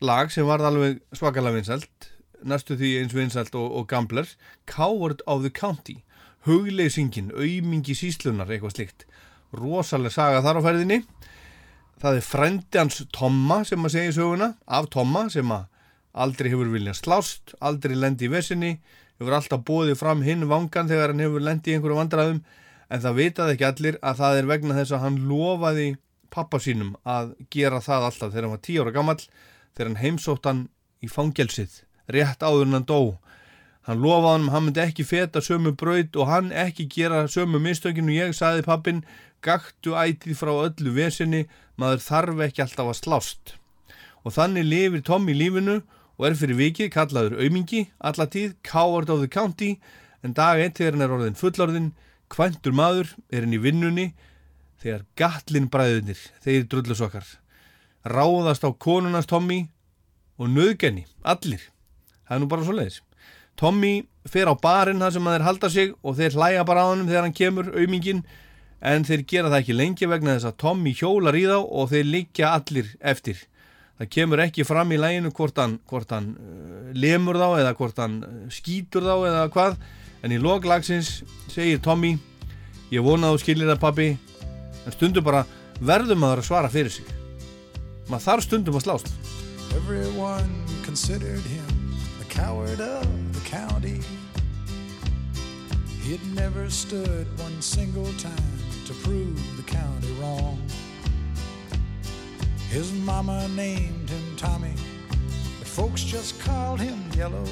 lag 0.00 0.30
sem 0.32 0.46
var 0.46 0.62
alveg 0.64 1.02
svakalega 1.12 1.58
vinsælt 1.58 2.12
næstu 2.46 2.76
því 2.78 2.92
eins 3.00 3.14
vinsælt 3.14 3.54
og, 3.58 3.72
og 3.74 3.88
gambler 3.90 4.28
Coward 4.66 5.22
of 5.26 5.42
the 5.42 5.50
County 5.50 6.02
hugleysingin, 6.46 7.32
aumingi 7.34 7.96
síslunar 7.98 8.48
eitthvað 8.48 8.76
slikt, 8.76 9.04
rosalega 9.52 10.14
saga 10.14 10.42
þar 10.44 10.60
á 10.62 10.66
ferðinni 10.68 11.00
það 12.02 12.20
er 12.20 12.24
frendi 12.26 12.78
hans 12.80 13.02
Tomma 13.14 13.62
sem 13.66 13.84
að 13.84 13.94
segja 13.94 14.12
í 14.12 14.16
söguna 14.16 14.52
af 14.66 14.88
Tomma 14.94 15.26
sem 15.32 15.50
að 15.54 15.66
aldrei 16.18 16.50
hefur 16.52 16.70
viljað 16.72 16.98
slást, 17.02 17.54
aldrei 17.60 17.94
lendi 17.98 18.26
í 18.26 18.32
vesinni 18.32 18.72
hefur 19.18 19.36
alltaf 19.38 19.64
bóðið 19.66 19.98
fram 20.00 20.22
hinn 20.26 20.46
vangan 20.50 20.90
þegar 20.90 21.12
hann 21.12 21.22
hefur 21.24 21.44
lendi 21.44 21.72
í 21.72 21.76
einhverju 21.76 21.98
vandraðum 21.98 22.42
en 22.88 23.04
það 23.04 23.18
vitaði 23.18 23.54
ekki 23.56 23.68
allir 23.68 23.98
að 24.00 24.20
það 24.22 24.40
er 24.40 24.50
vegna 24.52 24.78
þess 24.78 24.94
að 24.96 25.04
hann 25.04 25.18
lofaði 25.30 25.88
pappa 26.34 26.60
sínum 26.62 26.94
að 27.08 27.34
gera 27.52 27.80
það 27.84 28.08
alltaf 28.08 28.32
þegar 28.32 28.46
hann 28.46 28.54
var 28.54 28.64
10 28.68 28.82
ára 28.82 28.94
gammal 28.96 29.18
þegar 29.20 29.90
hann 29.90 30.02
heimsótt 30.02 30.48
hann 30.48 30.62
í 31.04 31.10
fangelsið 31.10 31.80
rétt 32.14 32.44
áður 32.44 32.66
en 32.68 32.78
hann 32.78 32.88
dó 32.88 33.00
hann 33.88 34.02
lofaði 34.04 34.28
hann 34.28 34.42
að 34.50 34.52
hann 34.52 34.64
myndi 34.66 34.80
ekki 34.82 35.04
feta 35.08 35.40
sömu 35.40 35.72
braut 35.80 36.16
og 36.20 36.28
hann 36.28 36.50
ekki 36.52 36.84
gera 36.92 37.22
sömu 37.32 37.60
mistökinu 37.64 38.12
ég 38.12 38.34
saði 38.36 38.64
pappin 38.66 39.00
gaktu 39.44 39.94
ætið 39.96 40.36
frá 40.36 40.50
öllu 40.52 40.92
vesinni 40.92 41.46
maður 41.80 42.04
þarf 42.04 42.42
ekki 42.48 42.64
alltaf 42.66 42.90
að 42.92 42.98
slást. 42.98 43.54
Og 44.26 44.34
þannig 44.36 44.68
lifir 44.68 45.04
Tom 45.06 45.30
í 45.32 45.38
lífinu 45.38 45.78
og 46.18 46.26
er 46.28 46.36
fyrir 46.36 46.60
vikið 46.60 46.92
kallaður 46.92 47.38
aumingi 47.40 47.86
allatíð, 48.04 48.58
coward 48.60 49.08
of 49.08 49.22
the 49.24 49.30
county 49.32 49.78
en 50.20 50.36
dag 50.36 50.60
einn 50.60 50.76
þegar 50.76 50.98
hann 50.98 51.06
er 51.06 51.16
orðin 51.16 51.40
fullorðin 51.40 51.90
kvæntur 52.28 52.76
maður, 52.76 53.14
er 53.32 53.46
hann 53.46 53.56
í 53.56 53.62
vinnunni 53.62 54.10
þegar 54.82 55.08
gatlin 55.16 55.72
bræðunir 55.72 56.20
þeir 56.44 56.68
drullus 56.68 57.00
okkar 57.08 57.38
ráðast 58.04 58.68
á 58.68 58.70
konunast 58.76 59.32
Tommy 59.32 59.64
og 60.38 60.52
nöðgenni, 60.52 61.08
allir. 61.24 61.62
Það 62.28 62.36
er 62.36 62.42
nú 62.42 62.52
bara 62.52 62.66
svo 62.66 62.76
leiðis 62.76 63.00
Tommy 63.58 64.06
fer 64.28 64.46
á 64.46 64.54
barinn 64.54 65.02
þar 65.02 65.14
sem 65.16 65.30
þeir 65.32 65.46
halda 65.46 65.70
sig 65.72 65.94
og 66.02 66.16
þeir 66.18 66.36
hlæja 66.36 66.66
bara 66.68 66.84
á 66.86 66.90
hann 66.92 67.08
þegar 67.08 67.26
hann 67.26 67.34
kemur 67.34 67.70
auðmingin 67.74 68.22
en 68.78 69.06
þeir 69.06 69.24
gera 69.26 69.50
það 69.50 69.62
ekki 69.62 69.76
lengi 69.76 70.08
vegna 70.10 70.36
þess 70.36 70.50
að 70.52 70.58
Tommy 70.62 70.92
hjólar 70.94 71.38
í 71.38 71.44
þá 71.48 71.58
og 71.58 71.88
þeir 71.90 72.10
liggja 72.12 72.52
allir 72.54 72.92
eftir. 73.00 73.40
Það 73.98 74.10
kemur 74.14 74.42
ekki 74.44 74.66
fram 74.66 74.94
í 74.94 75.00
læginu 75.00 75.32
hvort 75.34 75.58
hann, 75.58 75.78
hvort 75.90 76.12
hann 76.14 76.30
uh, 76.38 76.90
lemur 76.94 77.38
þá 77.40 77.48
eða 77.64 77.74
hvort 77.80 77.98
hann 77.98 78.18
uh, 78.22 78.36
skýtur 78.54 79.02
þá 79.08 79.14
eða 79.16 79.44
hvað. 79.54 79.78
En 80.22 80.34
í 80.34 80.38
loglagsins 80.42 81.22
segir 81.50 81.82
Tommy 81.82 82.14
ég 82.94 83.02
vona 83.02 83.32
þú 83.34 83.42
skilir 83.42 83.70
það 83.72 83.82
pappi 83.82 84.08
en 84.84 84.94
stundum 84.94 85.26
bara 85.26 85.44
verður 85.82 86.20
maður 86.22 86.44
að 86.44 86.50
svara 86.52 86.70
fyrir 86.70 86.94
sig. 86.94 87.10
Maður 88.06 88.26
þarf 88.28 88.46
stundum 88.46 88.78
að 88.78 88.86
slást. 88.86 89.14
Everyone 89.74 90.62
considered 90.86 91.42
him 91.42 91.66
the 92.22 92.28
coward 92.30 92.80
of. 92.80 93.17
Had 96.08 96.34
never 96.34 96.70
stood 96.70 97.26
one 97.38 97.60
single 97.60 98.10
time 98.14 98.58
to 98.86 98.94
prove 98.94 99.56
the 99.58 99.62
county 99.62 100.10
wrong. 100.18 100.58
His 102.70 102.90
mama 102.94 103.46
named 103.48 104.08
him 104.08 104.36
Tommy, 104.38 104.72
but 105.58 105.68
folks 105.68 106.02
just 106.02 106.40
called 106.40 106.80
him 106.80 106.98
Yellow. 107.14 107.44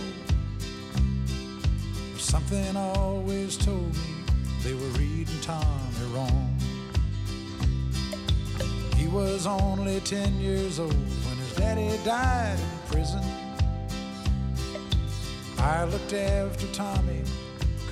But 2.12 2.20
something 2.22 2.74
always 2.78 3.58
told 3.58 3.94
me 3.94 4.24
they 4.62 4.72
were 4.72 4.98
reading 4.98 5.40
Tommy 5.42 6.14
wrong. 6.14 6.56
He 8.96 9.06
was 9.06 9.46
only 9.46 10.00
10 10.00 10.40
years 10.40 10.80
old 10.80 10.94
when 10.94 11.36
his 11.36 11.54
daddy 11.56 11.90
died 12.06 12.58
in 12.58 12.90
prison. 12.90 13.22
I 15.58 15.84
looked 15.84 16.14
after 16.14 16.66
Tommy 16.68 17.22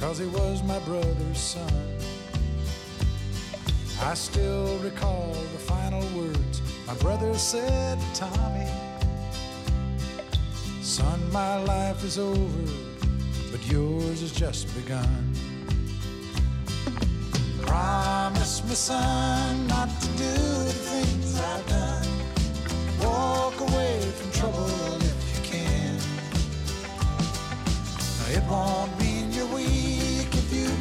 cause 0.05 0.19
he 0.19 0.27
was 0.27 0.63
my 0.65 0.79
brother's 0.81 1.39
son. 1.39 1.99
I 4.03 4.13
still 4.13 4.77
recall 4.81 5.33
the 5.33 5.59
final 5.59 6.03
words 6.15 6.61
my 6.87 6.93
brother 6.97 7.33
said 7.39 7.99
to 7.99 8.21
Tommy. 8.21 8.69
Son, 10.83 11.19
my 11.33 11.57
life 11.65 12.05
is 12.05 12.19
over, 12.19 12.71
but 13.51 13.67
yours 13.67 14.21
has 14.21 14.31
just 14.31 14.67
begun. 14.75 15.33
Promise 17.63 18.63
me, 18.65 18.75
son, 18.75 19.67
not 19.69 19.89
to 19.89 20.09
do 20.25 20.35
the 20.69 20.77
things 20.91 21.41
I've 21.41 21.67
done. 21.67 22.09
Walk 23.01 23.59
away 23.59 24.01
from 24.19 24.31
trouble 24.33 24.97
if 24.97 25.19
you 25.35 25.41
can. 25.51 25.97
It 28.37 28.43
won't 28.51 28.84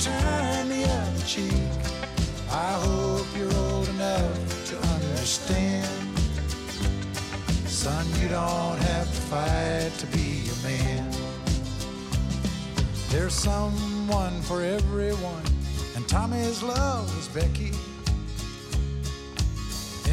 turn 0.03 0.67
the 0.67 0.83
other 0.83 1.25
cheek. 1.25 1.53
I 2.51 2.73
hope 2.85 3.25
you're 3.37 3.55
old 3.55 3.87
enough 3.87 4.65
to 4.69 4.77
understand. 4.95 5.87
Son, 7.65 8.05
you 8.21 8.27
don't 8.27 8.79
have 8.91 9.07
to 9.07 9.21
fight 9.31 9.91
to 9.99 10.07
be 10.07 10.49
a 10.55 10.57
man. 10.67 11.09
There's 13.11 13.33
someone 13.33 14.41
for 14.41 14.61
everyone, 14.61 15.45
and 15.95 16.05
Tommy's 16.09 16.61
love 16.61 17.05
was 17.15 17.29
Becky. 17.29 17.71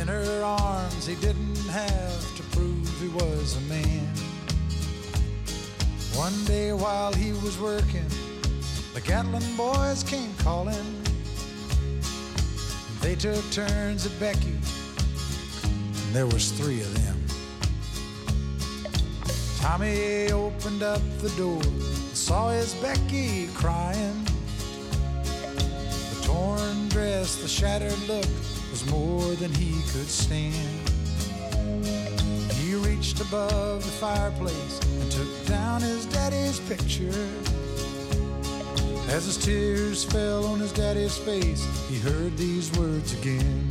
In 0.00 0.06
her 0.06 0.42
arms, 0.44 1.04
he 1.04 1.16
didn't 1.16 1.68
have 1.68 2.36
to 2.36 2.42
prove 2.54 2.88
he 3.00 3.08
was 3.08 3.56
a 3.56 3.60
man. 3.62 4.06
One 6.14 6.44
day 6.44 6.72
while 6.72 7.12
he 7.12 7.32
was 7.32 7.58
working, 7.58 8.06
the 8.94 9.00
Gatlin 9.00 9.56
boys 9.56 10.02
came 10.02 10.34
calling. 10.38 11.02
They 13.00 13.14
took 13.14 13.48
turns 13.50 14.04
at 14.06 14.18
Becky, 14.20 14.58
and 15.62 16.14
there 16.14 16.26
was 16.26 16.52
three 16.52 16.80
of 16.80 16.92
them. 16.94 17.24
Tommy 19.58 20.32
opened 20.32 20.82
up 20.82 21.00
the 21.18 21.30
door, 21.36 21.62
and 21.62 22.16
saw 22.16 22.50
his 22.50 22.74
Becky 22.74 23.48
crying. 23.54 24.24
The 25.22 26.22
torn 26.24 26.88
dress, 26.88 27.36
the 27.36 27.48
shattered 27.48 27.98
look 28.08 28.26
was 28.70 28.84
more 28.90 29.34
than 29.36 29.52
he 29.54 29.72
could 29.92 30.08
stand. 30.08 30.88
He 32.52 32.74
reached 32.74 33.20
above 33.20 33.84
the 33.84 33.90
fireplace 33.90 34.80
and 34.84 35.12
took 35.12 35.46
down 35.46 35.80
his 35.82 36.06
daddy's 36.06 36.58
picture. 36.60 37.28
As 39.10 39.24
his 39.24 39.36
tears 39.36 40.04
fell 40.04 40.44
on 40.46 40.60
his 40.60 40.72
daddy's 40.72 41.18
face, 41.18 41.66
he 41.88 41.98
heard 41.98 42.36
these 42.36 42.70
words 42.78 43.12
again. 43.12 43.68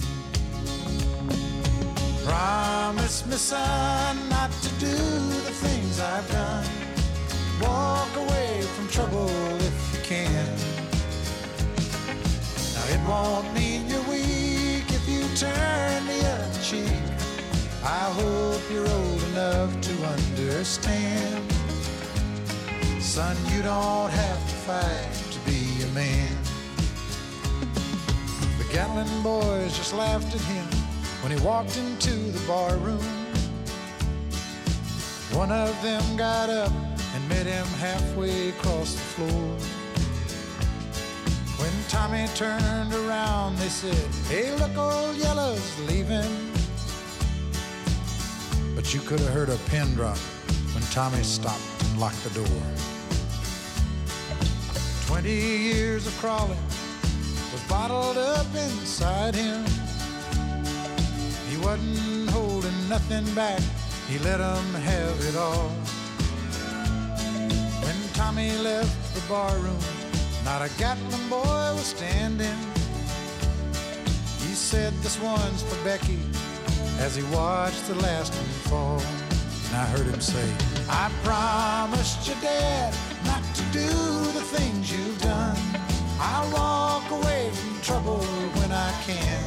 Promise 2.26 3.26
me, 3.26 3.38
son, 3.38 4.18
not 4.30 4.52
to 4.52 4.70
do 4.80 4.98
the 5.48 5.54
things 5.64 6.02
I've 6.02 6.30
done. 6.30 6.68
Walk 7.62 8.14
away 8.18 8.64
from 8.76 8.90
trouble 8.90 9.30
if 9.62 9.94
you 9.94 10.02
can. 10.04 10.46
Now 12.76 12.86
it 12.96 13.02
won't 13.08 13.54
mean 13.54 13.88
you're 13.88 14.04
weak 14.10 14.92
if 14.92 15.08
you 15.08 15.24
turn 15.38 16.06
the 16.06 16.20
other 16.34 16.62
cheek. 16.62 17.02
I 17.82 18.12
hope 18.20 18.62
you're 18.70 18.90
old 18.90 19.24
enough 19.32 19.80
to 19.80 19.94
understand. 20.06 21.50
Son, 23.00 23.38
you 23.54 23.62
don't 23.62 24.12
have 24.12 24.50
to 24.50 24.56
fight 24.68 25.29
man. 25.94 26.38
The 28.58 28.66
Gatlin 28.72 29.24
boys 29.24 29.76
just 29.78 29.94
laughed 29.94 30.34
at 30.36 30.42
him 30.42 30.66
when 31.22 31.38
he 31.38 31.44
walked 31.46 31.78
into 31.78 32.12
the 32.12 32.48
bar 32.48 32.76
room. 32.78 33.04
One 35.34 35.52
of 35.52 35.80
them 35.82 36.04
got 36.18 36.50
up 36.50 36.72
and 37.16 37.30
met 37.30 37.46
him 37.46 37.66
halfway 37.80 38.50
across 38.50 38.94
the 38.94 39.00
floor. 39.00 39.56
When 41.60 41.72
Tommy 41.88 42.26
turned 42.36 42.94
around, 42.94 43.58
they 43.58 43.70
said, 43.70 43.96
Hey, 44.28 44.56
look, 44.56 44.78
old 44.78 45.16
Yellow's 45.18 45.80
leaving. 45.88 46.52
But 48.76 48.94
you 48.94 49.02
could 49.02 49.20
have 49.20 49.34
heard 49.34 49.50
a 49.50 49.58
pin 49.70 49.94
drop 49.94 50.18
when 50.74 50.84
Tommy 50.92 51.24
stopped 51.24 51.62
and 51.84 52.00
locked 52.00 52.24
the 52.24 52.30
door. 52.32 52.99
Twenty 55.10 55.34
years 55.34 56.06
of 56.06 56.16
crawling 56.20 56.64
was 57.52 57.64
bottled 57.68 58.16
up 58.16 58.46
inside 58.54 59.34
him. 59.34 59.66
He 61.50 61.58
wasn't 61.58 62.30
holding 62.30 62.88
nothing 62.88 63.26
back, 63.34 63.60
he 64.08 64.20
let 64.20 64.40
'em 64.40 64.74
have 64.76 65.20
it 65.26 65.36
all. 65.36 65.70
When 67.84 67.98
Tommy 68.14 68.56
left 68.60 68.96
the 69.16 69.22
barroom, 69.22 69.84
not 70.46 70.62
a 70.62 70.70
Gatlin 70.78 71.28
boy 71.28 71.74
was 71.74 71.88
standing. 71.98 72.60
He 74.46 74.54
said, 74.54 74.94
This 75.02 75.18
one's 75.20 75.64
for 75.64 75.84
Becky, 75.84 76.20
as 77.00 77.16
he 77.16 77.24
watched 77.36 77.88
the 77.88 77.96
last 77.96 78.32
one 78.36 78.54
fall. 78.70 79.02
And 79.66 79.76
I 79.76 79.86
heard 79.86 80.06
him 80.06 80.22
say, 80.22 80.79
I 80.90 81.12
promised 81.24 82.28
your 82.28 82.38
dad 82.42 82.94
not 83.24 83.44
to 83.56 83.62
do 83.72 83.88
the 84.34 84.42
things 84.42 84.92
you've 84.92 85.22
done. 85.22 85.58
I'll 86.20 86.52
walk 86.52 87.12
away 87.12 87.52
from 87.54 87.82
trouble 87.82 88.24
when 88.58 88.72
I 88.72 88.92
can. 89.06 89.44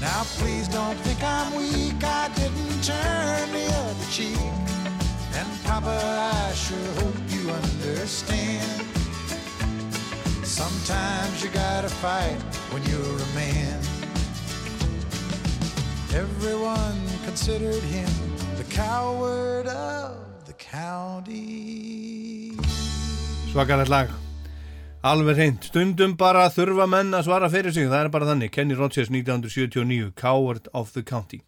Now 0.00 0.22
please 0.38 0.66
don't 0.68 0.96
think 1.00 1.22
I'm 1.22 1.54
weak, 1.54 2.02
I 2.02 2.30
didn't 2.34 2.82
turn 2.82 3.52
the 3.52 3.66
other 3.84 4.06
cheek. 4.10 4.38
And 5.34 5.48
Papa, 5.64 5.98
I 6.32 6.52
sure 6.54 6.92
hope 7.02 7.14
you 7.28 7.50
understand. 7.50 8.82
Sometimes 10.42 11.44
you 11.44 11.50
gotta 11.50 11.88
fight 11.88 12.40
when 12.72 12.82
you're 12.84 13.18
a 13.18 13.34
man. 13.34 13.80
Everyone 16.14 17.00
considered 17.24 17.82
him 17.82 18.33
coward 18.74 19.68
of 19.68 20.44
the 20.46 20.52
county. 20.52 22.52
Svakalegt 23.52 23.88
lag. 23.88 24.10
Alveg 25.04 25.38
hreint, 25.38 25.66
stundum 25.68 26.16
bara 26.18 26.48
þurfa 26.50 26.88
menn 26.90 27.14
að 27.14 27.28
svara 27.28 27.50
fyrir 27.52 27.74
sig, 27.76 27.86
það 27.92 28.06
er 28.06 28.10
bara 28.14 28.28
þannig. 28.32 28.50
Kenny 28.54 28.74
Rogers 28.74 29.12
1979, 29.12 30.10
Coward 30.18 30.66
of 30.72 30.90
the 30.96 31.04
County. 31.06 31.42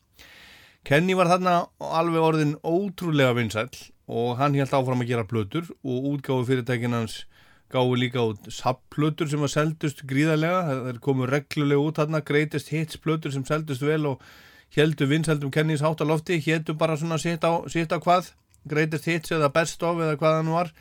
Kenny 0.87 1.16
var 1.18 1.33
þarna 1.33 1.57
alveg 1.83 2.29
orðin 2.29 2.55
ótrúlega 2.62 3.35
vinsæll 3.35 3.74
og 4.07 4.37
hann 4.39 4.55
held 4.55 4.77
áfram 4.77 5.03
að 5.03 5.11
gera 5.11 5.27
plötur 5.27 5.72
og 5.83 6.11
útgáðu 6.12 6.47
fyrirtækin 6.53 6.95
hans 6.95 7.24
gáðu 7.72 7.97
líka 8.05 8.22
út 8.22 8.47
sapplötur 8.55 9.27
sem 9.27 9.43
að 9.43 9.55
seldust 9.57 10.05
gríðarlega, 10.07 10.61
það 10.68 11.01
komu 11.03 11.27
reglulega 11.27 11.89
út 11.89 11.99
þarna, 11.99 12.22
greatest 12.22 12.70
hits 12.70 13.01
plötur 13.03 13.35
sem 13.35 13.43
seldust 13.49 13.83
vel 13.83 14.12
og 14.12 14.22
heldu 14.74 15.06
vinsældum 15.08 15.52
Kennys 15.54 15.84
hátt 15.84 16.02
á 16.02 16.06
lofti, 16.06 16.40
héttu 16.42 16.74
bara 16.74 16.96
svona 16.96 17.18
sitt 17.18 17.44
á, 17.46 17.62
sitt 17.70 17.92
á 17.92 17.98
hvað, 18.02 18.32
greatest 18.68 19.06
hits 19.06 19.32
eða 19.32 19.52
best 19.54 19.82
of 19.86 20.00
eða 20.02 20.18
hvað 20.18 20.38
hann 20.40 20.52
var. 20.52 20.72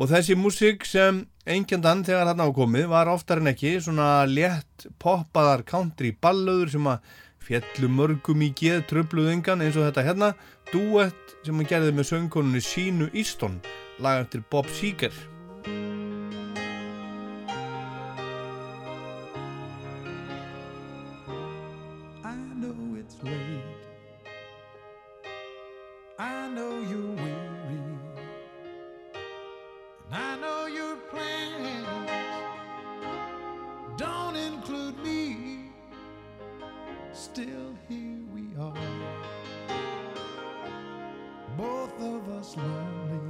Og 0.00 0.08
þessi 0.08 0.36
músík 0.38 0.86
sem 0.88 1.26
engjandan 1.44 2.04
þegar 2.06 2.30
hann 2.30 2.44
ákomið 2.46 2.88
var 2.92 3.10
oftar 3.12 3.42
en 3.42 3.50
ekki 3.52 3.74
svona 3.82 4.24
létt 4.30 4.86
poppaðar 5.02 5.66
country 5.68 6.14
ballöður 6.14 6.72
sem 6.76 6.88
að 6.88 7.12
fjallu 7.42 7.90
mörgum 7.90 8.44
í 8.46 8.52
geð 8.56 8.86
tröfluðingan 8.92 9.64
eins 9.64 9.76
og 9.76 9.88
þetta 9.88 10.06
hérna 10.06 10.30
duett 10.70 11.36
sem 11.42 11.58
hann 11.58 11.68
gerði 11.68 11.96
með 11.98 12.08
söngkonunni 12.12 12.62
Sínu 12.64 13.10
Easton 13.12 13.58
lag 14.02 14.22
eftir 14.22 14.46
Bob 14.50 14.70
Seger 14.72 15.12
know 26.54 26.80
you're 26.80 27.14
weary, 27.16 27.80
and 30.04 30.14
I 30.14 30.36
know 30.36 30.66
your 30.66 30.96
plans 31.10 32.10
don't 33.96 34.36
include 34.36 34.98
me. 35.02 35.70
Still, 37.12 37.74
here 37.88 38.20
we 38.34 38.54
are, 38.60 38.74
both 41.56 41.98
of 42.00 42.28
us 42.28 42.54
lonely, 42.56 43.20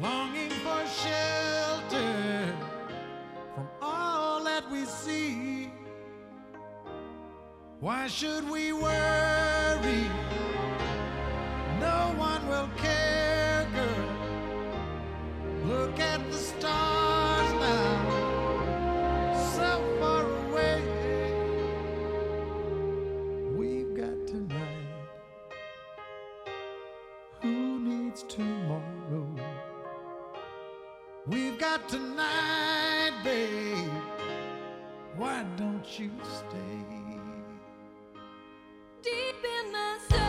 longing 0.00 0.50
for 0.50 0.86
shelter 0.86 2.54
from 3.56 3.68
all 3.82 4.44
that 4.44 4.70
we 4.70 4.84
see. 4.84 5.72
Why 7.80 8.06
should 8.06 8.48
we 8.48 8.72
worry? 8.72 10.06
No 11.80 12.14
one 12.16 12.46
will 12.48 12.68
care, 12.76 13.66
girl. 13.74 14.08
Look 15.64 16.00
at 16.00 16.20
the 16.30 16.36
stars 16.36 17.52
now, 17.52 19.34
so 19.54 19.82
far 20.00 20.24
away. 20.46 20.82
We've 23.56 23.94
got 23.96 24.26
tonight. 24.26 24.86
Who 27.42 27.78
needs 27.80 28.22
tomorrow? 28.24 29.28
We've 31.26 31.58
got 31.58 31.88
tonight, 31.88 33.12
babe. 33.22 33.90
Why 35.16 35.44
don't 35.56 35.86
you 35.98 36.10
stay? 36.22 36.84
Deep 39.02 39.44
in 39.58 39.72
my 39.72 39.98
soul, 40.08 40.27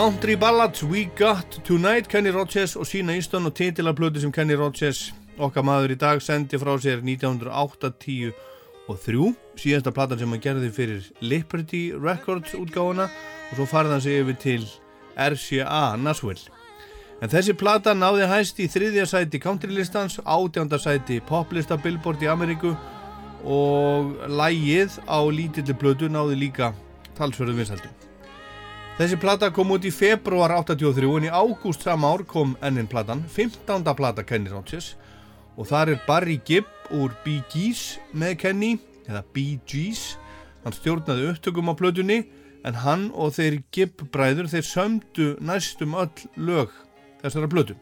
Country 0.00 0.34
Ballads 0.34 0.82
We 0.82 1.04
Got 1.04 1.60
Tonight 1.64 2.08
Kenny 2.08 2.30
Rogers 2.30 2.76
og 2.76 2.86
Sína 2.88 3.12
Easton 3.12 3.46
og 3.46 3.52
titilaplötu 3.52 4.20
sem 4.20 4.32
Kenny 4.32 4.56
Rogers 4.56 5.10
okkar 5.36 5.60
maður 5.60 5.92
í 5.92 5.98
dag 6.00 6.22
sendi 6.24 6.56
frá 6.56 6.70
sér 6.80 7.02
1980 7.04 8.30
og 8.88 8.96
3 9.04 9.28
síðasta 9.60 9.92
platan 9.92 10.22
sem 10.22 10.32
hann 10.32 10.40
gerði 10.40 10.72
fyrir 10.72 11.10
Liberty 11.20 11.82
Records 11.92 12.56
útgáfuna 12.56 13.10
og 13.10 13.54
svo 13.58 13.68
farði 13.68 13.92
hann 13.92 14.04
sig 14.06 14.22
yfir 14.22 14.40
til 14.40 14.66
RCA 15.20 15.84
Nashville. 16.00 16.48
En 17.20 17.28
þessi 17.28 17.52
plata 17.52 17.92
náði 17.92 18.32
hæst 18.32 18.64
í 18.64 18.72
þriðja 18.72 19.04
sæti 19.04 19.44
countrylistans, 19.44 20.16
átjánda 20.24 20.80
sæti 20.80 21.20
poplista 21.28 21.76
Billboard 21.76 22.24
í 22.24 22.32
Ameríku 22.32 22.72
og 23.44 24.16
lægið 24.32 25.02
á 25.04 25.20
lítilli 25.28 25.76
plötu 25.76 26.08
náði 26.08 26.46
líka 26.46 26.72
talsverðu 27.20 27.60
vinsaldum 27.60 28.09
Þessi 29.00 29.16
plata 29.16 29.48
kom 29.48 29.70
út 29.72 29.86
í 29.88 29.90
februar 29.96 30.52
83 30.52 31.08
en 31.16 31.24
í 31.24 31.28
ágúst 31.32 31.86
sama 31.86 32.10
ár 32.12 32.20
kom 32.28 32.50
ennin 32.60 32.84
platan, 32.84 33.22
15. 33.32 33.80
plata 33.96 34.20
Kenny 34.28 34.52
Rogers 34.52 34.90
og 35.56 35.70
þar 35.70 35.94
er 35.94 36.02
Barry 36.04 36.36
Gibb 36.44 36.68
úr 36.92 37.14
Bee 37.24 37.40
Gees 37.48 37.96
með 38.12 38.36
Kenny, 38.42 38.74
eða 39.08 39.24
Bee 39.32 39.56
Gees, 39.64 40.18
hann 40.66 40.76
stjórnaði 40.76 41.30
upptökum 41.30 41.72
á 41.72 41.80
plötunni 41.80 42.18
en 42.60 42.78
hann 42.84 43.08
og 43.16 43.32
þeir 43.38 43.62
Gibb 43.72 44.04
bræður 44.12 44.52
þeir 44.52 44.68
sömdu 44.68 45.32
næstum 45.40 45.96
öll 45.96 46.28
lög 46.36 46.76
þessara 47.24 47.48
plötu. 47.48 47.80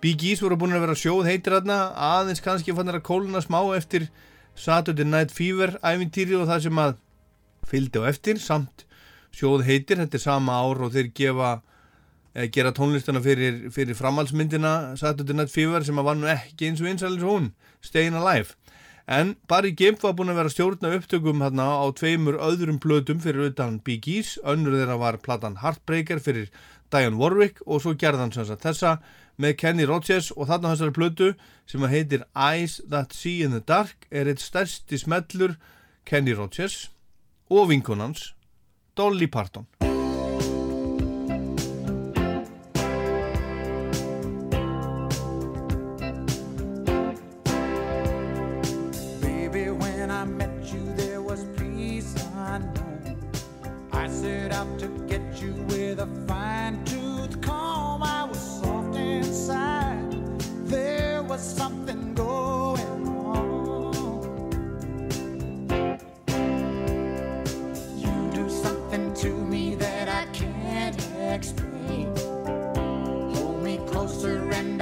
Bee 0.00 0.16
Gees 0.16 0.40
voru 0.40 0.56
búin 0.56 0.72
að 0.72 0.86
vera 0.88 0.96
sjóð 0.96 1.34
heitir 1.34 1.60
þarna, 1.60 1.82
aðeins 1.92 2.40
kannski 2.40 2.72
fann 2.72 2.88
þeirra 2.88 3.04
kóluna 3.04 3.44
smá 3.44 3.60
eftir 3.76 4.08
Saturday 4.56 5.04
Night 5.04 5.36
Fever 5.36 5.76
æfintýri 5.84 6.40
og 6.40 6.48
það 6.48 6.70
sem 6.70 6.86
að 6.88 7.02
fylgdi 7.68 8.00
á 8.00 8.08
eftir 8.08 8.40
samt 8.40 8.88
sjóð 9.34 9.66
heitir, 9.66 10.00
þetta 10.02 10.18
er 10.18 10.24
sama 10.24 10.58
ár 10.60 10.84
og 10.86 10.94
þeir 10.94 11.10
gefa 11.14 11.50
eða 12.34 12.50
gera 12.54 12.72
tónlistana 12.74 13.22
fyrir, 13.22 13.66
fyrir 13.74 13.98
framhaldsmyndina 13.98 14.96
Saturday 15.00 15.36
Night 15.36 15.50
Fever 15.50 15.84
sem 15.86 15.98
að 15.98 16.08
var 16.10 16.18
nú 16.18 16.30
ekki 16.30 16.70
eins 16.70 16.82
og 16.82 16.90
einsælis 16.90 17.26
hún 17.26 17.50
Stayin' 17.82 18.18
Alive. 18.18 18.54
En 19.10 19.34
Barry 19.50 19.72
Gibb 19.74 19.98
var 20.04 20.14
búin 20.14 20.30
að 20.30 20.38
vera 20.38 20.52
stjórna 20.52 20.92
upptökum 20.94 21.40
hérna 21.42 21.66
á 21.82 21.86
tveimur 21.98 22.36
öðrum 22.38 22.78
blötum 22.78 23.18
fyrir 23.18 23.50
utan 23.50 23.80
Bee 23.82 23.98
Gees, 23.98 24.36
önnur 24.46 24.76
þeirra 24.78 24.98
var 25.00 25.18
platan 25.18 25.58
Heartbreaker 25.64 26.22
fyrir 26.22 26.52
Diane 26.94 27.18
Warwick 27.18 27.58
og 27.66 27.82
svo 27.82 27.96
gerðan 27.98 28.30
sem 28.30 28.46
þessa 28.46 29.00
með 29.40 29.56
Kenny 29.58 29.86
Rogers. 29.88 30.30
Og 30.36 30.46
þarna 30.46 30.76
þessari 30.76 30.94
blötu 30.94 31.30
sem 31.66 31.90
heitir 31.90 32.22
Eyes 32.38 32.78
That 32.86 33.16
See 33.16 33.42
in 33.42 33.56
the 33.56 33.62
Dark 33.66 34.06
er 34.10 34.30
eitt 34.30 34.42
stærsti 34.44 35.00
smellur 35.02 35.56
Kenny 36.06 36.36
Rogers 36.38 36.92
og 37.50 37.72
vinkunans 37.72 38.30
Dolly 39.00 39.28
Parton 39.28 39.64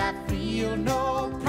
I 0.01 0.13
feel 0.29 0.77
no 0.77 1.29
pain. 1.45 1.48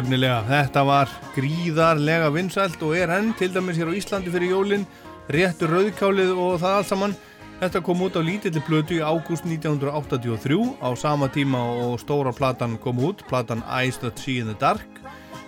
Nefnilega, 0.00 0.38
þetta 0.48 0.82
var 0.88 1.10
gríðarlega 1.34 2.30
vinsælt 2.32 2.80
og 2.86 2.94
er 2.96 3.10
enn 3.12 3.34
til 3.36 3.50
dæmis 3.52 3.76
hér 3.76 3.90
á 3.92 3.98
Íslandi 3.98 4.30
fyrir 4.32 4.54
jólinn, 4.54 4.86
réttur 5.28 5.74
rauðkálið 5.74 6.30
og 6.40 6.54
það 6.62 6.76
allt 6.78 6.88
saman. 6.88 7.16
Þetta 7.60 7.82
kom 7.84 8.00
út 8.06 8.16
á 8.16 8.24
lítilli 8.24 8.62
plötu 8.64 8.96
í 8.96 9.02
ágúst 9.04 9.44
1983 9.44 10.56
á 10.80 10.88
sama 10.96 11.28
tíma 11.28 11.60
og 11.82 11.98
stóra 12.00 12.32
platan 12.32 12.78
kom 12.80 13.02
út, 13.04 13.26
platan 13.28 13.60
Eyes 13.68 14.00
That 14.00 14.16
See 14.16 14.38
in 14.40 14.48
the 14.48 14.56
Dark, 14.56 14.88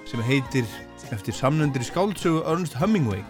sem 0.05 0.21
heitir 0.21 0.69
eftir 1.09 1.33
samnendri 1.33 1.89
skáldsögu 1.89 2.45
Ernst 2.45 2.77
Hemingway. 2.77 3.25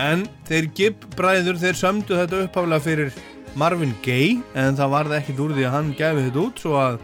En 0.00 0.24
þeir 0.48 0.72
Gibb 0.72 1.06
bræður, 1.18 1.60
þeir 1.60 1.76
sömdu 1.76 2.16
þetta 2.22 2.46
upphaflega 2.46 2.86
fyrir 2.88 3.22
Marvin 3.52 3.92
Gaye, 4.00 4.40
en 4.56 4.80
það 4.80 4.96
varði 4.96 5.20
ekkit 5.20 5.44
úr 5.44 5.56
því 5.58 5.68
að 5.68 5.76
hann 5.76 5.94
gefi 6.00 6.26
þetta 6.30 6.44
út, 6.46 6.64
svo 6.64 6.80
að 6.80 7.00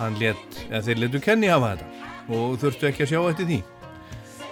hann 0.00 0.20
let, 0.24 0.60
eða 0.70 0.84
þeir 0.88 1.04
letu 1.04 1.24
Kenny 1.28 1.52
hafa 1.52 1.76
þetta 1.76 1.97
og 2.28 2.58
þurftu 2.60 2.88
ekki 2.88 3.04
að 3.04 3.12
sjá 3.12 3.20
eftir 3.30 3.48
því. 3.48 3.58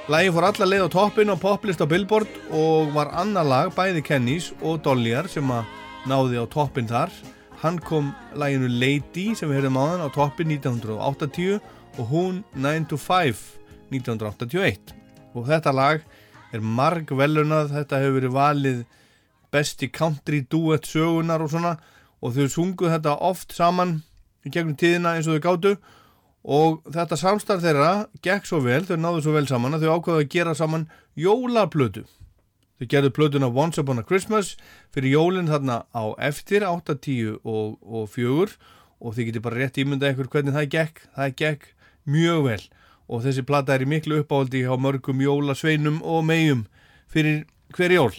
Lægin 0.06 0.34
fór 0.36 0.48
alla 0.48 0.68
leið 0.70 0.84
á 0.86 0.94
toppin 0.94 1.32
á 1.34 1.36
poplist 1.36 1.82
á 1.82 1.86
Billboard 1.90 2.30
og 2.54 2.92
var 2.94 3.10
annar 3.18 3.46
lag 3.46 3.72
bæði 3.74 4.04
Kennys 4.06 4.52
og 4.62 4.78
Dollyar 4.84 5.26
sem 5.28 5.48
að 5.50 5.66
náði 6.06 6.38
á 6.38 6.46
toppin 6.46 6.86
þar. 6.86 7.10
Hann 7.62 7.80
kom 7.82 8.12
læginu 8.38 8.68
Lady 8.70 9.32
sem 9.34 9.50
við 9.50 9.64
höfum 9.64 9.80
á 9.80 9.84
hann 9.90 10.04
á 10.06 10.08
toppin 10.14 10.52
1980 10.54 11.58
og 11.98 12.04
hún 12.12 12.44
9 12.54 12.86
to 12.92 13.00
5 13.00 13.42
1981. 13.90 14.94
Og 15.34 15.48
þetta 15.50 15.74
lag 15.74 16.06
er 16.54 16.62
marg 16.62 17.10
velunað, 17.10 17.74
þetta 17.74 18.00
hefur 18.00 18.18
verið 18.20 18.36
valið 18.36 18.80
besti 19.52 19.88
country 19.90 20.44
duet 20.46 20.86
sögunar 20.86 21.42
og 21.42 21.50
svona 21.52 21.76
og 22.22 22.34
þau 22.36 22.46
sunguð 22.50 22.94
þetta 22.94 23.18
oft 23.26 23.54
saman 23.56 24.00
í 24.46 24.52
gegnum 24.52 24.76
tíðina 24.78 25.16
eins 25.16 25.28
og 25.28 25.38
þau 25.38 25.46
gáttu 25.50 25.74
og 26.46 26.84
þetta 26.94 27.18
samstarf 27.18 27.64
þeirra 27.64 28.06
gekk 28.22 28.46
svo 28.46 28.60
vel, 28.62 28.84
þau 28.86 28.96
náðu 29.02 29.24
svo 29.24 29.34
vel 29.34 29.48
saman 29.50 29.74
að 29.74 29.86
þau 29.86 29.96
ákvaðu 29.98 30.22
að 30.22 30.30
gera 30.30 30.54
saman 30.54 30.86
jólaplötu. 31.18 32.04
Þau 32.78 32.86
gerðu 32.92 33.10
plötuna 33.16 33.48
Once 33.50 33.80
Upon 33.82 33.98
a 33.98 34.04
Christmas 34.06 34.54
fyrir 34.94 35.16
jólinn 35.16 35.50
þarna 35.50 35.82
á 35.90 36.14
eftir 36.22 36.62
8, 36.68 36.98
10 37.02 37.40
og, 37.42 37.78
og 37.82 38.06
4 38.12 38.54
og 39.00 39.16
þið 39.16 39.30
getur 39.30 39.44
bara 39.48 39.60
rétt 39.62 39.80
ímynda 39.80 40.12
ykkur 40.12 40.30
hvernig 40.30 40.54
það 40.54 40.70
gekk. 40.76 41.02
Það 41.16 41.34
gekk 41.40 41.66
mjög 42.06 42.42
vel 42.46 42.62
og 43.06 43.22
þessi 43.22 43.44
plata 43.46 43.74
er 43.74 43.84
í 43.84 43.90
miklu 43.90 44.20
uppáldi 44.22 44.64
á 44.66 44.74
mörgum 44.78 45.20
jólasveinum 45.22 46.00
og 46.02 46.24
megjum 46.26 46.64
fyrir 47.10 47.44
hver 47.74 47.94
jól. 47.94 48.14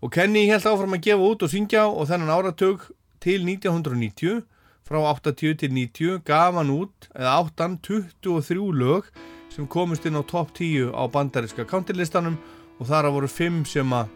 Og 0.00 0.12
Kenny 0.12 0.46
held 0.48 0.66
áfram 0.66 0.96
að 0.96 1.04
gefa 1.08 1.26
út 1.26 1.44
og 1.44 1.52
syngja 1.52 1.86
og 1.88 2.08
þennan 2.10 2.32
áratug 2.32 2.88
til 3.22 3.44
1990 3.46 4.42
frá 4.90 4.98
80 5.06 5.54
til 5.54 5.70
90 5.70 6.24
gaf 6.26 6.56
hann 6.58 6.70
út, 6.74 7.06
eða 7.14 7.36
áttan 7.38 7.76
23 7.78 8.72
lög 8.74 9.06
sem 9.50 9.68
komist 9.70 10.06
inn 10.06 10.18
á 10.18 10.22
top 10.26 10.50
10 10.56 10.90
á 10.90 11.06
bandariska 11.06 11.62
counterlistanum 11.64 12.34
og 12.80 12.88
þar 12.90 13.06
að 13.06 13.14
voru 13.18 13.30
5 13.30 13.60
sem 13.70 13.94
að 13.94 14.10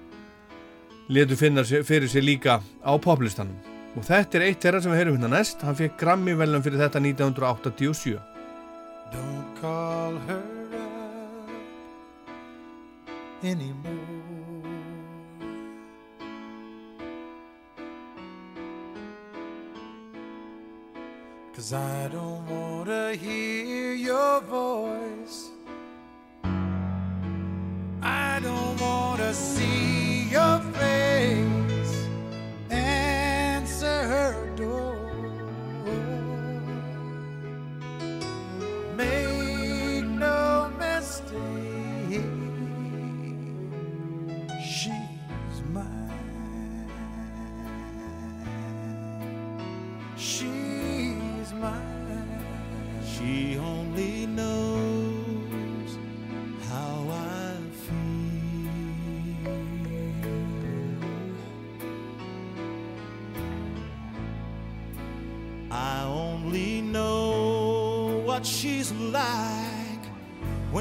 letu 1.14 1.38
finna 1.38 1.62
fyrir 1.62 2.10
sig 2.10 2.26
líka 2.26 2.58
á 2.82 2.92
poplistanum 2.98 3.54
og 3.94 4.02
þetta 4.02 4.40
er 4.40 4.46
eitt 4.48 4.66
þeirra 4.66 4.82
sem 4.82 4.90
við 4.90 4.98
heyrum 4.98 5.16
hérna 5.20 5.30
næst. 5.36 5.62
Hann 5.62 5.78
fekk 5.78 5.94
Grammy 6.00 6.34
velum 6.34 6.62
fyrir 6.64 6.82
þetta 6.82 6.98
1987 6.98 8.18
Don't 9.14 9.54
call 9.60 10.18
her 10.26 10.42
up 10.74 11.50
anymore. 13.44 14.23
Cause 21.54 21.72
I 21.72 22.08
don't 22.08 22.44
wanna 22.48 23.14
hear 23.14 23.94
your 23.94 24.40
voice. 24.40 25.50
I 28.02 28.40
don't 28.42 28.80
wanna 28.80 29.32
see 29.32 29.73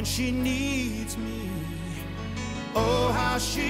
when 0.04 0.10
she 0.10 0.32
needs 0.32 1.18
me. 1.18 1.50
Oh, 2.76 3.10
how 3.14 3.38
she 3.38 3.62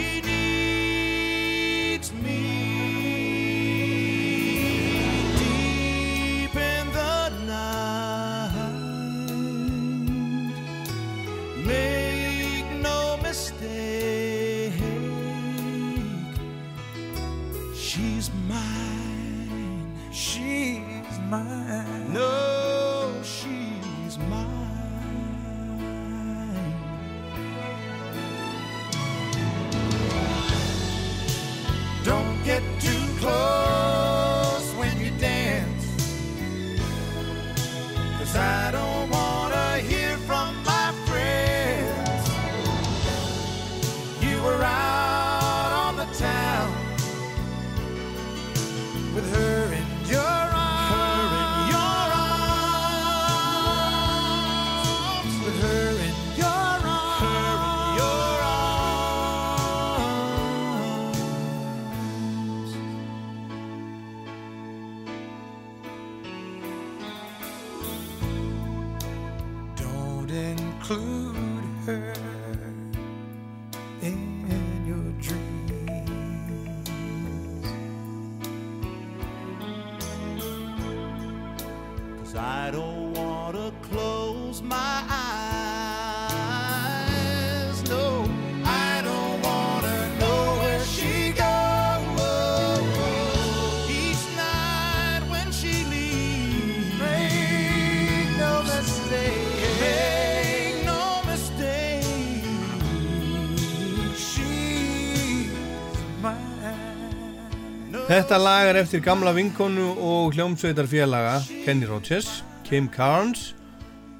Þetta 108.14 108.38
lag 108.38 108.68
er 108.69 108.77
eftir 108.77 109.02
gamla 109.02 109.31
vinkonu 109.34 109.88
og 109.98 110.35
hljómsveitarfélaga 110.35 111.40
Kenny 111.64 111.88
Rogers, 111.90 112.44
Kim 112.61 112.85
Carnes 112.94 113.56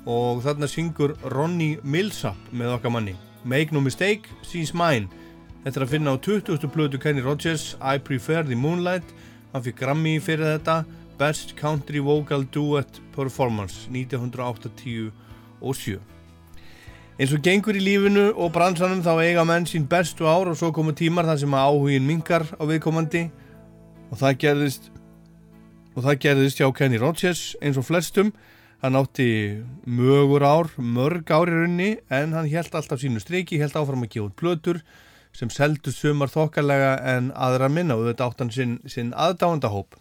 og 0.09 0.39
þarna 0.41 0.65
syngur 0.65 1.13
Ronnie 1.29 1.77
Millsap 1.85 2.39
með 2.49 2.73
okkar 2.73 2.89
manni. 2.95 3.13
Make 3.45 3.69
no 3.69 3.83
mistake, 3.85 4.33
she's 4.41 4.73
mine. 4.73 5.05
Þetta 5.61 5.77
er 5.77 5.85
að 5.85 5.91
finna 5.91 6.15
á 6.17 6.17
20. 6.17 6.65
plötu 6.73 6.97
Kenny 6.97 7.21
Rogers 7.21 7.75
I 7.77 8.01
Prefer 8.01 8.41
the 8.41 8.57
Moonlight. 8.57 9.05
Hann 9.53 9.67
fikk 9.67 9.77
Grammy 9.83 10.15
fyrir 10.17 10.55
þetta 10.55 10.79
Best 11.21 11.53
Country 11.61 12.01
Vocal 12.01 12.49
Duet 12.49 12.97
Performance 13.13 13.85
1987 13.93 15.13
Eins 17.21 17.29
og 17.29 17.45
gengur 17.45 17.77
í 17.77 17.85
lífinu 17.91 18.31
og 18.33 18.49
bransanum 18.57 19.05
þá 19.05 19.21
eiga 19.21 19.45
menn 19.45 19.69
sín 19.69 19.85
bestu 19.85 20.25
ár 20.25 20.49
og 20.49 20.57
svo 20.57 20.73
komu 20.73 20.97
tímar 20.97 21.29
þar 21.29 21.45
sem 21.45 21.53
að 21.53 21.69
áhugin 21.69 22.09
minkar 22.09 22.49
á 22.57 22.65
viðkomandi 22.65 23.27
og 24.14 24.19
það 24.22 24.35
gerðist 24.44 24.91
og 25.94 26.03
það 26.06 26.19
gerðist 26.26 26.61
hjá 26.61 26.68
Kenny 26.77 26.99
Rogers 27.02 27.41
eins 27.61 27.80
og 27.81 27.88
flestum 27.88 28.30
hann 28.84 28.99
átti 28.99 29.64
mögur 29.90 30.45
ár, 30.45 30.69
mörg 30.77 31.31
ár 31.34 31.49
í 31.49 31.56
raunni 31.56 31.90
en 32.14 32.35
hann 32.38 32.52
held 32.52 32.76
alltaf 32.77 33.02
sínu 33.02 33.22
striki, 33.23 33.57
held 33.57 33.73
áfram 33.80 34.06
að 34.06 34.14
gefa 34.14 34.30
út 34.30 34.38
plötur 34.38 34.84
sem 35.34 35.49
seldu 35.49 35.90
sumar 35.90 36.30
þokkalega 36.30 36.94
en 37.15 37.31
aðra 37.34 37.72
minna 37.73 37.98
og 37.98 38.06
þetta 38.11 38.30
átt 38.30 38.44
hann 38.44 38.53
sinn, 38.53 38.80
sinn 38.85 39.15
aðdáandahóp 39.18 39.98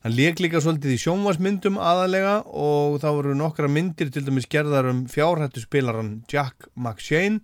Hann 0.00 0.14
leik 0.16 0.38
líka 0.40 0.62
svolítið 0.64 0.94
í 0.94 1.00
sjónvarsmyndum 1.02 1.74
aðalega 1.76 2.38
og 2.56 2.94
þá 3.02 3.08
voru 3.18 3.34
nokkra 3.36 3.68
myndir 3.68 4.08
til 4.08 4.22
dæmis 4.24 4.48
gerðar 4.48 4.88
um 4.88 5.02
fjárhættu 5.12 5.60
spilaran 5.60 6.22
Jack 6.32 6.70
McShane 6.72 7.42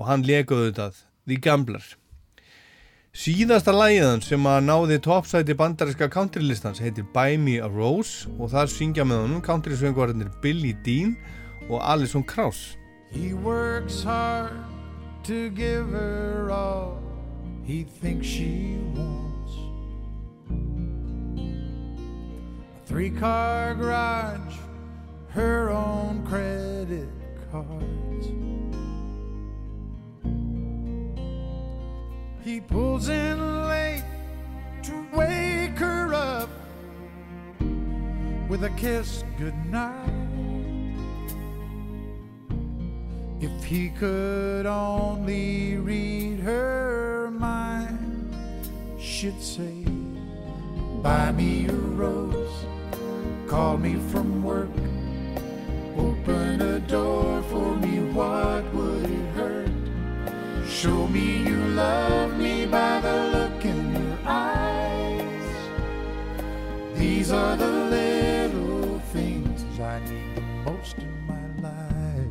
og 0.00 0.08
hann 0.08 0.24
leikuðu 0.24 0.70
þetta 0.70 0.86
The 1.28 1.36
Gambler. 1.44 1.84
Síðasta 3.18 3.72
lægiðan 3.74 4.20
sem 4.22 4.44
að 4.46 4.60
náði 4.68 4.96
toppsæti 5.02 5.54
bandariska 5.58 6.06
countrylistans 6.14 6.78
heitir 6.78 7.02
Buy 7.10 7.34
Me 7.34 7.56
a 7.58 7.66
Rose 7.66 8.30
og 8.38 8.52
þar 8.52 8.70
syngja 8.70 9.02
með 9.02 9.24
honum 9.24 9.40
countrysöngvarðinir 9.42 10.28
Billy 10.38 10.70
Dean 10.86 11.16
og 11.66 11.82
Alison 11.82 12.22
Krauss. 12.22 12.76
He 13.10 13.34
works 13.34 14.04
hard 14.04 14.54
to 15.24 15.50
give 15.50 15.90
her 15.90 16.52
all 16.52 17.02
he 17.66 17.82
thinks 17.82 18.28
she 18.28 18.78
wants. 18.94 19.58
Three 22.86 23.10
car 23.10 23.74
garage, 23.74 24.62
her 25.34 25.70
own 25.70 26.24
credit 26.24 27.10
cards. 27.50 28.07
He 32.48 32.60
pulls 32.60 33.10
in 33.10 33.68
late 33.68 34.04
to 34.84 35.06
wake 35.12 35.78
her 35.78 36.14
up 36.14 36.48
with 38.48 38.64
a 38.64 38.70
kiss 38.70 39.22
goodnight. 39.36 40.08
If 43.38 43.64
he 43.64 43.90
could 43.90 44.64
only 44.64 45.76
read 45.76 46.40
her 46.40 47.30
mind, 47.32 48.34
she'd 48.98 49.42
say, 49.42 49.84
Buy 51.02 51.32
me 51.32 51.66
a 51.68 51.72
rose, 51.74 52.64
call 53.46 53.76
me 53.76 53.96
from 54.10 54.42
work, 54.42 54.74
open 55.98 56.62
a 56.62 56.80
door 56.80 57.42
for 57.50 57.76
me, 57.76 57.87
Show 60.78 61.08
me 61.08 61.42
you 61.42 61.56
love 61.74 62.38
me 62.38 62.64
by 62.64 63.00
the 63.00 63.12
look 63.34 63.64
in 63.64 63.92
your 63.96 64.18
eyes. 64.24 65.56
These 66.94 67.32
are 67.32 67.56
the 67.56 67.66
little 67.66 69.00
things 69.12 69.64
I 69.80 69.98
need 70.08 70.36
the 70.36 70.42
most 70.70 70.96
in 70.98 71.26
my 71.26 71.46
life. 71.68 72.30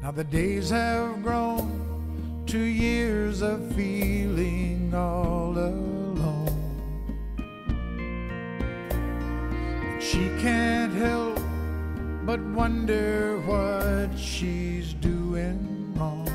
Now 0.00 0.10
the 0.10 0.24
days 0.24 0.70
have 0.70 1.22
grown 1.22 2.44
to 2.46 2.58
years 2.58 3.42
of 3.42 3.74
feeling 3.74 4.94
all 4.94 5.50
alone. 5.50 6.03
She 10.04 10.28
can't 10.38 10.92
help 10.92 11.40
but 12.26 12.38
wonder 12.40 13.38
what 13.46 14.18
she's 14.18 14.92
doing 14.94 15.92
wrong. 15.96 16.26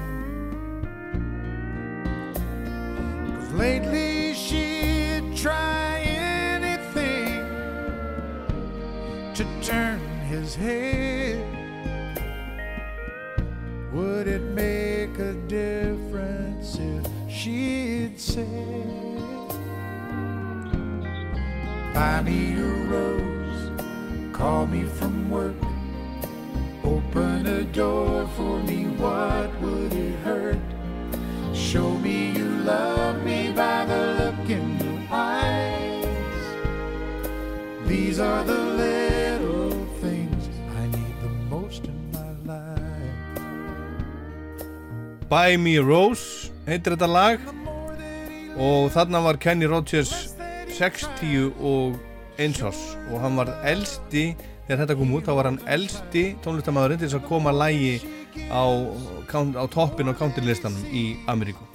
Cause 3.35 3.51
lately 3.53 4.33
she'd 4.33 5.35
try 5.35 5.99
anything 5.99 7.43
to 9.35 9.45
turn 9.61 9.99
his 10.27 10.55
head. 10.55 11.45
Would 13.93 14.27
it 14.27 14.43
make 14.53 15.17
a 15.19 15.33
difference 15.47 16.77
if 16.79 17.05
she'd 17.29 18.19
say, 18.19 18.47
Buy 21.93 22.21
me 22.21 22.53
a 22.53 22.63
rose, 22.87 23.38
call 24.39 24.65
me 24.67 24.83
from 24.85 25.29
work, 25.29 25.61
open 26.85 27.45
a 27.45 27.63
door 27.75 28.25
for 28.37 28.63
me, 28.63 28.85
what 28.95 29.51
would 29.61 29.93
it 29.93 30.15
hurt? 30.23 30.57
Show 31.53 31.89
me 31.99 32.31
you 32.31 32.47
love 32.63 33.21
me 33.25 33.51
by 33.51 33.83
the 33.83 34.01
look 34.19 34.49
in 34.49 34.79
your 34.79 35.01
eyes. 35.11 36.45
These 37.85 38.21
are 38.21 38.45
the 38.45 38.61
little 38.79 39.75
things 39.99 40.47
I 40.81 40.87
need 40.87 41.15
the 41.21 41.33
most 41.51 41.83
in 41.83 41.99
my 42.15 42.31
life. 42.47 43.39
Buy 45.27 45.57
Me 45.57 45.75
a 45.75 45.83
Rose 45.83 46.49
heitir 46.65 46.95
þetta 46.95 47.11
lag 47.11 47.39
og 48.55 48.87
þarna 48.95 49.19
var 49.27 49.35
Kenny 49.43 49.67
Rogers 49.67 50.31
60 50.79 51.51
og 51.59 51.99
eins 52.39 52.61
árs. 52.65 52.79
Og 53.09 53.21
hann 53.23 53.37
var 53.39 53.51
elsti 53.67 54.31
þegar 54.67 54.83
þetta 54.83 54.99
kom 54.99 55.15
út 55.17 55.27
þá 55.27 55.33
var 55.39 55.49
hann 55.49 55.63
elsti 55.77 56.23
tónlistamæðurinn 56.45 57.01
til 57.01 57.09
þess 57.09 57.19
að 57.19 57.27
koma 57.29 57.53
lægi 57.55 57.95
á, 58.53 58.63
á 59.33 59.65
toppin 59.73 60.11
á 60.11 60.13
countrylistanum 60.17 60.85
í 60.93 61.17
Ameríku. 61.31 61.65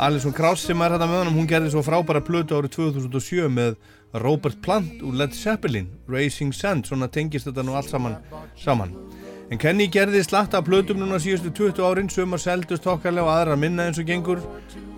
Alison 0.00 0.32
Krauss 0.32 0.64
sem 0.64 0.80
er 0.80 0.94
þetta 0.94 1.08
með 1.08 1.22
honum 1.22 1.38
hún 1.42 1.48
gerði 1.50 1.74
svo 1.74 1.82
frábæra 1.84 2.22
plötu 2.24 2.56
árið 2.56 2.78
2007 2.78 3.50
með 3.52 3.76
Robert 4.24 4.56
Plant 4.64 5.02
úr 5.04 5.18
Led 5.20 5.34
Zeppelin 5.36 5.90
Raising 6.08 6.54
Sand, 6.56 6.88
svona 6.88 7.10
tengist 7.12 7.50
þetta 7.50 7.66
nú 7.66 7.76
allt 7.76 7.92
saman 7.92 8.16
saman 8.56 8.94
En 9.48 9.56
Kenny 9.56 9.86
gerði 9.88 10.20
slatta 10.26 10.58
af 10.60 10.66
plötum 10.66 10.98
núna 11.00 11.16
síðustu 11.24 11.48
20 11.56 11.86
árin 11.88 12.10
sem 12.12 12.36
að 12.36 12.42
seldust 12.42 12.84
okkarlega 12.92 13.24
og 13.24 13.32
aðra 13.32 13.54
minna 13.56 13.86
eins 13.88 14.00
og 14.00 14.04
gengur. 14.10 14.42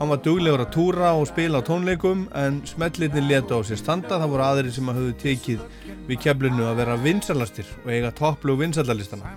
Hann 0.01 0.10
var 0.10 0.18
duglegur 0.24 0.64
að 0.64 0.72
túra 0.74 1.12
og 1.14 1.28
spila 1.31 1.60
á 1.62 1.68
tónleikum 1.68 2.24
en 2.35 2.59
smellitni 2.66 3.22
leta 3.28 3.55
á 3.55 3.62
sér 3.62 3.78
standa. 3.78 4.18
Það 4.18 4.35
voru 4.35 4.47
aðri 4.48 4.74
sem 4.74 4.90
að 4.90 4.98
höfðu 4.98 5.14
tekið 5.22 5.62
við 6.09 6.20
keflinu 6.27 6.66
að 6.66 6.82
vera 6.82 6.98
vinsalastir 6.98 7.70
og 7.85 7.94
eiga 7.94 8.10
topplu 8.18 8.59
vinsalalistana. 8.59 9.36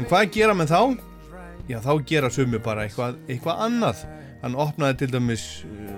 En 0.00 0.08
hvað 0.08 0.32
gera 0.38 0.56
með 0.56 0.72
þá? 0.72 0.82
Já, 1.68 1.78
þá 1.84 1.92
gera 2.08 2.32
sumi 2.32 2.64
bara 2.64 2.88
eitthvað, 2.88 3.20
eitthvað 3.28 3.64
annað. 3.68 4.04
Hann 4.40 4.56
opnaði 4.56 5.02
til 5.02 5.12
dæmis 5.12 5.48
uh, 5.68 5.90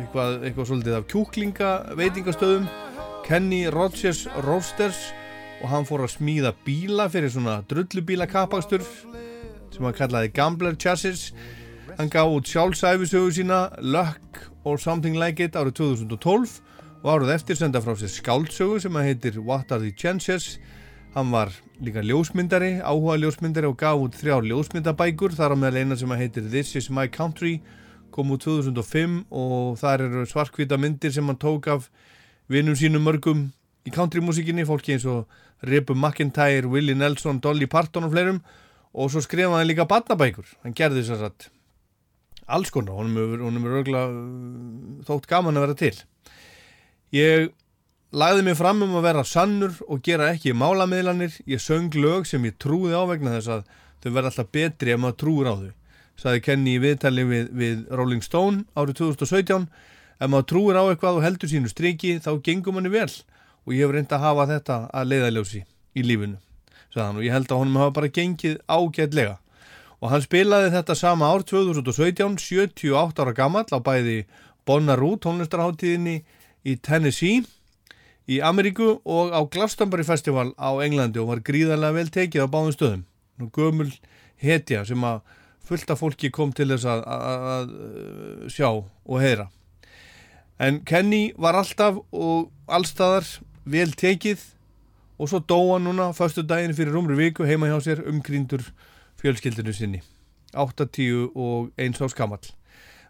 eitthvað, 0.00 0.40
eitthvað 0.42 0.72
svolítið 0.72 0.98
af 0.98 1.06
kjúklinga 1.12 1.74
veitingastöðum, 2.02 2.66
Kenny 3.28 3.68
Rogers 3.70 4.26
Roasters 4.42 5.12
og 5.64 5.70
hann 5.72 5.86
fór 5.88 6.02
að 6.04 6.18
smíða 6.18 6.50
bíla 6.66 7.06
fyrir 7.08 7.32
svona 7.32 7.62
drullubíla 7.68 8.26
kappakstur 8.28 8.82
sem 9.72 9.86
hann 9.86 9.96
kallaði 9.96 10.28
Gambler 10.36 10.76
Chassis. 10.76 11.30
Hann 11.96 12.10
gaf 12.12 12.28
út 12.28 12.50
sjálfsæfisögu 12.50 13.30
sína 13.32 13.60
Luck 13.80 14.42
or 14.68 14.76
Something 14.78 15.16
Like 15.16 15.40
It 15.40 15.56
árið 15.56 15.78
2012 15.80 16.58
og 17.00 17.08
árið 17.14 17.32
eftir 17.38 17.56
senda 17.56 17.80
frá 17.80 17.96
sér 17.96 18.12
skáldsögu 18.12 18.82
sem 18.84 19.00
að 19.00 19.08
heitir 19.08 19.40
What 19.40 19.72
Are 19.72 19.80
the 19.80 19.94
Chances? 19.96 20.58
Hann 21.16 21.32
var 21.32 21.54
líka 21.80 22.04
ljósmyndari 22.04 22.82
áhuga 22.84 23.16
ljósmyndari 23.24 23.70
og 23.70 23.80
gaf 23.80 24.04
út 24.04 24.20
þrjár 24.20 24.44
ljósmyndabækur 24.50 25.32
þar 25.38 25.56
á 25.56 25.60
meðal 25.64 25.80
eina 25.80 25.96
sem 25.96 26.12
að 26.12 26.26
heitir 26.26 26.52
This 26.52 26.76
is 26.76 26.90
my 26.92 27.08
country 27.08 27.62
kom 28.12 28.36
út 28.36 28.44
2005 28.44 29.22
og 29.32 29.78
þar 29.80 30.10
eru 30.10 30.28
svarkvita 30.28 30.76
myndir 30.76 31.14
sem 31.14 31.24
hann 31.24 31.40
tók 31.40 31.72
af 31.72 31.88
vinnum 32.52 32.76
sínum 32.76 33.08
mörgum 33.08 33.48
í 33.84 33.92
countrymúsikinni, 33.92 34.64
fólki 34.64 34.94
eins 34.96 35.04
og 35.08 35.28
Ripu 35.68 35.96
McIntyre, 35.96 36.68
Willie 36.70 36.96
Nelson, 36.98 37.40
Dolly 37.42 37.68
Parton 37.70 38.06
og 38.06 38.14
fleirum. 38.14 38.40
Og 38.94 39.10
svo 39.10 39.22
skrifaði 39.24 39.58
hann 39.58 39.68
líka 39.68 39.88
badnabækur, 39.90 40.46
hann 40.62 40.76
gerði 40.76 41.02
þess 41.02 41.26
að 41.26 41.48
alls 42.54 42.70
konar, 42.70 43.00
honum 43.00 43.64
er 43.64 43.76
örgulega 43.80 45.04
þótt 45.08 45.26
gaman 45.30 45.56
að 45.58 45.64
vera 45.64 45.78
til. 45.80 45.94
Ég 47.14 47.48
lagði 48.14 48.44
mig 48.46 48.58
fram 48.58 48.84
um 48.84 48.98
að 49.00 49.06
vera 49.08 49.24
sannur 49.26 49.80
og 49.88 50.04
gera 50.04 50.28
ekki 50.34 50.54
málamiðlanir, 50.54 51.40
ég 51.50 51.62
söng 51.62 51.94
lög 51.98 52.28
sem 52.30 52.44
ég 52.46 52.58
trúði 52.62 52.94
á 52.94 53.02
vegna 53.08 53.34
þess 53.38 53.56
að 53.56 53.64
þau 54.04 54.10
verða 54.10 54.30
alltaf 54.30 54.52
betri 54.54 54.94
ef 54.94 55.00
maður 55.02 55.18
trúur 55.24 55.50
á 55.50 55.54
þau 55.56 55.72
saði 56.20 56.42
Kenny 56.44 56.76
í 56.76 56.82
viðtali 56.82 57.24
við, 57.26 57.46
við 57.54 57.84
Rolling 57.94 58.22
Stone 58.24 58.64
árið 58.78 59.00
2017 59.02 59.66
ef 59.66 60.30
maður 60.30 60.48
trúur 60.52 60.78
á 60.78 60.84
eitthvað 60.86 61.18
og 61.18 61.26
heldur 61.26 61.50
sínu 61.50 61.70
striki 61.70 62.18
þá 62.22 62.36
gengum 62.44 62.78
manni 62.78 62.92
vel 62.92 63.10
og 63.64 63.74
ég 63.74 63.84
hef 63.84 63.94
reynd 63.94 64.12
að 64.12 64.24
hafa 64.26 64.48
þetta 64.52 64.78
að 64.92 65.10
leiðaljósi 65.12 65.64
í 65.94 66.04
lífinu 66.04 66.40
og 66.94 67.24
ég 67.24 67.34
held 67.34 67.50
að 67.50 67.58
honum 67.58 67.80
hafa 67.80 67.96
bara 67.96 68.12
gengið 68.14 68.60
ágætlega 68.70 69.38
og 69.98 70.10
hann 70.12 70.22
spilaði 70.22 70.70
þetta 70.74 70.94
sama 70.98 71.30
ár 71.32 71.42
2017 71.48 72.38
78 72.38 73.24
ára 73.24 73.34
gammal 73.34 73.66
á 73.72 73.78
bæði 73.82 74.24
Bonnaroo 74.64 75.16
tónlistarháttíðinni 75.20 76.22
í 76.64 76.76
Tennessee 76.80 77.42
í 78.30 78.40
Ameríku 78.40 78.98
og 79.04 79.32
á 79.36 79.40
Glastonbury 79.44 80.04
Festival 80.04 80.52
á 80.56 80.72
Englandi 80.84 81.20
og 81.20 81.30
var 81.32 81.42
gríðarlega 81.44 81.98
vel 81.98 82.12
tekið 82.12 82.46
á 82.48 82.52
báðum 82.52 82.76
stöðum. 82.76 83.02
Nú 83.40 83.50
gömul 83.52 83.90
hetja 84.40 84.84
sem 84.88 85.04
að 85.04 85.20
fullta 85.64 85.96
fólki 85.96 86.30
kom 86.32 86.52
til 86.52 86.70
þess 86.72 86.88
að, 86.88 87.02
að, 87.04 87.44
að 87.54 88.48
sjá 88.52 88.68
og 88.70 89.20
heyra. 89.20 89.48
En 90.60 90.80
Kenny 90.86 91.32
var 91.36 91.58
alltaf 91.58 92.00
og 92.12 92.50
allstaðar 92.70 93.26
vel 93.64 93.92
tekið 93.96 94.42
og 95.18 95.30
svo 95.30 95.40
dóa 95.40 95.78
núna 95.82 96.10
fyrstu 96.16 96.44
daginn 96.46 96.74
fyrir 96.76 96.96
umru 96.98 97.16
viku 97.18 97.46
heima 97.48 97.70
hjá 97.70 97.78
sér 97.84 98.04
umgríndur 98.10 98.64
fjölskyldinu 99.20 99.72
sinni. 99.72 100.02
80 100.54 101.32
og 101.34 101.72
eins 101.80 102.00
á 102.02 102.06
skamall. 102.10 102.44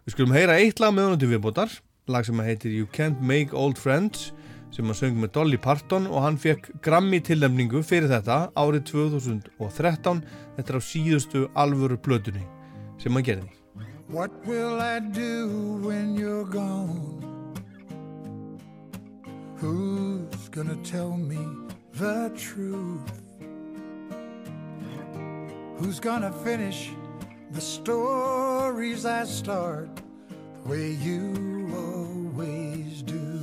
Við 0.05 0.15
skulum 0.15 0.35
heyra 0.35 0.57
eitt 0.61 0.79
lag 0.81 0.93
með 0.93 1.09
honum 1.09 1.21
til 1.21 1.31
viðbótar, 1.33 1.71
lag 2.07 2.25
sem 2.25 2.41
heitir 2.45 2.73
You 2.73 2.89
Can't 2.93 3.21
Make 3.21 3.55
Old 3.57 3.81
Friends 3.81 4.31
sem 4.75 4.85
hann 4.85 4.97
söng 4.97 5.19
með 5.21 5.31
Dolly 5.37 5.59
Parton 5.61 6.07
og 6.09 6.25
hann 6.25 6.39
fekk 6.41 6.67
Grammy 6.83 7.21
tilnæmningu 7.23 7.79
fyrir 7.85 8.11
þetta 8.11 8.49
árið 8.59 8.89
2013 8.91 10.23
þetta 10.57 10.73
er 10.73 10.79
á 10.79 10.83
síðustu 10.83 11.45
alvöru 11.55 11.97
blötunni 11.97 12.43
sem 12.99 13.15
hann 13.15 13.25
gerði. 13.25 13.53
What 14.11 14.31
will 14.45 14.81
I 14.81 14.99
do 14.99 15.79
when 15.81 16.13
you're 16.19 16.45
gone? 16.45 17.34
Who's 19.57 20.49
gonna 20.49 20.75
tell 20.83 21.15
me 21.15 21.39
the 21.93 22.29
truth? 22.35 23.21
Who's 25.77 26.01
gonna 26.01 26.31
finish 26.31 26.91
the 27.51 27.61
stories 27.61 29.05
I 29.05 29.23
start 29.23 29.89
the 29.95 30.69
way 30.69 30.91
you 30.91 31.71
always 31.73 33.01
do? 33.01 33.39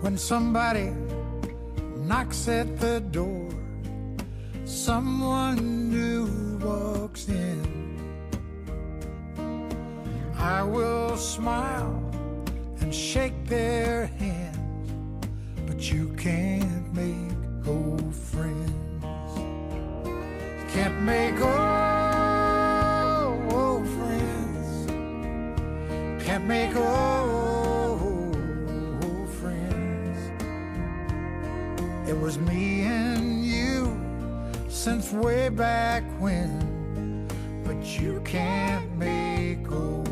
When 0.00 0.18
somebody 0.18 0.92
knocks 1.96 2.48
at 2.48 2.80
the 2.80 2.98
door, 2.98 3.50
someone 4.64 5.90
new 5.90 6.58
walks 6.58 7.28
in. 7.28 7.62
I 10.36 10.64
will 10.64 11.16
smile 11.16 12.03
and 12.84 12.94
shake 12.94 13.46
their 13.46 14.04
hands, 14.18 15.26
but 15.66 15.90
you 15.90 16.14
can't 16.18 16.94
make 16.94 17.32
old 17.66 18.14
friends. 18.14 19.32
Can't 20.70 21.00
make 21.00 21.40
old, 21.40 21.54
old 23.54 23.88
friends. 23.88 24.92
Can't 26.26 26.44
make 26.44 26.76
old, 26.76 28.36
old 29.02 29.30
friends. 29.40 30.18
It 32.06 32.20
was 32.20 32.36
me 32.38 32.82
and 32.82 33.42
you 33.42 33.98
since 34.68 35.10
way 35.10 35.48
back 35.48 36.02
when, 36.20 37.26
but 37.64 37.82
you 37.98 38.20
can't 38.26 38.94
make 38.98 39.72
old 39.72 40.03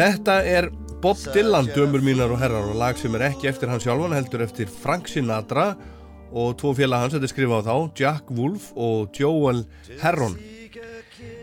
Þetta 0.00 0.34
er 0.48 0.70
Bob 1.02 1.18
Dylan, 1.34 1.66
dömur 1.74 2.00
mínar 2.00 2.30
og 2.32 2.38
herrar 2.40 2.70
og 2.70 2.78
lag 2.80 2.96
sem 2.96 3.12
er 3.18 3.26
ekki 3.26 3.50
eftir 3.50 3.68
hann 3.68 3.82
sjálfan 3.84 4.14
heldur 4.16 4.40
eftir 4.46 4.70
Frank 4.72 5.10
Sinatra 5.12 5.74
og 6.32 6.54
tvo 6.56 6.70
félag 6.78 7.02
hans, 7.02 7.12
þetta 7.12 7.28
er 7.28 7.32
skrifað 7.34 7.68
á 7.68 7.68
þá 7.68 7.98
Jack 8.00 8.30
Wolf 8.32 8.70
og 8.80 9.12
Joel 9.12 9.60
Herron. 10.00 10.38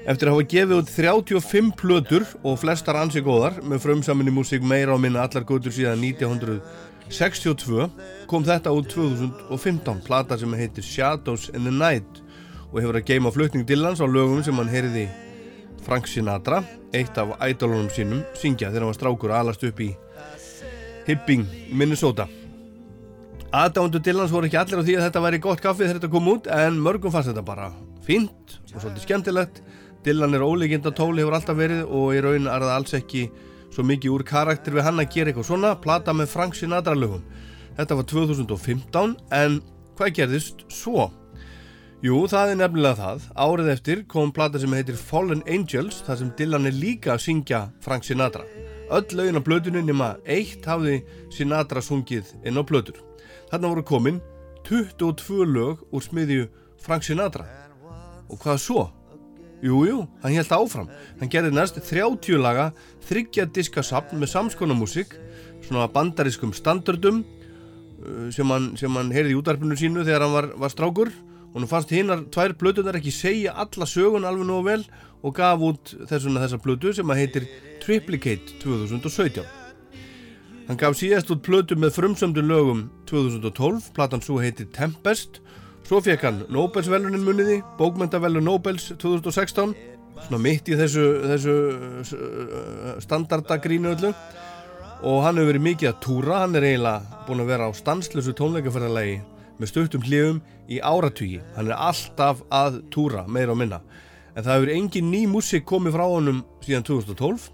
Eftir 0.09 0.31
að 0.31 0.33
hafa 0.33 0.47
gefið 0.55 0.73
út 0.79 0.89
35 0.89 1.69
plötur 1.77 2.25
og 2.41 2.57
flestar 2.63 2.97
ansi 2.97 3.21
góðar 3.21 3.61
með 3.61 3.83
frumsaminni 3.85 4.33
músík 4.33 4.65
meira 4.65 4.97
á 4.97 5.03
minna 5.05 5.27
allar 5.27 5.45
góður 5.45 5.77
síðan 5.77 6.01
1962 6.09 7.91
kom 8.25 8.47
þetta 8.47 8.73
út 8.73 8.89
2015 8.95 10.01
plata 10.09 10.41
sem 10.41 10.57
heitir 10.57 10.89
Shadows 10.95 11.51
in 11.53 11.69
the 11.69 11.75
Night 11.77 12.25
og 12.71 12.81
hefur 12.81 13.03
að 13.03 13.07
geima 13.13 13.29
flutning 13.37 13.69
Dylans 13.69 14.01
á 14.01 14.09
lögum 14.09 14.41
sem 14.41 14.57
hann 14.57 14.73
heyriði 14.73 15.05
Frank 15.87 16.07
Sinatra, 16.11 16.59
eitt 16.91 17.15
af 17.15 17.37
ædolunum 17.39 17.87
sínum, 17.95 18.25
syngja 18.35 18.67
þegar 18.67 18.83
hann 18.83 18.91
var 18.91 18.97
strákur 18.97 19.31
að 19.31 19.45
alast 19.45 19.63
upp 19.63 19.77
í 19.79 19.93
Hibbing, 21.07 21.45
Minnesota. 21.71 22.25
Aðdándu 23.55 24.01
Dylans 24.03 24.33
voru 24.35 24.49
ekki 24.49 24.59
allir 24.59 24.81
á 24.83 24.83
því 24.83 24.97
að 24.97 25.05
þetta 25.05 25.21
væri 25.23 25.39
gott 25.45 25.61
kaffið 25.63 25.85
þegar 25.85 25.99
þetta 26.01 26.09
kom 26.11 26.27
út 26.33 26.49
en 26.51 26.81
mörgum 26.83 27.13
fannst 27.13 27.31
þetta 27.31 27.45
bara 27.47 27.69
fínt 28.03 28.57
og 28.73 28.81
svolítið 28.81 29.05
skemmtilegt. 29.05 29.61
Dylan 30.03 30.35
er 30.35 30.43
óleikinda 30.43 30.91
tóli, 30.91 31.23
hefur 31.23 31.37
alltaf 31.39 31.55
verið 31.55 31.87
og 31.87 32.11
í 32.11 32.19
raun 32.25 32.51
er 32.51 32.65
það 32.67 32.73
alls 32.73 32.97
ekki 32.99 33.23
svo 33.71 33.87
mikið 33.87 34.17
úr 34.17 34.25
karakter 34.27 34.75
við 34.75 34.89
hann 34.89 34.99
að 34.99 35.13
gera 35.15 35.31
eitthvað 35.31 35.47
svona, 35.53 35.71
plata 35.79 36.11
með 36.11 36.33
Frank 36.33 36.59
Sinatra 36.59 36.97
lögum. 36.99 37.23
Þetta 37.79 38.01
var 38.01 38.09
2015 38.11 39.15
en 39.39 39.61
hvað 39.95 40.15
gerðist 40.19 40.67
svo? 40.67 41.07
Jú, 42.05 42.27
það 42.29 42.51
er 42.51 42.57
nefnilega 42.59 42.93
það. 42.99 43.23
Árið 43.41 43.67
eftir 43.71 44.01
kom 44.05 44.29
plata 44.29 44.59
sem 44.61 44.73
heitir 44.77 44.99
Fallen 45.01 45.39
Angels 45.49 46.03
þar 46.05 46.19
sem 46.19 46.27
Dylan 46.37 46.69
er 46.69 46.75
líka 46.77 47.15
að 47.15 47.23
syngja 47.23 47.61
Frank 47.81 48.05
Sinatra. 48.05 48.43
Öll 48.93 49.15
lögin 49.17 49.39
á 49.41 49.41
blöðunni 49.41 49.81
nema 49.81 50.11
eitt 50.29 50.67
hafði 50.69 50.99
Sinatra 51.33 51.81
sungið 51.81 52.29
inn 52.45 52.61
á 52.61 52.61
blöður. 52.61 53.01
Þarna 53.49 53.71
voru 53.71 53.85
komin 53.89 54.19
22 54.69 55.47
lög 55.49 55.81
úr 55.89 56.05
smiðju 56.05 56.45
Frank 56.85 57.07
Sinatra. 57.07 57.47
Og 58.29 58.37
hvað 58.45 58.61
svo? 58.61 58.83
Jú, 59.65 59.81
jú, 59.89 60.03
hann 60.21 60.37
held 60.37 60.53
áfram. 60.53 60.91
Hann 61.17 61.33
gerði 61.33 61.55
næst 61.57 61.81
30 61.81 62.37
laga, 62.37 62.67
þryggja 63.09 63.47
diskasapn 63.49 64.21
með 64.21 64.35
samskonamúsík, 64.35 65.17
svona 65.65 65.89
bandariskum 65.89 66.53
standardum 66.53 67.23
uh, 67.23 68.29
sem 68.29 68.53
hann, 68.53 68.75
hann 68.77 69.09
heyrði 69.17 69.33
í 69.33 69.39
útarpinu 69.41 69.73
sínu 69.73 70.05
þegar 70.05 70.27
hann 70.27 70.37
var, 70.37 70.53
var 70.61 70.75
strákur 70.75 71.09
og 71.53 71.61
hann 71.61 71.69
fannst 71.71 71.93
hinnar 71.93 72.25
tvær 72.33 72.55
blötunar 72.59 72.99
ekki 72.99 73.13
segja 73.13 73.55
alla 73.57 73.87
sögun 73.89 74.27
alveg 74.27 74.47
nógu 74.49 74.67
vel 74.67 74.83
og 75.23 75.37
gaf 75.37 75.63
út 75.63 75.95
þessuna 76.09 76.43
þessa 76.43 76.61
blötu 76.61 76.93
sem 76.93 77.09
að 77.09 77.23
heitir 77.23 77.47
Triplicate 77.83 78.59
2017 78.61 79.67
hann 80.67 80.79
gaf 80.79 80.97
síðast 80.99 81.31
út 81.31 81.43
blötu 81.45 81.77
með 81.79 81.95
frumsömdu 81.95 82.43
lögum 82.43 82.87
2012 83.07 83.91
platan 83.95 84.23
svo 84.23 84.39
heitir 84.43 84.67
Tempest. 84.75 85.39
Svo 85.87 86.01
fekk 86.03 86.25
hann 86.27 86.41
Nobelsvelunin 86.51 87.23
muniði 87.23 87.61
bókmentavelun 87.79 88.43
Nobels 88.43 88.89
2016 88.99 89.75
svona 90.25 90.41
mitt 90.41 90.67
í 90.67 90.75
þessu, 90.75 91.05
þessu 91.31 91.55
standardagrínu 93.05 93.93
öllu. 93.95 94.11
Og 95.07 95.21
hann 95.23 95.37
hefur 95.37 95.53
verið 95.53 95.67
mikið 95.69 95.91
að 95.91 95.99
túra 96.03 96.43
hann 96.43 96.57
er 96.57 96.67
eiginlega 96.67 97.23
búin 97.27 97.43
að 97.43 97.51
vera 97.53 97.69
á 97.69 97.71
stanslösu 97.77 98.33
tónleikaferðarlegi 98.35 99.19
með 99.57 99.71
stöttum 99.71 100.05
hljöfum 100.05 100.41
í 100.69 100.79
áratugi. 100.81 101.41
Hann 101.55 101.71
er 101.71 101.79
alltaf 101.89 102.43
að 102.53 102.81
túra 102.93 103.25
meira 103.27 103.53
og 103.53 103.61
minna. 103.61 103.81
En 104.35 104.45
það 104.45 104.53
hefur 104.53 104.73
engin 104.75 105.11
ný 105.11 105.23
músik 105.29 105.65
komið 105.65 105.97
frá 105.97 106.05
honum 106.05 106.43
síðan 106.65 106.85
2012 106.85 107.49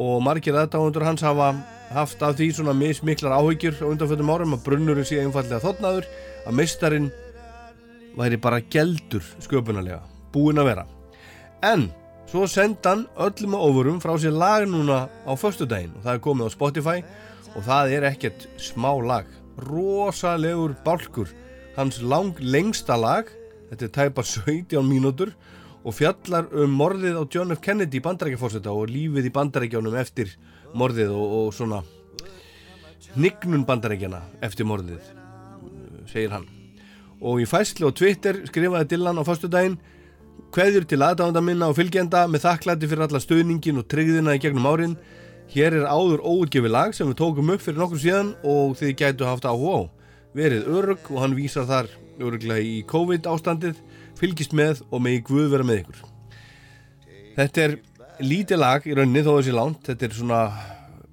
og 0.00 0.22
margir 0.24 0.56
aðdáðundur 0.58 1.06
hans 1.06 1.22
hafa 1.26 1.52
haft 1.90 2.22
af 2.22 2.36
því 2.38 2.50
svona 2.54 2.74
mismiklar 2.76 3.34
áhyggjur 3.38 3.80
á 3.82 3.90
undanfjöldum 3.90 4.30
árum 4.30 4.54
að 4.56 4.64
brunnurinn 4.66 5.06
sé 5.06 5.18
einfallega 5.22 5.62
þotnaður 5.62 6.06
að 6.46 6.56
meistarinn 6.58 7.08
væri 8.18 8.38
bara 8.42 8.62
geldur 8.72 9.24
sköpunarlega 9.42 10.02
búinn 10.34 10.62
að 10.62 10.70
vera. 10.70 10.86
En 11.66 11.88
svo 12.30 12.46
senda 12.50 12.94
hann 12.94 13.06
öllum 13.18 13.58
á 13.58 13.60
ofurum 13.66 13.98
frá 14.02 14.14
sér 14.18 14.34
lag 14.34 14.66
núna 14.70 15.02
á 15.26 15.32
förstudaginn 15.34 15.96
og 15.98 16.06
það 16.06 16.14
er 16.14 16.24
komið 16.26 16.46
á 16.46 16.56
Spotify 16.56 16.98
og 17.54 17.66
það 17.66 17.96
er 17.96 18.08
ekkert 18.12 18.46
smá 18.62 18.92
lag 19.02 19.26
rosalegur 19.64 20.74
bálkur 20.84 21.30
hans 21.76 22.00
lang 22.02 22.38
lengsta 22.40 22.96
lag 22.98 23.30
þetta 23.70 23.86
er 23.86 23.94
tæpa 23.96 24.24
17 24.26 24.82
mínútur 24.86 25.32
og 25.80 25.96
fjallar 25.96 26.50
um 26.52 26.74
morðið 26.76 27.20
á 27.20 27.24
John 27.32 27.54
F. 27.54 27.62
Kennedy 27.64 28.00
í 28.00 28.04
bandarækjafórseta 28.04 28.72
og 28.74 28.90
lífið 28.92 29.30
í 29.30 29.34
bandarækjánum 29.34 29.96
eftir 30.00 30.34
morðið 30.76 31.14
og, 31.16 31.36
og 31.38 31.54
svona 31.56 31.82
nignun 33.16 33.64
bandarækjana 33.68 34.20
eftir 34.44 34.68
morðið 34.68 35.14
segir 36.10 36.34
hann 36.34 36.48
og 37.20 37.40
í 37.40 37.48
fæslu 37.48 37.88
og 37.88 37.96
Twitter 37.96 38.42
skrifaði 38.48 38.94
Dylan 38.94 39.20
á 39.20 39.24
fyrstudaginn 39.24 39.80
Hveðjur 40.50 40.86
til 40.90 40.98
aðdáðanda 40.98 41.40
minna 41.46 41.68
og 41.70 41.76
fylgjenda 41.78 42.24
með 42.26 42.42
þakklæti 42.42 42.88
fyrir 42.90 43.04
alla 43.04 43.20
stöðningin 43.22 43.76
og 43.78 43.84
tryggðina 43.86 44.32
í 44.34 44.40
gegnum 44.42 44.66
árin. 44.66 44.96
Hér 45.50 45.74
er 45.80 45.86
áður 45.90 46.20
óutgefi 46.22 46.70
lag 46.70 46.92
sem 46.94 47.08
við 47.10 47.16
tókum 47.18 47.48
upp 47.50 47.62
fyrir 47.64 47.80
nokkur 47.80 47.98
síðan 47.98 48.28
og 48.46 48.76
þið 48.78 48.92
gætu 49.00 49.26
haft 49.26 49.48
áhuga 49.48 49.80
á. 49.82 49.82
Verið 50.38 50.68
örug 50.70 51.08
og 51.10 51.22
hann 51.24 51.34
vísar 51.34 51.66
þar 51.66 51.88
öruglega 52.22 52.62
í 52.62 52.76
COVID 52.86 53.26
ástandið, 53.26 53.80
fylgist 54.20 54.54
með 54.54 54.84
og 54.90 55.02
megi 55.02 55.24
Guð 55.26 55.48
vera 55.50 55.66
með 55.66 55.80
ykkur. 55.82 56.04
Þetta 57.34 57.64
er 57.64 57.74
lítið 58.22 58.62
lag 58.62 58.86
í 58.86 58.94
rauninni 58.94 59.24
þó 59.26 59.32
þessi 59.32 59.56
lánt. 59.56 59.82
Þetta 59.88 60.06
er 60.06 60.16
svona 60.20 60.40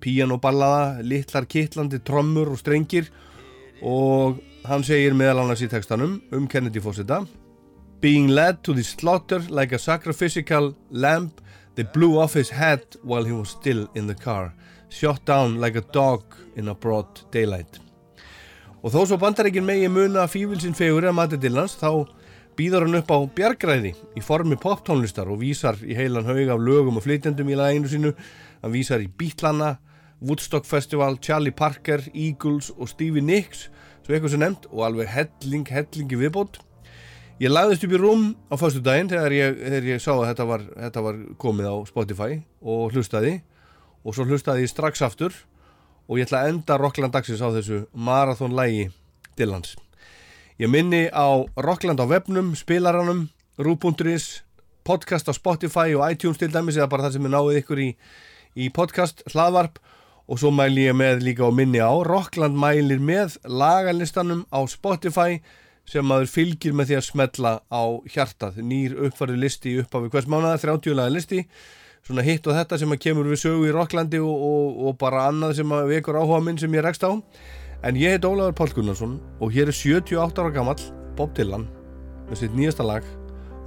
píanoballaða, 0.05 1.01
litlar 1.01 1.49
kittlandi 1.49 2.03
trommur 2.05 2.53
og 2.53 2.61
strengir 2.61 3.09
og 3.81 4.38
hann 4.69 4.85
segir 4.85 5.18
meðal 5.18 5.47
annars 5.47 5.65
í 5.65 5.72
textanum 5.72 6.19
um 6.34 6.45
Kennedy 6.49 6.81
fósita 6.84 7.23
Being 8.01 8.27
led 8.30 8.61
to 8.64 8.73
the 8.73 8.84
slaughter 8.84 9.39
like 9.49 9.73
a 9.73 9.80
sacrificial 9.80 10.76
lamb, 10.91 11.31
they 11.78 11.84
blew 11.84 12.18
off 12.18 12.34
his 12.34 12.49
head 12.49 12.82
while 13.04 13.24
he 13.24 13.32
was 13.32 13.49
still 13.49 13.88
in 13.94 14.08
the 14.08 14.16
car, 14.16 14.54
shot 14.90 15.24
down 15.26 15.62
like 15.62 15.76
a 15.78 15.86
dog 15.94 16.24
in 16.56 16.68
a 16.68 16.74
broad 16.74 17.22
daylight. 17.32 17.78
Og 18.82 18.94
þó 18.94 19.04
svo 19.06 19.18
bandarækin 19.22 19.66
megi 19.66 19.90
muna 19.91 20.26
fívilsinn 20.26 20.74
fegur 20.78 21.06
að 21.06 21.18
mati 21.18 21.38
Dillans, 21.38 21.78
þá 21.78 22.10
býður 22.58 22.88
hann 22.88 22.98
upp 22.98 23.14
á 23.14 23.18
bjargræði 23.38 23.94
í 24.18 24.26
formi 24.26 24.58
poptónlistar 24.58 25.30
og 25.30 25.44
vísar 25.44 25.78
í 25.86 25.94
heilan 25.98 26.26
haug 26.26 26.49
af 26.49 26.66
lögum 26.66 26.98
og 26.98 27.06
flytjandum 27.06 27.54
í 27.54 27.58
laginu 27.60 27.91
sínu. 27.91 28.14
Hann 28.64 28.74
vísar 28.74 29.04
í 29.06 29.10
Beatlana, 29.10 29.76
Woodstock 30.18 30.66
Festival, 30.66 31.20
Charlie 31.22 31.54
Parker, 31.54 32.02
Eagles 32.14 32.72
og 32.74 32.90
Stevie 32.90 33.22
Nicks, 33.22 33.68
svo 34.02 34.16
eitthvað 34.16 34.34
sem 34.34 34.41
nefnt, 34.41 34.66
og 34.74 34.88
alveg 34.88 35.14
helling, 35.14 35.70
hellingi 35.70 36.18
viðbót. 36.26 36.58
Ég 37.38 37.51
lagðist 37.53 37.84
upp 37.85 37.91
í 37.93 37.97
rúm 38.01 38.22
á 38.49 38.57
fyrstu 38.57 38.80
daginn 38.81 39.11
þegar 39.11 39.34
ég, 39.35 39.57
þegar 39.61 39.85
ég 39.85 39.99
sá 40.01 40.09
að 40.15 40.23
þetta 40.26 40.45
var, 40.49 40.61
þetta 40.73 41.01
var 41.05 41.18
komið 41.38 41.68
á 41.69 41.76
Spotify 41.85 42.38
og 42.65 42.95
hlustaði. 42.95 43.34
Og 44.01 44.15
svo 44.18 44.23
hlustaði 44.26 44.64
ég 44.64 44.72
strax 44.72 45.03
aftur 45.05 45.35
og 46.09 46.18
ég 46.18 46.26
ætla 46.26 46.39
að 46.41 46.49
enda 46.55 46.77
Rockland 46.81 47.14
dagsins 47.14 47.43
á 47.45 47.53
þessu 47.53 47.84
marathónlægi 47.93 48.88
Dillans. 49.38 49.76
Ég 50.57 50.72
minni 50.73 51.03
á 51.14 51.45
Rockland 51.61 52.01
á 52.01 52.09
webnum, 52.09 52.55
spilaranum, 52.57 53.27
rú.is, 53.61 54.41
podcast 54.81 55.30
á 55.30 55.34
Spotify 55.38 55.93
og 55.93 56.07
iTunes 56.09 56.41
til 56.41 56.49
dæmis 56.49 56.81
eða 56.81 56.89
bara 56.89 57.05
það 57.05 57.19
sem 57.19 57.30
er 57.30 57.35
náið 57.35 57.61
ykkur 57.61 57.84
í, 57.85 57.88
í 58.57 58.72
podcast, 58.73 59.22
hlaðvarp. 59.30 59.77
Og 60.26 60.41
svo 60.41 60.49
mæli 60.49 60.89
ég 60.89 60.97
með 60.97 61.22
líka 61.30 61.45
á 61.45 61.53
minni 61.53 61.85
á 61.85 61.93
Rockland 62.01 62.57
mælir 62.57 62.97
með 62.97 63.38
lagalistanum 63.45 64.47
á 64.49 64.65
Spotify 64.65 65.38
sem 65.88 66.05
maður 66.07 66.31
fylgir 66.31 66.76
með 66.76 66.89
því 66.89 66.97
að 66.97 67.05
smetla 67.07 67.51
á 67.72 67.84
hjartað, 68.11 68.59
nýr 68.64 68.95
uppfærið 69.07 69.43
listi 69.43 69.76
upphafi 69.81 70.11
hvers 70.11 70.27
mánuða, 70.27 70.57
30 70.64 70.97
laga 70.97 71.14
listi. 71.15 71.45
Svona 72.07 72.23
hitt 72.23 72.47
og 72.47 72.55
þetta 72.55 72.80
sem 72.80 72.91
að 72.93 73.01
kemur 73.03 73.27
við 73.27 73.41
sögu 73.41 73.68
í 73.68 73.72
Rocklandi 73.76 74.19
og, 74.23 74.43
og, 74.49 74.81
og 74.88 74.97
bara 74.99 75.26
annað 75.27 75.57
sem 75.59 75.73
að 75.76 75.89
vekur 75.91 76.19
áhuga 76.19 76.39
minn 76.43 76.59
sem 76.59 76.76
ég 76.76 76.85
rekst 76.85 77.03
á. 77.03 77.11
En 77.88 77.99
ég 77.99 78.15
heit 78.15 78.27
Ólaður 78.27 78.55
Pál 78.57 78.72
Gunnarsson 78.73 79.18
og 79.43 79.51
hér 79.53 79.72
er 79.72 79.76
78 79.76 80.43
ára 80.43 80.53
gammal 80.55 80.80
Bob 81.19 81.35
Dylan 81.38 81.68
með 82.27 82.41
sitt 82.41 82.55
nýjasta 82.57 82.85
lag 82.88 83.07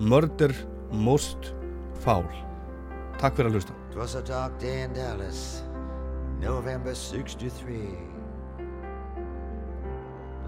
Murder 0.00 0.54
Most 0.92 1.52
Foul. 2.04 2.26
Takk 3.20 3.36
fyrir 3.36 3.52
að 3.52 3.60
hlusta. 3.60 3.76
It 3.90 3.98
was 4.00 4.16
a 4.16 4.22
dark 4.24 4.56
day 4.60 4.84
in 4.84 4.94
Dallas, 4.96 5.62
November 6.40 6.94
63. 6.94 8.09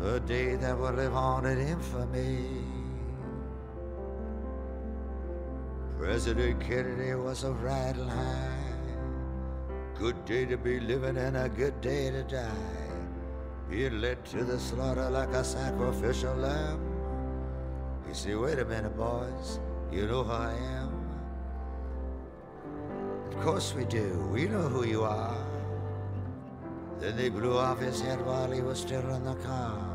The 0.02 0.18
day 0.18 0.56
that 0.56 0.76
will 0.76 0.90
live 0.90 1.14
on 1.14 1.46
in 1.46 1.58
infamy. 1.60 2.44
President 5.96 6.60
Kennedy 6.60 7.14
was 7.14 7.44
a 7.44 7.52
riding 7.52 8.08
high. 8.08 8.74
Good 9.96 10.24
day 10.24 10.44
to 10.46 10.56
be 10.56 10.80
living 10.80 11.16
and 11.16 11.36
a 11.36 11.48
good 11.48 11.80
day 11.80 12.10
to 12.10 12.24
die. 12.24 12.90
Being 13.70 14.00
led 14.00 14.24
to 14.24 14.42
the 14.42 14.58
slaughter 14.58 15.08
like 15.08 15.28
a 15.28 15.44
sacrificial 15.44 16.34
lamb. 16.34 16.80
You 18.08 18.14
say, 18.14 18.34
wait 18.34 18.58
a 18.58 18.64
minute, 18.64 18.96
boys, 18.96 19.60
you 19.92 20.08
know 20.08 20.24
who 20.24 20.32
I 20.32 20.52
am? 20.80 20.92
Of 23.28 23.40
course 23.44 23.72
we 23.72 23.84
do. 23.84 24.28
We 24.32 24.46
know 24.46 24.62
who 24.62 24.84
you 24.84 25.04
are. 25.04 25.46
Then 26.98 27.16
they 27.16 27.28
blew 27.28 27.56
off 27.56 27.78
his 27.78 28.00
head 28.00 28.20
while 28.26 28.50
he 28.50 28.62
was 28.62 28.80
still 28.80 29.08
in 29.10 29.24
the 29.24 29.36
car. 29.36 29.91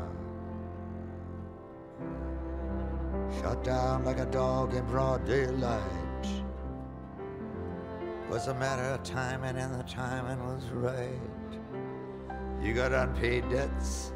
Shot 3.36 3.62
down 3.62 4.04
like 4.04 4.18
a 4.18 4.26
dog 4.26 4.74
in 4.74 4.84
broad 4.86 5.26
daylight. 5.26 5.82
Was 8.30 8.48
a 8.48 8.54
matter 8.54 8.82
of 8.82 9.02
timing, 9.02 9.56
and 9.56 9.78
the 9.78 9.84
timing 9.84 10.44
was 10.44 10.64
right. 10.72 11.08
You 12.62 12.74
got 12.74 12.92
unpaid 12.92 13.48
debts. 13.50 14.12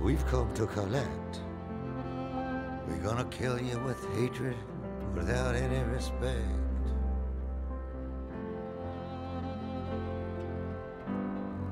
We've 0.00 0.24
come 0.26 0.52
to 0.54 0.66
collect. 0.66 1.40
We're 2.86 3.02
gonna 3.02 3.24
kill 3.26 3.60
you 3.60 3.78
with 3.80 4.02
hatred 4.14 4.56
without 5.14 5.54
any 5.54 5.82
respect. 5.90 6.42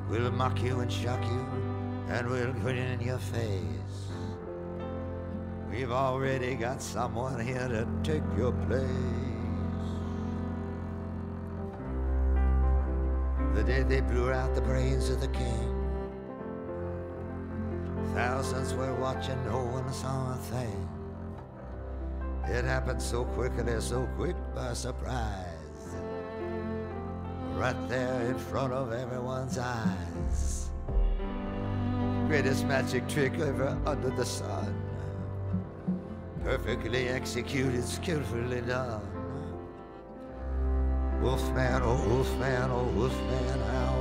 We'll 0.09 0.31
mock 0.33 0.63
you 0.63 0.81
and 0.81 0.93
shock 0.93 1.25
you, 1.25 1.47
and 2.09 2.29
we'll 2.29 2.53
grin 2.53 2.77
in 2.77 3.01
your 3.01 3.19
face. 3.19 3.84
We've 5.77 5.91
already 5.91 6.55
got 6.55 6.81
someone 6.81 7.41
here 7.41 7.67
to 7.67 7.85
take 8.05 8.23
your 8.39 8.53
place. 8.53 8.87
The 13.55 13.65
day 13.65 13.83
they 13.83 14.01
blew 14.01 14.31
out 14.31 14.55
the 14.55 14.61
brains 14.61 15.11
of 15.11 15.21
the 15.21 15.27
king, 15.29 15.75
thousands 18.15 18.73
were 18.75 18.95
watching, 18.95 19.45
no 19.47 19.65
one 19.65 19.93
saw 19.93 20.35
a 20.35 20.37
thing. 20.37 20.89
It 22.47 22.65
happened 22.65 23.03
so 23.03 23.25
quickly, 23.25 23.81
so 23.81 24.09
quick 24.17 24.37
by 24.55 24.75
surprise. 24.75 25.89
Right 27.55 27.89
there 27.89 28.27
in 28.29 28.39
front 28.39 28.73
of 28.73 28.93
everyone's 28.93 29.59
eyes. 29.59 30.71
Greatest 32.29 32.65
magic 32.65 33.09
trick 33.09 33.35
ever 33.41 33.77
under 33.85 34.11
the 34.11 34.25
sun. 34.25 34.74
Perfectly 36.45 37.09
executed, 37.09 37.83
skillfully 37.83 38.61
done. 38.61 39.01
Wolfman, 41.23 41.81
oh 41.83 42.07
wolfman, 42.07 42.71
oh 42.71 42.85
wolfman, 42.95 43.61
ow. 43.63 43.97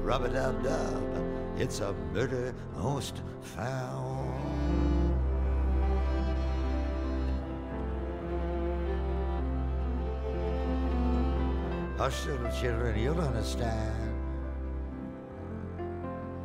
Rub 0.00 0.22
a 0.22 0.28
dub 0.28 0.62
dub, 0.62 1.02
it's 1.58 1.80
a 1.80 1.92
murder 2.12 2.54
most 2.76 3.20
foul. 3.42 4.32
Hush, 11.98 12.26
little 12.26 12.50
children, 12.52 12.96
you'll 12.96 13.20
understand. 13.20 14.14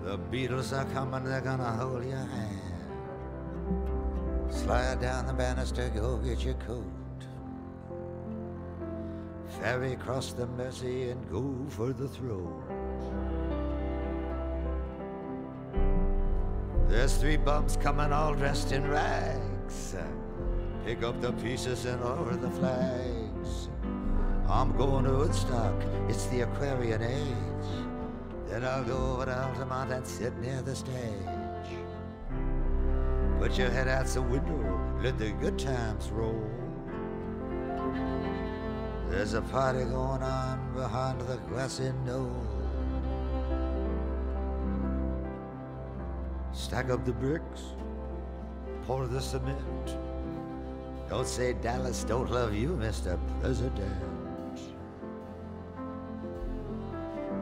The 0.04 0.18
Beatles 0.18 0.74
are 0.74 0.92
coming, 0.94 1.26
they're 1.26 1.42
gonna 1.42 1.72
hold 1.74 2.04
your 2.06 2.18
hand. 2.18 2.65
Slide 4.50 5.00
down 5.00 5.28
the 5.28 5.34
banister, 5.34 5.90
go 5.90 6.18
get 6.18 6.44
your 6.44 6.56
coat. 6.56 6.84
Ferry 9.60 9.94
across 9.94 10.34
the 10.34 10.48
Mersey 10.48 11.10
and 11.10 11.32
go 11.32 11.56
for 11.70 11.94
the 11.94 12.08
throat. 12.08 12.64
There's 16.88 17.18
three 17.18 17.38
bums 17.38 17.78
coming 17.78 18.12
all 18.12 18.34
dressed 18.34 18.72
in 18.72 18.88
rags. 18.90 19.96
Pick 20.86 21.04
up 21.04 21.20
the 21.20 21.34
pieces 21.34 21.86
and 21.86 22.02
lower 22.04 22.36
the 22.36 22.50
flags. 22.52 23.70
I'm 24.48 24.78
going 24.78 25.06
to 25.06 25.12
Woodstock, 25.12 25.74
it's 26.08 26.28
the 26.28 26.42
Aquarian 26.42 27.02
age. 27.02 27.88
Then 28.48 28.64
I'll 28.64 28.84
go 28.84 29.14
over 29.14 29.26
to 29.26 29.36
Altamont 29.36 29.92
and 29.92 30.06
sit 30.06 30.38
near 30.38 30.62
the 30.62 30.76
stage. 30.76 31.45
Put 33.40 33.58
your 33.58 33.70
head 33.70 33.88
out 33.88 34.08
the 34.08 34.22
window, 34.22 35.00
let 35.04 35.18
the 35.18 35.32
good 35.32 35.60
times 35.60 36.10
roll. 36.10 36.50
There's 39.10 39.34
a 39.34 39.42
party 39.42 39.84
going 39.84 40.24
on 40.24 40.74
behind 40.74 41.22
the 41.22 41.38
grassy 41.48 41.92
knoll. 42.06 42.48
Stack 46.54 46.90
up 46.90 47.06
the 47.06 47.12
bricks, 47.12 47.64
pour 48.86 49.06
the 49.06 49.22
cement. 49.22 49.98
Don't 51.10 51.28
say 51.28 51.54
Dallas 51.54 52.04
don't 52.04 52.32
love 52.32 52.56
you, 52.56 52.70
Mr. 52.70 53.20
President. 53.42 53.94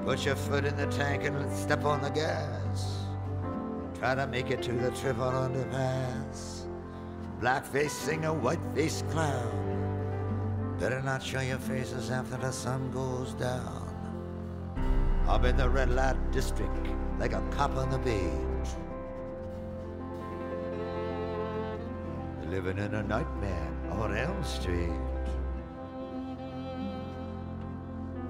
Put 0.05 0.25
your 0.25 0.35
foot 0.35 0.65
in 0.65 0.75
the 0.75 0.87
tank 0.87 1.23
and 1.23 1.51
step 1.55 1.85
on 1.85 2.01
the 2.01 2.09
gas. 2.09 3.02
Try 4.03 4.15
to 4.15 4.27
make 4.27 4.51
it 4.51 4.61
to 4.63 4.73
the 4.73 4.91
triple 4.91 5.31
underpass. 5.31 6.65
Blackface 7.39 7.91
singer, 7.91 8.33
whiteface 8.33 9.01
clown. 9.09 10.75
Better 10.77 11.01
not 11.01 11.23
show 11.23 11.39
your 11.39 11.57
faces 11.57 12.11
after 12.11 12.35
the 12.35 12.51
sun 12.51 12.91
goes 12.91 13.33
down. 13.35 13.87
I'm 15.25 15.45
in 15.45 15.55
the 15.55 15.69
red 15.69 15.89
light 15.89 16.17
district 16.33 16.85
like 17.17 17.31
a 17.31 17.41
cop 17.51 17.77
on 17.77 17.91
the 17.91 17.97
beat. 17.99 18.67
Living 22.49 22.79
in 22.79 22.95
a 22.95 23.03
nightmare 23.03 23.71
on 23.89 24.17
Elm 24.17 24.43
Street. 24.43 24.99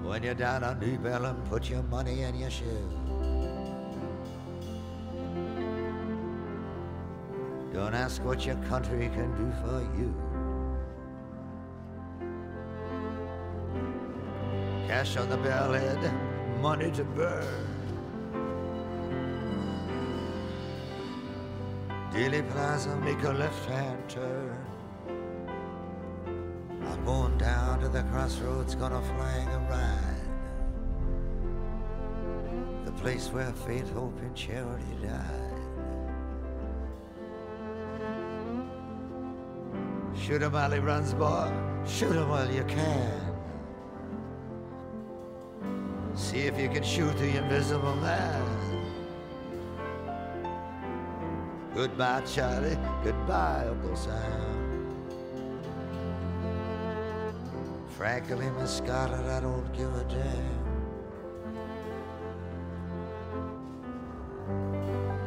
When 0.04 0.22
you're 0.22 0.34
down 0.34 0.62
on 0.62 0.78
New 0.78 0.98
Bellum, 0.98 1.42
put 1.50 1.68
your 1.68 1.82
money 1.82 2.22
in 2.22 2.36
your 2.36 2.50
shoe. 2.50 3.03
Don't 7.84 7.96
ask 7.96 8.24
what 8.24 8.46
your 8.46 8.56
country 8.70 9.10
can 9.12 9.30
do 9.36 9.52
for 9.60 9.82
you. 9.98 10.08
Cash 14.86 15.18
on 15.18 15.28
the 15.28 15.36
bellhead, 15.36 16.00
money 16.62 16.90
to 16.92 17.04
burn. 17.04 17.68
Dealey 22.10 22.42
Plaza, 22.52 22.96
make 23.00 23.22
a 23.22 23.32
left-hand 23.32 24.08
turn. 24.08 24.56
I'm 26.88 27.04
going 27.04 27.36
down 27.36 27.80
to 27.80 27.90
the 27.90 28.02
crossroads, 28.04 28.74
gonna 28.74 29.02
flag 29.02 29.46
a 29.46 29.58
ride. 29.70 30.22
The 32.86 32.92
place 32.92 33.28
where 33.28 33.52
faith, 33.52 33.92
hope, 33.92 34.18
and 34.20 34.34
charity 34.34 34.96
died. 35.02 35.63
Shoot 40.24 40.40
him 40.40 40.52
while 40.52 40.70
he 40.70 40.78
runs, 40.78 41.12
boy. 41.12 41.52
Shoot 41.86 42.12
him 42.16 42.30
while 42.30 42.50
you 42.50 42.64
can. 42.64 43.20
See 46.14 46.46
if 46.46 46.58
you 46.58 46.70
can 46.70 46.82
shoot 46.82 47.14
the 47.18 47.36
invisible 47.36 47.94
man. 47.96 48.42
Goodbye, 51.74 52.22
Charlie. 52.22 52.78
Goodbye, 53.02 53.66
Uncle 53.68 53.94
Sam. 53.96 54.86
Frankly, 57.90 58.48
Miss 58.58 58.78
Scarlett, 58.78 59.26
I 59.26 59.40
don't 59.40 59.70
give 59.74 59.94
a 59.94 60.04
damn. 60.04 60.64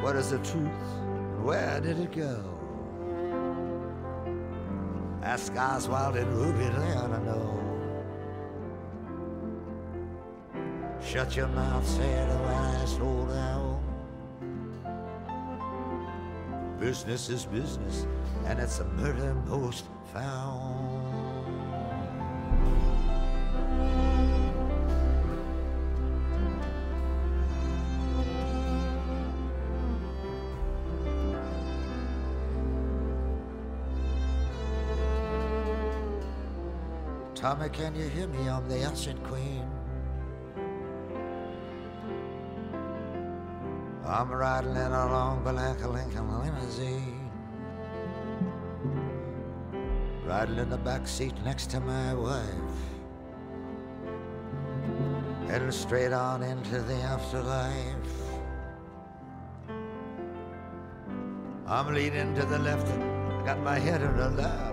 What 0.02 0.16
is 0.16 0.30
the 0.30 0.38
truth? 0.38 0.68
Where 1.44 1.80
did 1.80 2.00
it 2.00 2.10
go? 2.10 2.57
That 5.28 5.40
sky's 5.40 5.86
wild 5.86 6.16
in 6.16 6.26
Ruby 6.34 6.64
Land, 6.74 7.14
I 7.14 7.18
know. 7.22 7.60
Shut 11.04 11.36
your 11.36 11.48
mouth, 11.48 11.86
said 11.86 12.30
the 12.30 12.42
wise 12.44 12.98
old 12.98 13.30
owl. 13.32 13.82
Business 16.80 17.28
is 17.28 17.44
business, 17.44 18.06
and 18.46 18.58
it's 18.58 18.78
a 18.78 18.86
murder 18.86 19.34
most 19.46 19.84
foul. 20.14 20.77
Can 37.72 37.94
you 37.94 38.08
hear 38.08 38.26
me? 38.26 38.48
I'm 38.48 38.68
the 38.68 38.76
ancient 38.88 39.22
queen. 39.24 39.64
I'm 44.04 44.30
riding 44.30 44.70
in 44.70 44.92
a 44.92 45.06
long 45.12 45.42
black 45.42 45.86
Lincoln 45.86 46.28
limousine. 46.40 47.30
Riding 50.24 50.58
in 50.58 50.70
the 50.70 50.78
back 50.78 51.06
seat 51.06 51.34
next 51.44 51.70
to 51.70 51.80
my 51.80 52.14
wife. 52.14 52.44
Heading 55.46 55.70
straight 55.70 56.12
on 56.12 56.42
into 56.42 56.80
the 56.80 56.94
afterlife. 56.94 57.96
I'm 61.66 61.94
leaning 61.94 62.34
to 62.34 62.44
the 62.44 62.58
left 62.58 62.88
got 63.44 63.60
my 63.60 63.78
head 63.78 64.02
in 64.02 64.08
her 64.08 64.30
lap. 64.30 64.67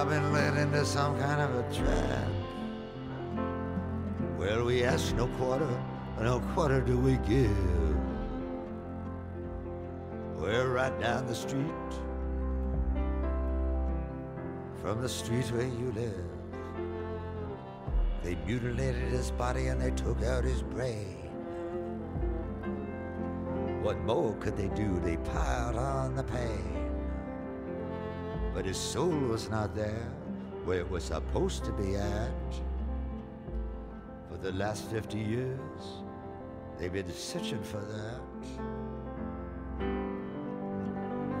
I've 0.00 0.08
been 0.08 0.32
led 0.32 0.56
into 0.56 0.82
some 0.86 1.18
kind 1.20 1.42
of 1.42 1.54
a 1.56 1.74
trap. 1.74 2.28
Well, 4.38 4.64
we 4.64 4.82
ask 4.82 5.14
no 5.14 5.26
quarter, 5.36 5.68
no 6.18 6.40
quarter 6.54 6.80
do 6.80 6.96
we 6.96 7.18
give. 7.28 7.54
We're 10.38 10.72
right 10.72 10.98
down 10.98 11.26
the 11.26 11.34
street 11.34 11.90
from 14.80 15.02
the 15.02 15.08
street 15.08 15.44
where 15.52 15.66
you 15.66 15.92
live. 15.94 16.30
They 18.22 18.36
mutilated 18.46 19.12
his 19.12 19.30
body 19.32 19.66
and 19.66 19.78
they 19.78 19.90
took 19.90 20.22
out 20.22 20.44
his 20.44 20.62
brain. 20.62 21.28
What 23.82 23.98
more 23.98 24.32
could 24.40 24.56
they 24.56 24.68
do? 24.68 24.98
They 25.00 25.18
piled 25.18 25.76
on 25.76 26.16
the 26.16 26.24
pain. 26.24 26.89
But 28.54 28.64
his 28.64 28.76
soul 28.76 29.08
was 29.08 29.48
not 29.48 29.74
there 29.74 30.08
where 30.64 30.78
it 30.78 30.90
was 30.90 31.04
supposed 31.04 31.64
to 31.64 31.72
be 31.72 31.96
at. 31.96 32.54
For 34.28 34.36
the 34.36 34.52
last 34.52 34.84
50 34.90 35.18
years, 35.18 36.02
they've 36.78 36.92
been 36.92 37.10
searching 37.12 37.62
for 37.62 37.80
that. 37.80 38.20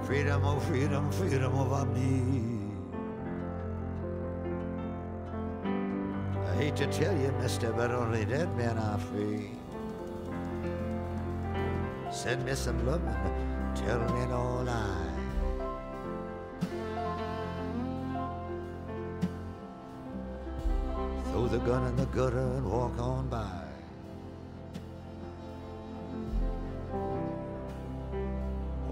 Freedom, 0.04 0.44
oh 0.44 0.58
freedom, 0.60 1.10
freedom 1.12 1.54
of 1.54 1.72
over 1.72 1.86
me. 1.92 2.70
I 6.48 6.54
hate 6.54 6.76
to 6.76 6.86
tell 6.86 7.16
you, 7.16 7.32
mister, 7.40 7.72
but 7.72 7.90
only 7.90 8.24
dead 8.24 8.54
men 8.56 8.76
are 8.78 8.98
free. 8.98 9.50
Send 12.10 12.44
me 12.44 12.54
some 12.54 12.84
love, 12.86 13.02
tell 13.74 14.00
me 14.00 14.26
no 14.26 14.62
lie. 14.64 15.09
The 21.50 21.58
gun 21.58 21.84
in 21.88 21.96
the 21.96 22.06
gutter 22.06 22.38
and 22.38 22.70
walk 22.70 22.96
on 23.00 23.28
by. 23.28 23.44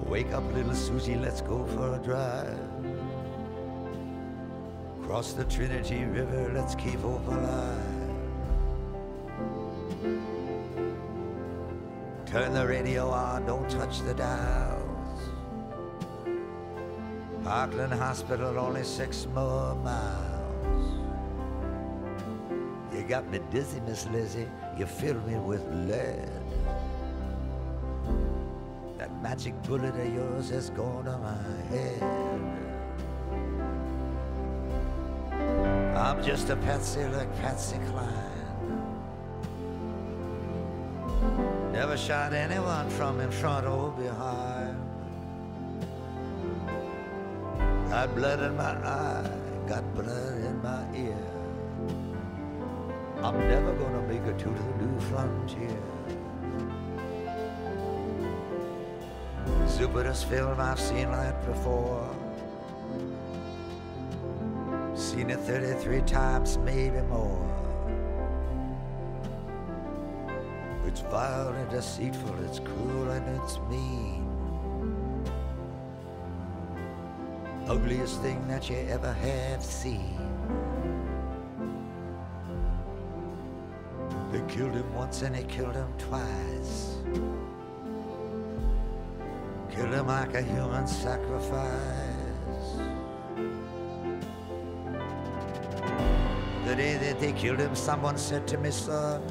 Wake 0.09 0.33
up, 0.33 0.43
little 0.53 0.75
Susie, 0.75 1.15
let's 1.15 1.41
go 1.41 1.65
for 1.67 1.95
a 1.95 1.99
drive. 1.99 2.59
Cross 5.05 5.35
the 5.35 5.45
Trinity 5.45 6.05
River, 6.05 6.51
let's 6.53 6.75
keep 6.75 6.99
hope 6.99 7.25
alive. 7.29 7.79
Turn 12.27 12.55
the 12.55 12.67
radio 12.67 13.09
on, 13.09 13.47
don't 13.47 13.71
touch 13.71 14.01
the 14.01 14.15
dials. 14.15 15.21
Parkland 17.45 17.93
Hospital, 17.93 18.59
only 18.59 18.83
six 18.83 19.29
more 19.33 19.77
miles. 19.77 20.28
Got 23.09 23.27
me 23.31 23.41
dizzy, 23.51 23.81
Miss 23.81 24.07
Lizzie. 24.09 24.47
You 24.77 24.85
fill 24.85 25.19
me 25.23 25.37
with 25.37 25.65
lead. 25.89 26.31
That 28.99 29.11
magic 29.23 29.55
bullet 29.63 29.95
of 29.95 30.15
yours 30.15 30.51
has 30.51 30.69
gone 30.69 31.07
to 31.07 31.17
my 31.17 31.39
head. 31.71 32.03
I'm 35.97 36.23
just 36.23 36.51
a 36.51 36.57
patsy 36.57 37.05
like 37.07 37.35
Patsy 37.41 37.79
Cline. 37.89 38.39
Never 41.73 41.97
shot 41.97 42.35
anyone 42.35 42.91
from 42.91 43.21
in 43.21 43.31
front 43.31 43.67
or 43.67 43.91
behind. 43.93 44.77
Got 47.89 48.15
blood 48.15 48.41
in 48.43 48.55
my 48.55 48.77
eye, 48.87 49.31
got 49.67 49.95
blood 49.95 50.38
gonna 54.29 54.39
to 54.39 54.49
the 54.51 54.85
new 54.85 55.01
frontier. 55.01 55.79
Stupidest 59.67 60.27
film 60.27 60.61
I've 60.61 60.81
seen 60.81 61.11
that 61.13 61.45
before. 61.47 62.15
Seen 64.95 65.31
it 65.31 65.39
33 65.41 66.01
times, 66.03 66.59
maybe 66.59 67.01
more. 67.03 67.45
It's 70.87 71.01
vile 71.01 71.49
and 71.49 71.71
deceitful, 71.71 72.35
it's 72.45 72.59
cruel 72.59 73.11
and 73.11 73.41
it's 73.41 73.59
mean. 73.71 74.27
Ugliest 77.69 78.21
thing 78.23 78.47
that 78.49 78.69
you 78.69 78.77
ever 78.89 79.13
have 79.13 79.63
seen. 79.63 80.28
Killed 84.59 84.75
him 84.75 84.93
once 84.93 85.23
and 85.23 85.37
he 85.37 85.45
killed 85.45 85.75
him 85.75 85.93
twice. 85.99 86.97
Killed 89.71 89.95
him 89.95 90.09
like 90.09 90.35
a 90.35 90.43
human 90.43 90.85
sacrifice. 90.85 91.63
The 96.67 96.75
day 96.75 96.97
that 96.97 97.21
they 97.21 97.33
killed 97.35 97.61
him, 97.61 97.77
someone 97.77 98.19
said 98.19 98.49
to 98.49 98.59
me, 98.59 98.73
son, 98.73 99.23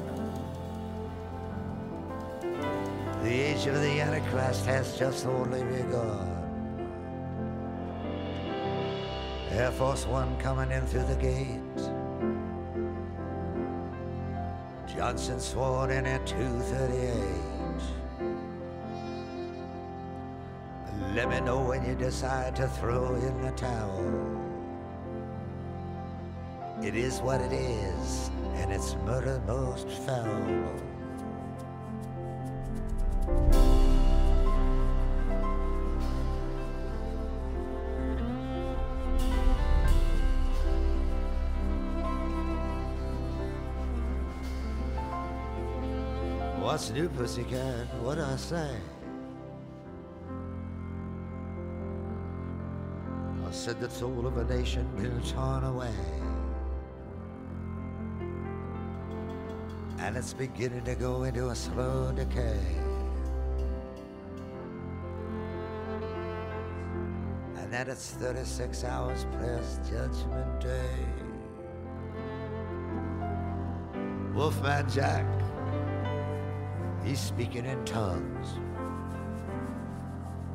the 3.22 3.30
age 3.30 3.66
of 3.66 3.74
the 3.74 4.00
Antichrist 4.00 4.64
has 4.64 4.98
just 4.98 5.26
only 5.26 5.62
begun. 5.62 6.36
Air 9.50 9.72
Force 9.72 10.06
One 10.06 10.38
coming 10.38 10.70
in 10.70 10.86
through 10.86 11.04
the 11.04 11.16
gate. 11.16 11.67
Johnson 15.08 15.40
sworn 15.40 15.90
in 15.90 16.04
at 16.04 16.26
238. 16.26 17.14
Let 21.14 21.30
me 21.30 21.40
know 21.40 21.62
when 21.62 21.82
you 21.86 21.94
decide 21.94 22.54
to 22.56 22.68
throw 22.68 23.14
in 23.14 23.40
the 23.40 23.50
towel. 23.52 24.04
It 26.82 26.94
is 26.94 27.20
what 27.20 27.40
it 27.40 27.54
is, 27.54 28.30
and 28.56 28.70
it's 28.70 28.96
murder 29.06 29.40
most 29.46 29.88
foul. 29.88 30.87
What's 46.88 46.98
new, 46.98 47.08
pussycat? 47.10 47.86
What 48.00 48.18
I 48.18 48.34
say? 48.36 48.70
I 53.46 53.50
said 53.50 53.78
the 53.78 53.90
soul 53.90 54.26
of 54.26 54.38
a 54.38 54.44
nation 54.44 54.88
will 54.96 55.20
turn 55.20 55.64
away. 55.64 55.92
And 59.98 60.16
it's 60.16 60.32
beginning 60.32 60.84
to 60.84 60.94
go 60.94 61.24
into 61.24 61.50
a 61.50 61.54
slow 61.54 62.10
decay. 62.12 62.58
And 67.58 67.70
that 67.70 67.88
it's 67.88 68.12
36 68.12 68.84
hours 68.84 69.26
past 69.32 69.82
Judgment 69.90 70.60
Day. 70.62 71.04
Wolfman 74.32 74.88
Jack, 74.88 75.26
he's 77.08 77.20
speaking 77.20 77.64
in 77.64 77.82
tongues. 77.86 78.48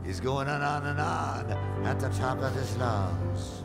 He's 0.06 0.20
going 0.20 0.48
on 0.48 0.62
and 0.62 0.64
on 0.64 0.86
and 0.86 1.00
on 1.00 1.86
at 1.86 2.00
the 2.00 2.10
top 2.10 2.40
of 2.42 2.54
his 2.54 2.78
lungs. 2.78 3.64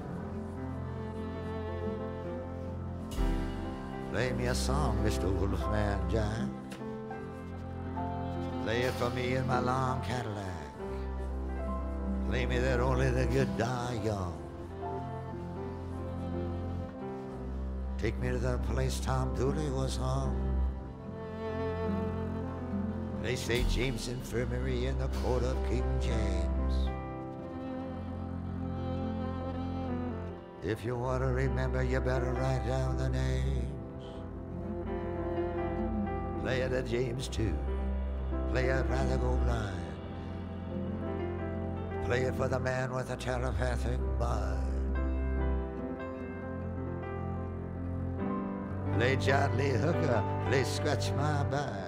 Play 4.10 4.32
me 4.32 4.46
a 4.46 4.54
song, 4.54 4.96
Mr. 5.04 5.30
Wolfman 5.30 6.00
Jack. 6.10 6.48
Play 8.64 8.82
it 8.82 8.94
for 8.94 9.10
me 9.10 9.34
in 9.34 9.46
my 9.46 9.58
long 9.58 10.00
Cadillac. 10.02 10.46
Play 12.28 12.46
me 12.46 12.58
that 12.58 12.80
only 12.80 13.10
the 13.10 13.26
good 13.26 13.54
die 13.58 14.00
young. 14.02 14.34
Take 17.98 18.18
me 18.18 18.28
to 18.28 18.38
the 18.38 18.58
place 18.72 19.00
Tom 19.00 19.34
Dooley 19.34 19.70
was 19.70 19.96
hung. 19.96 20.47
Play 23.28 23.36
say 23.36 23.62
James 23.68 24.08
Infirmary 24.08 24.86
in 24.86 24.98
the 24.98 25.08
court 25.20 25.42
of 25.42 25.54
King 25.68 25.84
James. 26.00 26.88
If 30.64 30.82
you 30.82 30.96
want 30.96 31.22
to 31.22 31.26
remember, 31.26 31.82
you 31.82 32.00
better 32.00 32.32
write 32.32 32.66
down 32.66 32.96
the 32.96 33.10
names. 33.10 33.66
Play 36.40 36.62
it 36.62 36.72
at 36.72 36.86
James 36.86 37.28
too. 37.28 37.54
Play 38.50 38.64
it 38.64 38.86
rather 38.88 39.18
go 39.18 39.36
blind. 39.44 39.76
Play 42.06 42.22
it 42.22 42.34
for 42.34 42.48
the 42.48 42.58
man 42.58 42.94
with 42.94 43.10
a 43.10 43.16
telepathic 43.16 44.00
mind. 44.18 44.96
Play 48.94 49.16
John 49.16 49.54
Lee 49.58 49.68
Hooker, 49.68 50.24
play 50.48 50.64
Scratch 50.64 51.12
My 51.12 51.44
Back. 51.44 51.87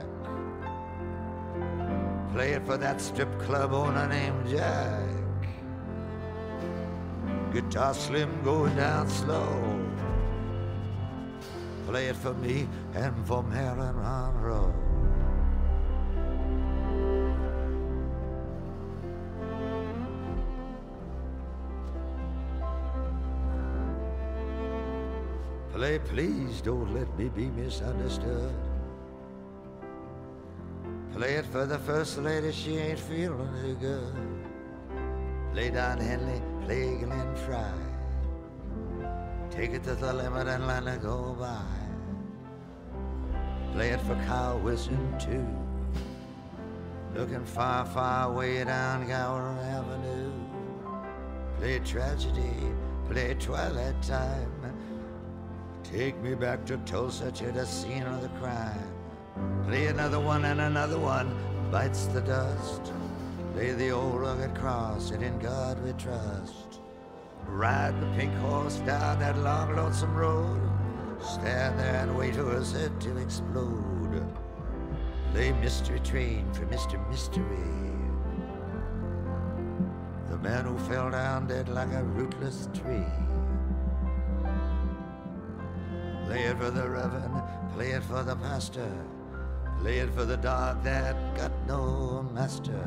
Play 2.32 2.52
it 2.52 2.64
for 2.64 2.76
that 2.76 3.00
strip 3.00 3.28
club 3.40 3.72
owner 3.72 4.06
named 4.08 4.48
Jack. 4.48 5.20
Guitar 7.52 7.92
slim 7.92 8.30
going 8.44 8.76
down 8.76 9.08
slow. 9.08 9.80
Play 11.86 12.06
it 12.06 12.16
for 12.16 12.34
me 12.34 12.68
and 12.94 13.26
for 13.26 13.42
Marilyn 13.42 13.96
Monroe. 13.96 14.72
Play, 25.72 25.98
please 25.98 26.60
don't 26.60 26.94
let 26.94 27.08
me 27.18 27.28
be 27.28 27.46
misunderstood. 27.46 28.69
Play 31.20 31.34
it 31.34 31.44
for 31.44 31.66
the 31.66 31.78
first 31.80 32.16
lady, 32.16 32.50
she 32.50 32.78
ain't 32.78 32.98
feeling 32.98 33.52
too 33.60 33.74
good. 33.74 34.14
Play 35.52 35.68
Don 35.68 35.98
Henley, 35.98 36.40
play 36.64 36.96
Glenn 36.96 37.36
Fry. 37.44 37.74
Take 39.50 39.72
it 39.72 39.84
to 39.84 39.96
the 39.96 40.14
limit 40.14 40.48
and 40.48 40.66
let 40.66 40.86
it 40.86 41.02
go 41.02 41.36
by. 41.38 41.60
Play 43.74 43.90
it 43.90 44.00
for 44.00 44.14
Kyle 44.26 44.58
Wilson 44.60 45.14
too. 45.18 45.46
Looking 47.14 47.44
far, 47.44 47.84
far 47.84 48.32
way 48.32 48.64
down 48.64 49.06
Gower 49.06 49.42
Avenue. 49.60 50.32
Play 51.58 51.80
tragedy, 51.80 52.72
play 53.10 53.34
twilight 53.34 54.02
time. 54.02 54.74
Take 55.82 56.18
me 56.22 56.34
back 56.34 56.64
to 56.64 56.78
Tulsa 56.86 57.30
to 57.30 57.52
the 57.52 57.66
scene 57.66 58.04
of 58.04 58.22
the 58.22 58.30
crime. 58.40 58.89
Play 59.66 59.86
another 59.86 60.20
one 60.20 60.44
and 60.44 60.60
another 60.60 60.98
one 60.98 61.34
bites 61.70 62.06
the 62.06 62.20
dust. 62.20 62.92
Play 63.52 63.72
the 63.72 63.90
old 63.90 64.20
rugged 64.20 64.54
cross 64.54 65.10
and 65.10 65.22
in 65.22 65.38
God 65.38 65.82
we 65.84 65.92
trust. 65.92 66.80
Ride 67.46 68.00
the 68.00 68.06
pink 68.16 68.34
horse 68.34 68.76
down 68.80 69.18
that 69.20 69.38
long 69.38 69.76
lonesome 69.76 70.14
road. 70.14 70.60
Stand 71.20 71.78
there 71.78 72.02
and 72.02 72.16
wait 72.16 72.34
for 72.34 72.62
head 72.72 73.00
to 73.00 73.16
explode. 73.18 74.24
Play 75.32 75.52
Mystery 75.52 76.00
Train 76.00 76.52
for 76.52 76.66
Mr. 76.66 76.98
Mystery. 77.08 77.44
The 80.28 80.38
man 80.38 80.64
who 80.64 80.78
fell 80.88 81.10
down 81.10 81.46
dead 81.46 81.68
like 81.68 81.92
a 81.92 82.02
rootless 82.02 82.68
tree. 82.72 83.06
Play 86.26 86.42
it 86.44 86.58
for 86.58 86.70
the 86.70 86.88
reverend, 86.88 87.42
play 87.74 87.90
it 87.90 88.02
for 88.04 88.22
the 88.22 88.36
pastor, 88.36 88.90
play 89.80 89.98
it 90.00 90.10
for 90.12 90.26
the 90.26 90.36
dog 90.36 90.82
that 90.84 91.16
got 91.34 91.52
no 91.66 92.22
master. 92.34 92.84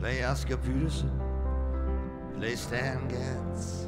Play 0.00 0.24
Oscar 0.24 0.56
Peterson, 0.56 1.10
play 2.36 2.56
Stan 2.56 3.06
Getz, 3.08 3.86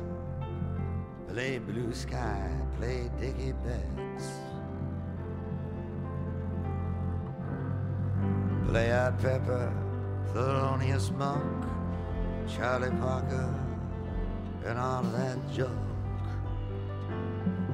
play 1.28 1.58
Blue 1.58 1.92
Sky, 1.92 2.50
play 2.78 3.10
Dickie 3.20 3.52
Betts. 3.64 4.30
Play 8.68 8.92
Art 8.92 9.18
Pepper, 9.20 9.72
Thelonious 10.32 11.10
Monk, 11.16 11.64
Charlie 12.48 12.90
Parker, 13.00 13.52
and 14.64 14.78
all 14.78 15.02
that 15.02 15.38
junk. 15.52 15.89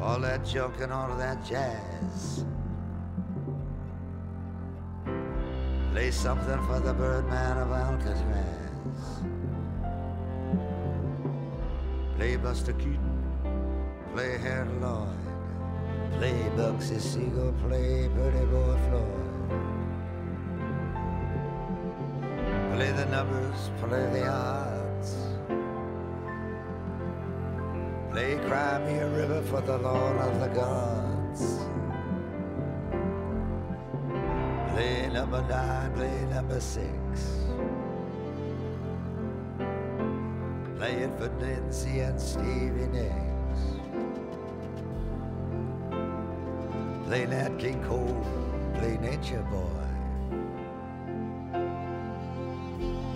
All 0.00 0.20
that 0.20 0.44
junk 0.44 0.80
and 0.80 0.92
all 0.92 1.10
of 1.10 1.18
that 1.18 1.44
jazz. 1.44 2.44
Play 5.92 6.10
something 6.10 6.66
for 6.66 6.80
the 6.80 6.92
Birdman 6.92 7.58
of 7.58 7.70
Alcatraz. 7.72 8.56
Play 12.16 12.36
Buster 12.36 12.72
Keaton, 12.74 13.22
play 14.14 14.38
Harold 14.38 14.80
Lloyd, 14.80 15.08
play 16.18 16.50
Bugsy 16.56 17.00
Siegel, 17.00 17.54
play 17.66 18.08
Pretty 18.14 18.46
Boy 18.46 18.76
Floyd. 18.88 19.26
Play 22.74 22.92
the 22.92 23.06
numbers, 23.06 23.70
play 23.80 24.06
the 24.12 24.28
odds. 24.28 24.75
Play 28.16 28.38
Cry 28.48 28.78
Me 28.78 28.94
a 28.94 29.08
River 29.10 29.42
for 29.42 29.60
the 29.60 29.76
Lord 29.76 30.16
of 30.16 30.40
the 30.40 30.48
Gods. 30.48 31.60
Play 34.72 35.10
number 35.12 35.42
nine, 35.42 35.92
play 35.92 36.24
number 36.30 36.58
six. 36.58 36.88
Play 40.78 40.94
it 41.04 41.10
for 41.18 41.28
Nancy 41.38 42.00
and 42.00 42.18
Stevie 42.18 42.88
Nicks. 42.96 43.60
Play 47.04 47.26
Nat 47.26 47.58
King 47.58 47.84
Cole, 47.84 48.24
play 48.76 48.96
Nature 48.96 49.46
Boy. 49.52 49.88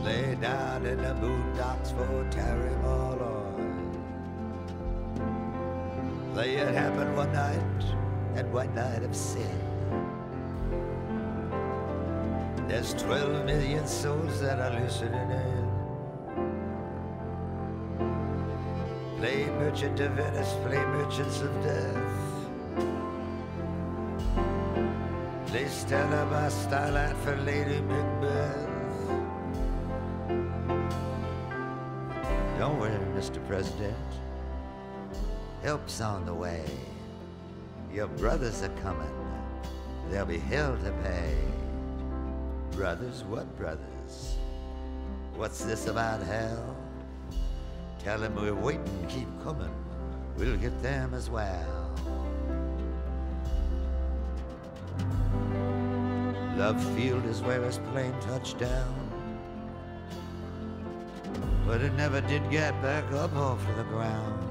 Lay 0.05 0.35
down 0.35 0.85
in 0.85 0.99
the 0.99 1.15
boondocks 1.15 1.91
for 1.97 2.29
Terry 2.31 2.77
Malloy. 2.83 3.40
It 6.49 6.75
happened 6.75 7.17
one 7.17 7.33
night, 7.33 7.85
and 8.35 8.53
one 8.53 8.75
night 8.75 9.03
of 9.03 9.15
sin. 9.15 9.59
There's 12.69 12.95
12 12.95 13.45
million 13.45 13.87
souls 13.87 14.41
that 14.41 14.59
are 14.59 14.81
listening 14.81 15.31
in. 15.31 15.71
Play 19.19 19.47
Merchant 19.47 20.01
of 20.01 20.13
Venice, 20.13 20.55
play 20.65 20.79
Merchants 20.79 21.41
of 21.41 21.53
Death. 21.63 22.31
Play 25.49 25.67
Stella 25.69 26.27
by 26.31 26.49
Starlight 26.49 27.17
for 27.19 27.37
Lady 27.37 27.81
Macbeth. 27.81 28.69
Don't 32.59 32.79
worry, 32.79 32.99
Mr. 33.17 33.45
President. 33.47 33.97
Help's 35.63 36.01
on 36.01 36.25
the 36.25 36.33
way. 36.33 36.65
Your 37.93 38.07
brothers 38.07 38.63
are 38.63 38.75
coming. 38.83 39.15
There'll 40.09 40.27
be 40.27 40.39
hell 40.39 40.77
to 40.85 40.91
pay. 41.03 41.37
Brothers, 42.73 43.25
what 43.25 43.47
brothers? 43.59 44.37
What's 45.35 45.63
this 45.65 45.87
about 45.87 46.23
hell? 46.23 46.77
Tell 47.99 48.19
them 48.19 48.35
we're 48.37 48.55
waiting, 48.55 49.07
keep 49.09 49.29
coming. 49.45 49.75
We'll 50.39 50.57
get 50.57 50.83
them 50.83 51.13
as 51.13 51.29
well. 51.29 51.91
Love 56.57 56.83
Field 56.95 57.27
is 57.27 57.43
where 57.43 57.63
his 57.63 57.79
plane 57.93 58.15
touched 58.21 58.59
down. 58.59 58.95
But 61.67 61.83
it 61.83 61.93
never 61.95 62.23
did 62.23 62.51
get 62.51 62.81
back 62.81 63.05
up 63.13 63.35
off 63.37 63.61
the 63.77 63.85
ground. 63.85 64.50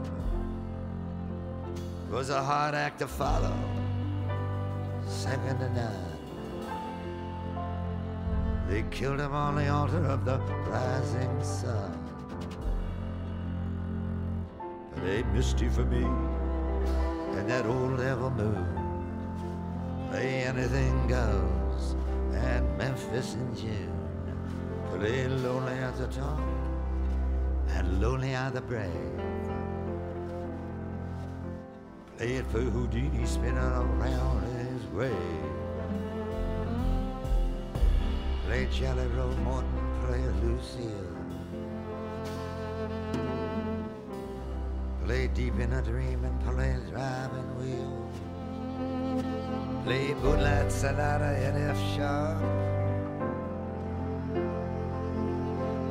Was 2.09 2.31
a 2.31 2.43
hard 2.43 2.73
act 2.73 2.99
to 2.99 3.07
follow. 3.07 3.55
Second 5.07 5.59
to 5.59 5.69
none. 5.69 6.05
They 8.67 8.83
killed 8.89 9.19
him 9.19 9.33
on 9.33 9.55
the 9.55 9.67
altar 9.67 10.03
of 10.05 10.25
the 10.25 10.37
rising 10.67 11.43
sun. 11.43 11.97
But 14.93 15.03
they 15.03 15.23
misty 15.23 15.69
for 15.69 15.85
me 15.85 16.03
and 17.37 17.47
that 17.49 17.65
old 17.67 17.97
devil 17.97 18.31
moon. 18.31 18.65
Play 20.09 20.43
anything 20.43 21.07
goes 21.07 21.95
at 22.33 22.63
Memphis 22.77 23.35
in 23.35 23.55
June. 23.55 24.09
Play 24.97 25.27
lonely 25.27 25.73
at 25.73 25.95
the 25.97 26.07
top 26.07 26.39
and 27.69 28.01
lonely 28.01 28.35
are 28.35 28.49
the 28.49 28.61
brave. 28.61 29.28
Play 32.19 32.41
for 32.51 32.59
Houdini 32.59 33.25
spinning 33.25 33.57
around 33.57 34.43
his 34.57 34.83
grave. 34.91 35.15
Play 38.45 38.67
Jelly 38.73 39.07
Roll 39.15 39.31
Morton, 39.37 39.71
play 40.03 40.21
Lucille. 40.43 41.15
Play 45.05 45.27
deep 45.29 45.57
in 45.59 45.71
a 45.71 45.81
dream 45.81 46.25
and 46.25 46.37
play 46.41 46.75
driving 46.91 47.55
wheel. 47.57 48.11
Play 49.85 50.13
Moonlight 50.15 50.69
Sonata 50.73 51.31
in 51.47 51.69
F 51.69 51.79
sharp. 51.95 52.41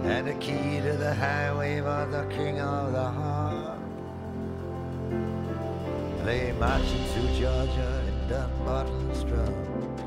And 0.05 0.27
the 0.27 0.35
key 0.35 0.83
to 0.83 0.93
the 0.93 1.15
highway 1.15 1.81
was 1.81 2.11
the 2.13 2.27
king 2.27 2.61
of 2.61 2.93
the 2.93 3.11
harp. 3.13 3.38
Play 6.29 6.53
marching 6.61 7.05
through 7.13 7.31
Georgia 7.41 8.05
in 8.07 8.17
Dunbarton 8.29 9.15
strums. 9.15 10.03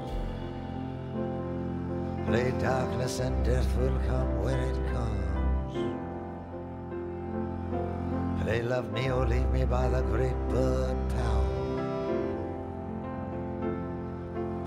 Play 2.28 2.52
darkness 2.60 3.20
and 3.20 3.44
death 3.44 3.76
will 3.76 3.98
come 4.06 4.44
when 4.44 4.60
it 4.60 4.78
comes. 4.94 5.74
Play 8.44 8.62
love 8.62 8.92
me 8.92 9.10
or 9.10 9.26
leave 9.26 9.50
me 9.50 9.66
by 9.66 9.88
the 9.90 10.04
great 10.14 10.38
bird 10.50 10.96
pound. 11.10 11.80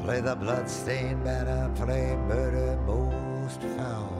Play 0.02 0.20
the 0.22 0.34
blood-stained 0.34 1.22
banner, 1.22 1.70
play 1.76 2.16
murder 2.16 2.76
most 2.84 3.62
foul. 3.76 4.13